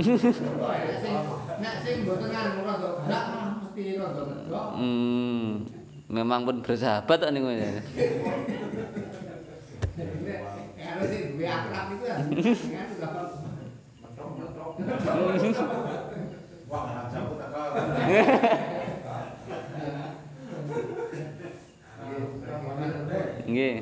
Nek 0.79 0.95
sing 1.03 1.15
nek 1.59 1.75
sing 1.83 2.07
boten 2.07 2.31
anu 2.31 2.63
rada 2.63 3.03
gerak 3.03 3.25
malah 3.35 3.51
mesti 3.59 3.99
rada 3.99 4.23
ngedok. 4.23 4.67
Hmm. 4.79 5.67
Memang 6.07 6.47
pun 6.47 6.63
bersahabat 6.63 7.19
kok 7.19 7.35
niku 7.35 7.51
ya. 7.51 7.83
Kalau 10.79 11.05
sing 11.11 11.35
duwe 11.35 11.47
akrab 11.51 11.91
niku 11.91 12.07
ya 12.07 12.23
Nggih. 23.49 23.75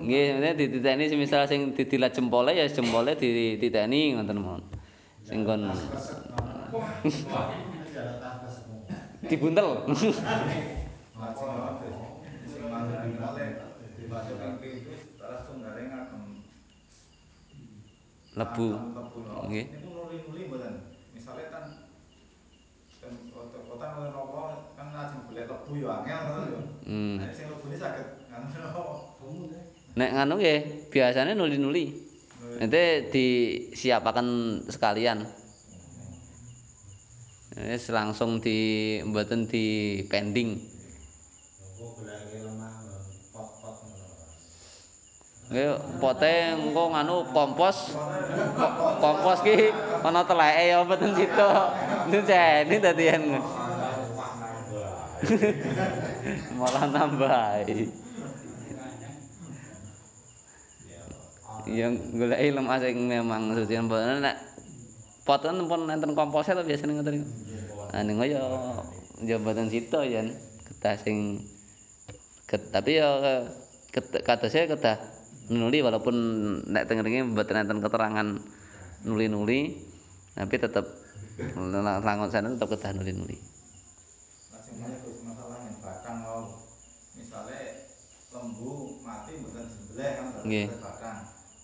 Nggih 0.00 0.24
sebenarnya 0.32 0.56
dititeni 0.56 1.04
semisal 1.12 1.44
sing 1.44 1.76
didilat 1.76 2.16
jempole 2.16 2.56
ya 2.56 2.64
jempole 2.64 3.12
dititeni 3.20 4.16
ngoten 4.16 4.40
mawon. 4.40 4.64
Sing 5.20 5.44
kon 5.44 5.68
dibuntel. 9.28 9.84
Lebu. 18.30 18.68
Nggih. 19.50 19.66
Ini 19.68 19.90
nuli-nuli 19.90 20.42
mboten. 20.48 20.74
Misale 21.12 21.42
kan 21.52 21.64
kan 23.02 23.12
otak 23.80 23.96
oleh 23.96 24.12
nopo 24.12 24.40
kan 24.76 24.92
lajeng 24.92 25.24
golek 25.24 25.48
lebu 25.48 25.72
yo 25.80 25.88
angel 25.88 26.20
ngono 26.20 26.42
yo. 26.52 26.60
Hmm. 26.84 27.16
Nek 27.16 27.32
sing 27.32 27.48
lebune 27.48 27.76
saged 27.80 28.06
nganu 28.28 28.46
nopo? 28.60 28.82
Nek 29.96 30.10
nganu 30.12 30.34
nggih, 30.36 30.60
biasane 30.92 31.32
nuli-nuli. 31.32 31.84
Nanti 32.60 33.08
disiapaken 33.08 34.28
sekalian. 34.68 35.24
Wis 37.56 37.88
langsung 37.88 38.44
di 38.44 38.58
mboten 39.00 39.48
di 39.48 39.64
pending. 40.12 40.60
Nggih, 45.50 45.72
pote 45.98 46.32
engko 46.52 46.84
nganu 46.92 47.16
kompos. 47.32 47.96
Ko- 48.60 48.76
Kompos 49.00 49.40
ki 49.40 49.72
ana 50.04 50.20
teleke 50.28 50.62
ya 50.68 50.84
mboten 50.84 51.16
sida. 51.16 51.48
Diceni 52.12 52.76
dadian. 52.78 53.22
Malah 56.60 56.84
nambahi. 56.88 57.84
Yang 61.68 61.92
goleki 62.16 62.48
lemah 62.56 62.78
sing 62.80 62.96
memang 63.06 63.52
suci 63.54 63.76
mboten 63.78 64.24
nek 64.24 64.36
poten 65.28 65.68
pun 65.68 65.86
enten 65.86 66.16
kompose 66.16 66.56
to 66.56 66.64
biasane 66.64 66.96
ngoten. 66.96 67.22
Ah 67.92 68.02
ning 68.02 68.16
ya 68.24 68.42
ya 69.20 69.36
mboten 69.36 69.68
sida 69.68 70.00
yen 70.08 70.32
kedah 70.66 70.96
sing 70.96 71.44
ket, 72.48 72.72
tapi 72.72 72.98
ya 72.98 73.44
ket- 73.92 74.24
kadose 74.24 74.66
kedah 74.66 74.96
nuli 75.52 75.84
walaupun 75.84 76.14
nek 76.70 76.88
teng 76.88 77.04
mriki 77.04 77.22
mboten 77.22 77.60
enten 77.60 77.78
keterangan 77.84 78.26
nuli-nuli 79.04 79.76
tapi 80.34 80.54
tetep 80.56 80.86
langon 82.04 82.28
sana 82.32 82.52
tetep 82.52 82.68
kedah 82.72 82.90
nuli-nuli. 82.96 83.36
Nah, 83.36 84.60
sing 84.62 84.76
mulai 84.80 84.98
Gus 85.02 85.20
masalah 85.24 85.58
yang 85.64 85.76
batang 85.82 86.18
mau. 86.22 86.42
Misale 87.16 87.58
lembu 88.30 89.02
mati 89.02 89.32
mboten 89.40 89.64
disembelih 89.66 89.88
kan 89.88 89.88
berarti 89.88 89.89
Nggih. 90.46 90.68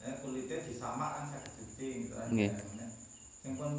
Nek 0.06 0.14
kulite 0.22 0.56
disamak 0.70 1.10
kan 1.18 1.24
saged 1.34 1.52
suci 1.58 1.86
gitu 2.06 2.14
kan. 2.14 2.28
Nggih. 2.30 2.50
Nek 2.52 2.90
Sing 3.46 3.54
pun 3.54 3.72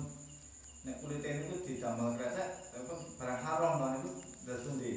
nek 0.87 0.95
kulite 1.03 1.27
niku 1.27 1.55
didamel 1.67 2.15
kresek, 2.15 2.49
tapi 2.71 2.83
pun 2.87 2.99
barang 3.19 3.41
haram 3.43 3.71
to 3.75 3.87
niku 3.91 4.09
ndas 4.47 4.59
pundi? 4.63 4.93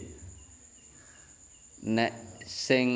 Nek 1.91 2.13
sing 2.47 2.89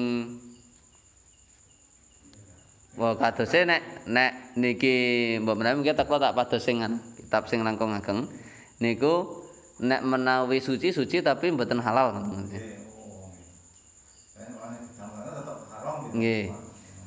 Wah, 2.95 3.19
kadose 3.19 3.67
nek 3.67 4.07
nek 4.07 4.55
niki 4.55 4.95
mbok 5.43 5.59
menawi 5.59 5.83
mungkin 5.83 5.99
teko 5.99 6.15
tak 6.23 6.39
pados 6.39 6.63
sing 6.63 6.79
kitab 7.19 7.51
sing 7.51 7.67
langkung 7.67 7.91
ageng. 7.91 8.31
Niku 8.79 9.43
nek 9.83 10.07
menawi 10.07 10.63
suci 10.63 10.95
suci 10.95 11.19
tapi 11.19 11.51
mboten 11.51 11.83
halal 11.83 12.15
ngoten. 12.15 12.47
Nggih. 12.47 12.63
Oh, 13.03 13.35
nggih. 13.35 14.39
Nek 14.39 14.63
ane 14.63 14.77
didamel 14.79 15.27
tetep 15.27 15.59
haram 15.75 15.95
gitu. 16.04 16.04
Nggih. 16.15 16.55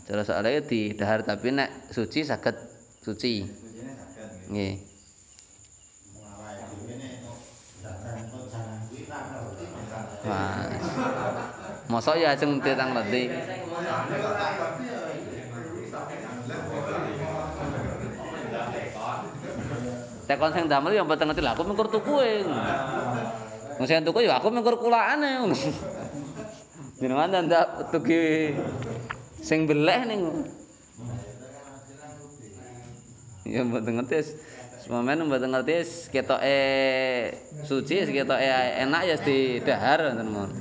Cara 0.08 0.22
soalnya 0.24 0.64
didahar 0.64 1.24
tapi 1.24 1.56
nek 1.56 1.92
suci 1.92 2.28
saged 2.28 2.56
suci. 3.04 3.48
Nggih. 4.52 4.76
Mosok 11.88 12.20
ya 12.20 12.36
ajeng 12.36 12.60
ditang 12.60 12.92
leti. 12.92 13.32
Tekon 20.28 20.52
sing 20.52 20.68
damel 20.68 20.92
ya 20.92 21.08
mboten 21.08 21.32
ngerti 21.32 21.40
lah 21.40 21.56
aku 21.56 21.64
mengkur 21.64 21.88
tuku 21.88 22.14
e. 22.20 22.44
Wong 23.80 23.88
sing 23.88 24.04
tuku 24.04 24.28
ya 24.28 24.36
aku 24.36 24.52
mengkur 24.52 24.76
kulakane 24.76 25.40
ngono. 25.40 25.56
Jenengan 27.00 27.48
ndak 27.48 27.94
tuki 27.96 28.52
sing 29.48 29.64
beleh 29.64 30.00
ning. 30.04 30.22
Ya 33.48 33.64
mboten 33.64 33.96
ngerti 33.96 34.16
wis. 34.20 34.30
Mboten 34.92 35.52
ngerti 35.56 35.88
ketoke 36.12 36.60
suci 37.64 38.04
ketoke 38.12 38.44
enak 38.84 39.02
ya 39.08 39.16
didahar 39.16 40.12
ngoten 40.12 40.28
mon. 40.28 40.52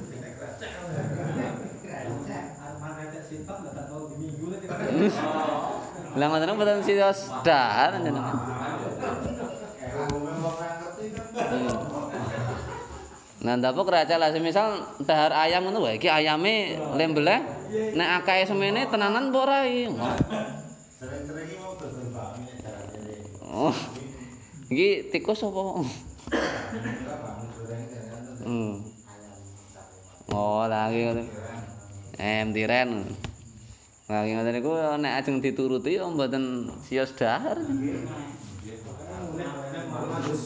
Lah 6.14 6.26
ngoten 6.30 6.54
mboten 6.54 6.86
sios 6.86 7.26
dahar 7.42 7.98
jenengan. 7.98 8.38
Hmm. 11.36 11.74
Nah, 13.36 13.54
ndapa 13.54 13.78
keraca 13.86 14.18
lah 14.18 14.34
semisal 14.34 14.82
dahar 15.06 15.30
ayam 15.30 15.62
ngono 15.62 15.86
wae 15.86 16.02
iki 16.02 16.10
ayame 16.10 16.74
lembeleh 16.98 17.55
nek 17.70 18.08
akeh 18.22 18.46
semene 18.46 18.86
tenanan 18.86 19.34
apa 19.34 19.38
ora 19.42 19.58
iki? 19.66 19.90
Sering-sering 20.96 21.46
iki 21.50 21.56
mau 21.60 21.74
dodol 21.74 22.08
bakmi 22.14 22.46
nek 22.46 22.56
jarane. 22.62 23.16
Oh. 23.42 23.76
Iki 24.66 25.14
tikus 25.14 25.46
apa? 25.46 25.60
Hmm. 28.46 28.74
Oh, 30.30 30.66
iki 30.66 31.00
ngoten. 31.06 31.26
Em 32.16 32.48
tiren. 32.54 32.90
Lah 34.06 34.22
iki 34.22 34.32
ngoten 34.38 34.54
niku 34.54 34.72
nek 35.02 35.12
ajeng 35.22 35.42
dituruti 35.42 35.98
ya 35.98 36.06
mboten 36.06 36.70
sios 36.86 37.14
dahar. 37.18 37.58
Terus 40.16 40.42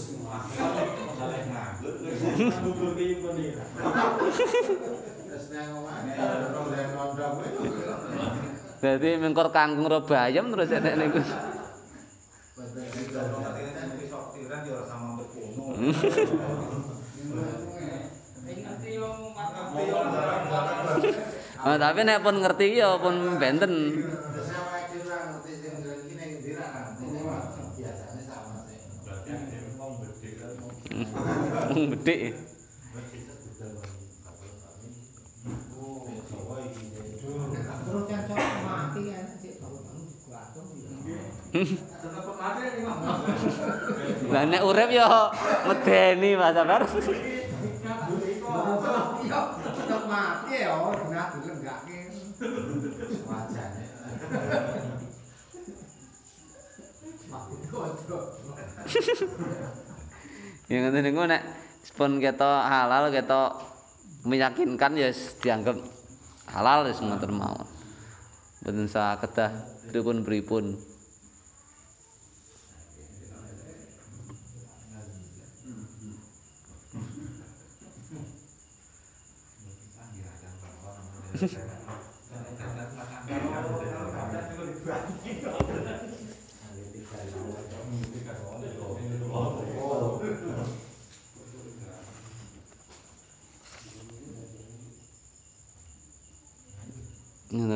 Dadi 8.81 9.09
mengkor 9.19 9.51
kangkung 9.51 9.91
ro 9.91 10.07
bayam 10.07 10.55
terus 10.55 10.71
enek 10.71 10.95
niku. 10.95 11.19
Sama. 11.21 11.59
Oh, 21.61 21.77
tapi 21.77 22.09
nek 22.09 22.25
pun 22.25 22.41
ngerti 22.41 22.81
ya 22.81 22.97
pun 22.97 23.37
benten. 23.37 24.01
Terus 24.01 24.49
awake 24.49 24.97
dhewe 24.97 25.13
ora 25.13 25.29
ngerti 25.29 25.53
sing 25.61 25.85
goreng 25.85 26.09
iki 26.09 26.17
ning 26.17 26.41
ndi 26.41 26.57
ra 26.57 26.73
ngerti. 26.73 27.05
Biasane 27.77 28.25
sama 28.25 28.65
sih. 28.65 28.81
Wong 29.77 30.01
bedhik. 30.01 30.41
Oh, 35.77 36.09
Jawa 36.09 36.65
iki. 36.65 36.97
Terus 37.91 38.07
kan 38.09 38.23
sok 38.25 38.41
mati 38.65 39.03
kan 39.13 39.27
sik 39.37 39.61
baru-baru 39.61 40.01
digantung 40.09 40.69
Lah 44.31 44.43
nek 44.47 44.63
urip 44.63 44.91
ya 44.95 45.35
medeni 45.67 46.39
Mas 46.39 46.55
Sabar. 46.55 46.87
Mati 50.11 50.59
ya, 50.59 50.75
benar 50.75 51.31
dilenggake. 51.39 51.99
Wajane. 53.31 53.85
Ya 60.67 60.77
ngoten 60.83 61.03
niku 61.07 61.23
nek 61.31 61.43
pun 61.95 62.19
ketok 62.19 62.63
halal 62.67 63.15
ketok 63.15 63.59
meyakinkan 64.27 64.99
ya 64.99 65.15
dianggap 65.43 65.79
halal 66.51 66.91
wis 66.91 66.99
ngoten 66.99 67.31
mawon. 67.35 67.67
Mboten 68.67 68.87
sah 68.91 69.15
kedah 69.23 69.51
pripun-pripun. 69.95 70.89
Ngoten 81.41 81.57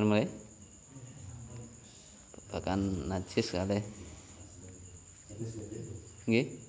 mulai. 0.05 0.29
Bahkan 2.53 3.09
najis 3.09 3.49
kalih. 3.49 3.81
Nggih. 6.29 6.64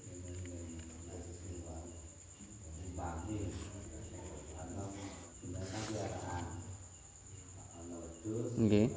Nggih. 8.61 8.87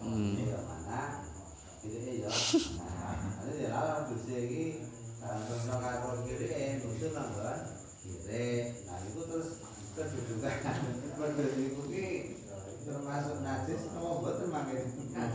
Hmm. 0.00 0.52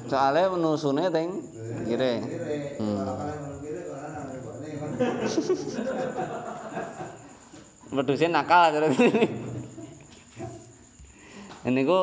Soale 0.09 0.41
nusune 0.61 1.05
teng 1.15 1.31
kire. 1.83 2.11
Hmm. 2.77 3.29
Wedhuse 7.91 8.27
nakal 8.31 8.71
cara 8.71 8.87
niku 11.69 11.99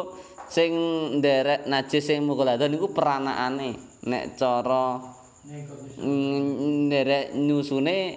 sing 0.48 0.72
nderek 1.18 1.68
najis 1.68 2.04
sing 2.08 2.24
mukhaladzah 2.24 2.68
niku 2.70 2.92
peranakane. 2.94 3.76
Nek 4.08 4.38
cara 4.38 5.00
nderek 5.98 7.34
nyusune 7.34 8.16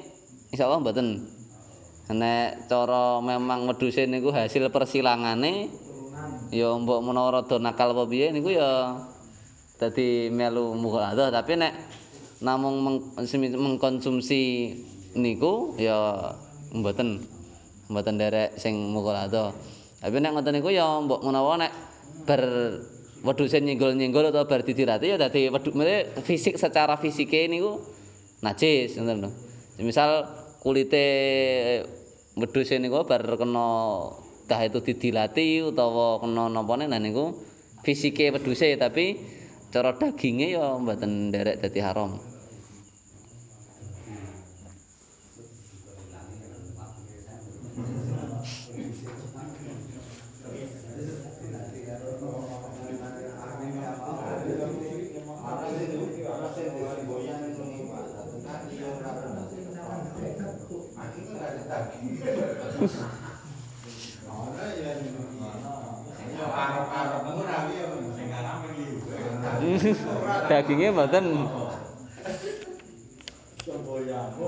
insyaallah 0.54 0.80
mboten. 0.80 1.08
Nek 2.12 2.68
cara 2.68 3.24
memang 3.24 3.68
wedhuse 3.72 4.06
niku 4.08 4.30
hasil 4.36 4.68
persilangane 4.70 5.72
ya 6.52 6.76
mbok 6.76 7.00
menawa 7.02 7.42
rada 7.42 7.56
nakal 7.58 7.96
apa 7.96 8.04
piye 8.06 8.36
niku 8.36 8.52
ya 8.52 9.00
dadi 9.80 10.30
melu 10.30 10.76
mukhaladzah 10.76 11.34
tapi 11.34 11.58
nek 11.58 11.74
namung 12.44 12.84
meng, 12.84 12.98
mengkonsumsi 13.56 14.76
niku 15.16 15.74
ya 15.80 16.30
mboten 16.76 17.24
mboten 17.92 18.16
nderek 18.16 18.56
sing 18.56 18.74
mukhaladzah 18.96 19.52
tapi 20.02 20.18
nek 20.18 20.32
ngoten 20.34 20.54
niku 20.58 20.74
ya 20.74 20.98
mbok 21.04 21.22
menawa 21.22 21.62
nek 21.62 21.72
bar 22.26 22.42
wedhuse 23.22 23.62
nyenggol-nyenggol 23.62 24.34
atau 24.34 24.50
bar 24.50 24.66
didirati 24.66 25.14
ya 25.14 25.18
dadi 25.22 25.54
wedhus 25.54 25.78
fisik 26.26 26.58
secara 26.58 26.98
fisike 26.98 27.46
niku 27.46 27.78
najis 28.42 28.98
ngoten 28.98 29.18
lho. 29.22 29.30
Misal 29.86 30.26
kulite 30.64 31.06
wedhuse 32.34 32.82
niku 32.82 33.06
bar 33.06 33.22
kena 33.22 33.68
dah 34.50 34.62
itu 34.66 34.82
didilati 34.82 35.62
utawa 35.62 36.18
kena 36.18 36.50
napane 36.50 36.90
nah 36.90 36.98
niku 36.98 37.38
fisike 37.86 38.34
wedhuse 38.34 38.74
tapi 38.82 39.22
cara 39.70 39.94
daginge 39.94 40.58
ya 40.58 40.82
mboten 40.82 41.30
nderek 41.30 41.62
dadi 41.62 41.78
haram. 41.78 42.18
Ono 64.32 64.58
ya 64.58 64.92
ono. 64.98 65.50
Yo 66.32 66.46
arep-arep 66.50 67.26
ora 67.30 67.58
ya 67.70 67.86
sing 68.18 68.30
alam 68.34 68.60
liu. 70.72 70.80
Daginge 70.80 70.92
mboten 70.92 71.26
Semboyangmu 73.66 74.48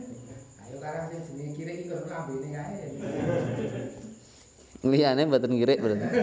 Ayo 0.66 0.76
karang 0.82 1.06
sing 1.10 1.22
jenenge 1.30 1.52
kiri 1.54 1.72
iki 1.78 1.90
kok 1.90 2.10
lambene 2.10 2.48
kae. 2.50 2.90
liyane 4.90 5.22
mboten 5.26 5.52
ngirik 5.54 5.78
berarti. 5.82 6.06
Iya. 6.06 6.22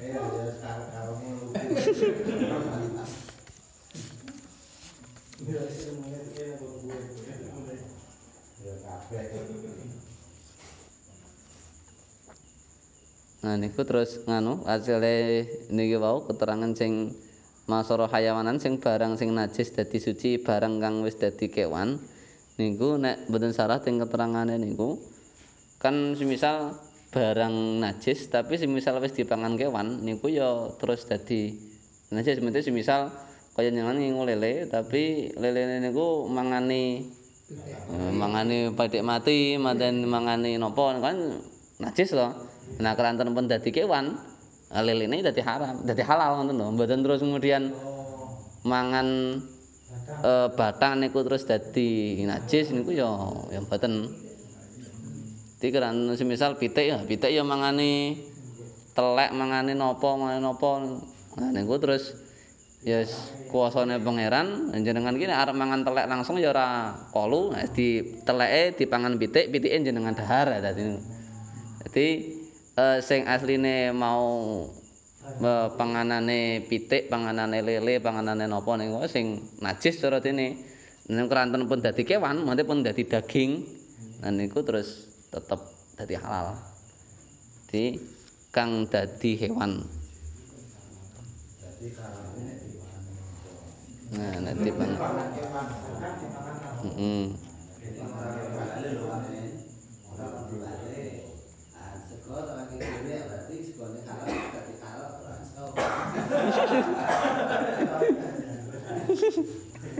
Iya 0.00 0.22
ya 8.66 8.74
kabeh. 8.82 9.24
Nah 13.46 13.54
niku 13.54 13.86
terus 13.86 14.26
nganu 14.26 14.66
asile 14.66 15.46
niki 15.70 15.94
wau 16.02 16.26
keterangan 16.26 16.74
sing 16.74 17.14
masara 17.66 18.06
hayawanan 18.06 18.62
sing 18.62 18.78
barang 18.78 19.18
sing 19.18 19.34
najis 19.34 19.74
dadi 19.74 19.98
suci 19.98 20.38
barang 20.38 20.78
kang 20.78 21.02
wis 21.02 21.18
dadi 21.18 21.50
kewan 21.50 21.98
niku 22.62 22.94
nek 22.94 23.26
mboten 23.26 23.50
salah 23.50 23.82
teng 23.82 23.98
keterangane 23.98 24.54
niku 24.54 25.02
kan 25.82 26.14
semisal 26.14 26.78
barang 27.10 27.82
najis 27.82 28.30
tapi 28.30 28.54
semisal 28.54 29.02
wis 29.02 29.18
dipangan 29.18 29.58
kewan 29.58 30.06
niku 30.06 30.30
ya 30.30 30.70
terus 30.78 31.10
dadi 31.10 31.58
najis. 32.14 32.38
Semisal 32.38 32.62
semisal 32.62 33.02
kaya 33.58 33.74
nyangan 33.74 33.98
ngingu 33.98 34.22
lele 34.22 34.70
tapi 34.70 35.34
lelene 35.34 35.82
niku 35.82 36.30
mangani 36.30 37.02
eh, 37.50 38.12
mangani 38.14 38.70
padhek 38.70 39.02
mati 39.02 39.58
manten 39.58 40.06
mangani 40.06 40.54
napa 40.54 41.02
kan 41.02 41.42
najis 41.82 42.14
loh 42.14 42.30
nah 42.78 42.94
keranten 42.94 43.34
pun 43.34 43.50
dadi 43.50 43.74
kewan 43.74 44.35
eh, 44.72 44.82
lelene 44.82 45.22
dadi 45.22 45.42
haram 45.42 45.82
dadi 45.86 46.02
halal 46.02 46.42
ngoten 46.42 46.56
lho 46.58 46.66
mboten 46.74 47.00
terus 47.06 47.20
kemudian 47.22 47.70
mangan 48.66 49.38
eh, 50.26 50.48
batang 50.54 51.02
niku 51.02 51.22
terus 51.22 51.46
dadi 51.46 52.22
najis 52.26 52.74
niku 52.74 52.90
ya 52.94 53.10
ya 53.54 53.62
mboten. 53.62 54.26
Dadi 55.56 55.72
keran 55.72 56.12
semisal 56.14 56.60
pitik 56.60 56.84
ya 56.84 57.00
pitik 57.02 57.32
ya 57.32 57.40
mangani 57.40 58.20
telek 58.92 59.32
mangani 59.32 59.72
napa 59.72 60.14
mangani 60.14 60.44
napa 60.44 61.00
nah 61.36 61.48
niku 61.48 61.80
terus 61.80 62.12
ya 62.86 63.02
yes, 63.02 63.34
pangeran 63.50 64.70
jenengan 64.84 65.16
nek 65.16 65.32
arep 65.32 65.56
mangan 65.58 65.82
telek 65.82 66.06
langsung 66.06 66.36
ya 66.36 66.52
ora 66.52 66.92
kolu. 67.10 67.56
Di 67.72 68.20
teleke 68.22 68.78
dipangan 68.78 69.16
pitik 69.16 69.48
pitike 69.48 69.80
jenengan 69.80 70.12
dahar 70.14 70.60
dadi. 70.60 71.00
Dadi 71.82 72.35
sing 72.76 73.24
asline 73.24 73.88
mau 73.96 74.68
eh, 75.24 75.68
panganane 75.80 76.60
pitik 76.68 77.08
panganane 77.08 77.64
lele 77.64 78.04
panganane 78.04 78.44
napa 78.44 78.76
niku 78.76 79.00
sing 79.08 79.40
najis 79.64 79.96
cara 79.96 80.20
dene. 80.20 80.60
Nek 81.08 81.30
keranten 81.30 81.70
pun 81.70 81.80
dadi 81.80 82.04
kewan 82.04 82.44
mate 82.44 82.68
pun 82.68 82.84
dadi 82.84 83.08
daging. 83.08 83.64
Nah 84.20 84.28
niku 84.28 84.60
terus 84.60 85.08
tetep 85.32 85.56
dadi 85.96 86.20
halal. 86.20 86.52
Di 87.72 87.96
kang 88.52 88.84
dadi 88.92 89.40
hewan. 89.40 89.80
Nah 94.20 94.52
dipang 94.52 94.92
Dipangan 94.92 95.28
kewan. 95.32 95.66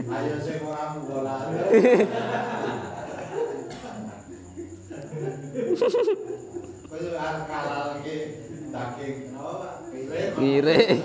Ayo 0.07 0.35
sing 0.41 0.57
ora 0.61 0.93
arep 7.17 7.43
kalal 7.49 8.01
iki 8.01 8.17
daging 8.73 9.15
ngirik 10.37 11.01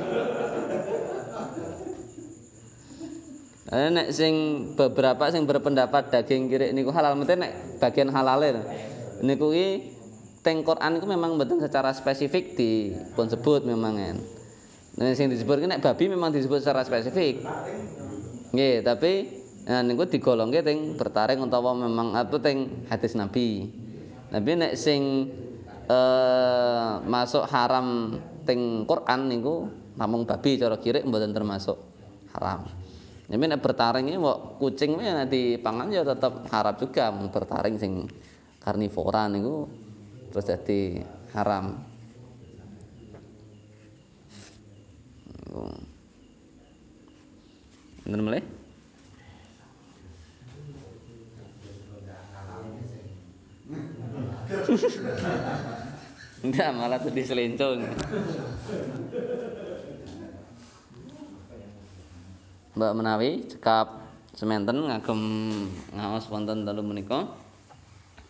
Eh, 3.72 3.88
nek 3.88 4.12
sing 4.12 4.34
beberapa 4.76 5.32
sing 5.32 5.48
berpendapat 5.48 6.12
daging 6.12 6.52
kirik 6.52 6.76
niku 6.76 6.92
halal 6.92 7.16
mesti 7.16 7.40
nek 7.40 7.80
bagian 7.80 8.12
halale 8.12 8.60
to. 8.60 8.62
Niku 9.24 9.48
ki 9.48 9.96
teng 10.44 10.60
Quran 10.60 11.00
iku 11.00 11.08
memang 11.08 11.40
mboten 11.40 11.56
secara 11.56 11.88
spesifik 11.96 12.52
dipun 12.52 13.32
sebut 13.32 13.64
memang. 13.64 14.20
Nah, 14.92 15.16
sing 15.16 15.32
disebut 15.32 15.64
nek 15.64 15.80
babi 15.80 16.04
memang 16.12 16.28
disebut 16.36 16.60
secara 16.60 16.84
spesifik. 16.84 17.40
Nggih, 18.52 18.84
tapi 18.84 19.40
nah 19.62 19.80
niku 19.80 20.04
digolongke 20.10 20.60
teng 20.60 20.98
bertaring 20.98 21.40
utawa 21.40 21.72
memang 21.72 22.12
apa 22.12 22.36
teng 22.42 22.84
hadis 22.92 23.16
Nabi. 23.16 23.72
Tapi 24.28 24.50
nek 24.52 24.76
sing 24.76 25.32
eh, 25.88 26.92
masuk 27.08 27.48
haram 27.48 28.20
teng 28.44 28.84
Quran 28.84 29.20
niku 29.32 29.70
namung 29.96 30.28
babi 30.28 30.60
cara 30.60 30.76
kirik 30.76 31.08
mboten 31.08 31.32
termasuk 31.32 31.80
haram. 32.36 32.68
Tapi 33.32 33.44
nek 33.48 33.64
bertaring 33.64 34.12
iki 34.12 34.20
kok 34.20 34.38
kucing 34.60 35.00
ya 35.00 35.24
nanti 35.24 35.56
pangan 35.56 35.88
ya 35.88 36.04
tetap 36.04 36.44
haram 36.52 36.76
juga 36.76 37.08
mung 37.08 37.32
bertaring 37.32 37.80
sing 37.80 38.04
karnivora 38.60 39.24
niku 39.32 39.72
terus 40.28 40.44
jadi 40.52 41.00
haram. 41.32 41.91
Bener 48.02 48.20
meleh? 48.24 48.44
Enggak, 56.42 56.74
malah 56.74 56.98
tadi 56.98 57.22
selencong. 57.22 57.84
Mbak 62.72 62.92
menawi 62.96 63.44
cekap 63.52 64.00
semanten 64.32 64.88
ngagem 64.88 65.20
ngaos 65.92 66.26
wonten 66.32 66.64
dalu 66.64 66.80
menika. 66.80 67.28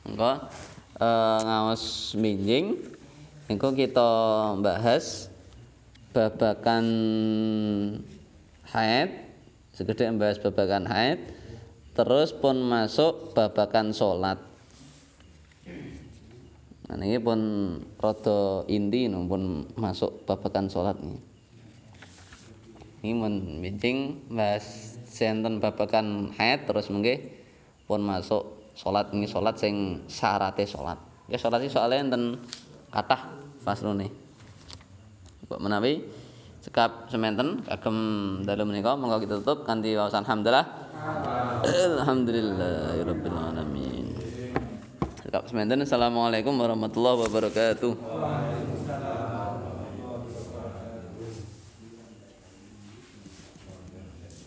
Monggo 0.03 0.51
eh, 0.99 1.39
ngaos 1.47 2.18
minjing 2.18 2.83
niku 3.47 3.70
kita 3.70 4.11
bahas 4.59 5.32
babakan 6.13 6.87
haid 8.69 9.11
segede 9.73 10.09
membahas 10.13 10.39
babakan 10.39 10.85
haid 10.87 11.19
terus 11.93 12.33
pun 12.37 12.61
masuk 12.61 13.33
babakan 13.37 13.97
salat 13.97 14.41
Nah, 16.93 17.09
ini 17.09 17.17
pun 17.17 17.41
rada 17.97 18.69
inti 18.69 19.09
pun 19.09 19.65
masuk 19.81 20.29
babakan 20.29 20.69
salat 20.69 20.93
ini. 21.01 21.17
Ini 23.01 23.17
mun 23.17 23.65
meeting 23.65 24.29
bahas 24.29 24.93
senten 25.09 25.57
babakan 25.57 26.37
haid 26.37 26.69
terus 26.69 26.93
mengke 26.93 27.33
pun 27.89 28.05
masuk 28.05 28.61
salat 28.77 29.09
ini 29.17 29.25
salat 29.25 29.57
sing 29.57 30.05
syarate 30.05 30.69
salat. 30.69 31.01
Ya 31.33 31.41
salat 31.41 31.65
iki 31.65 31.73
soalnya 31.73 32.13
enten 32.13 32.45
kathah 32.93 33.41
faslune. 33.65 34.22
Menawi 35.61 36.07
cekap 36.63 37.11
sementen 37.11 37.67
kagem 37.67 37.97
dalu 38.47 38.71
menika 38.71 38.95
monggo 38.95 39.19
kita 39.19 39.43
tutup 39.43 39.67
kanthi 39.67 39.99
waosan 39.99 40.23
hamdalah. 40.23 40.65
Alhamdulillahirabbil 41.67 43.35
alamin. 43.35 44.15
Cekap 45.27 45.51
sementen 45.51 45.83
Assalamualaikum 45.83 46.55
warahmatullahi 46.55 47.27
wabarakatuh. 47.27 47.93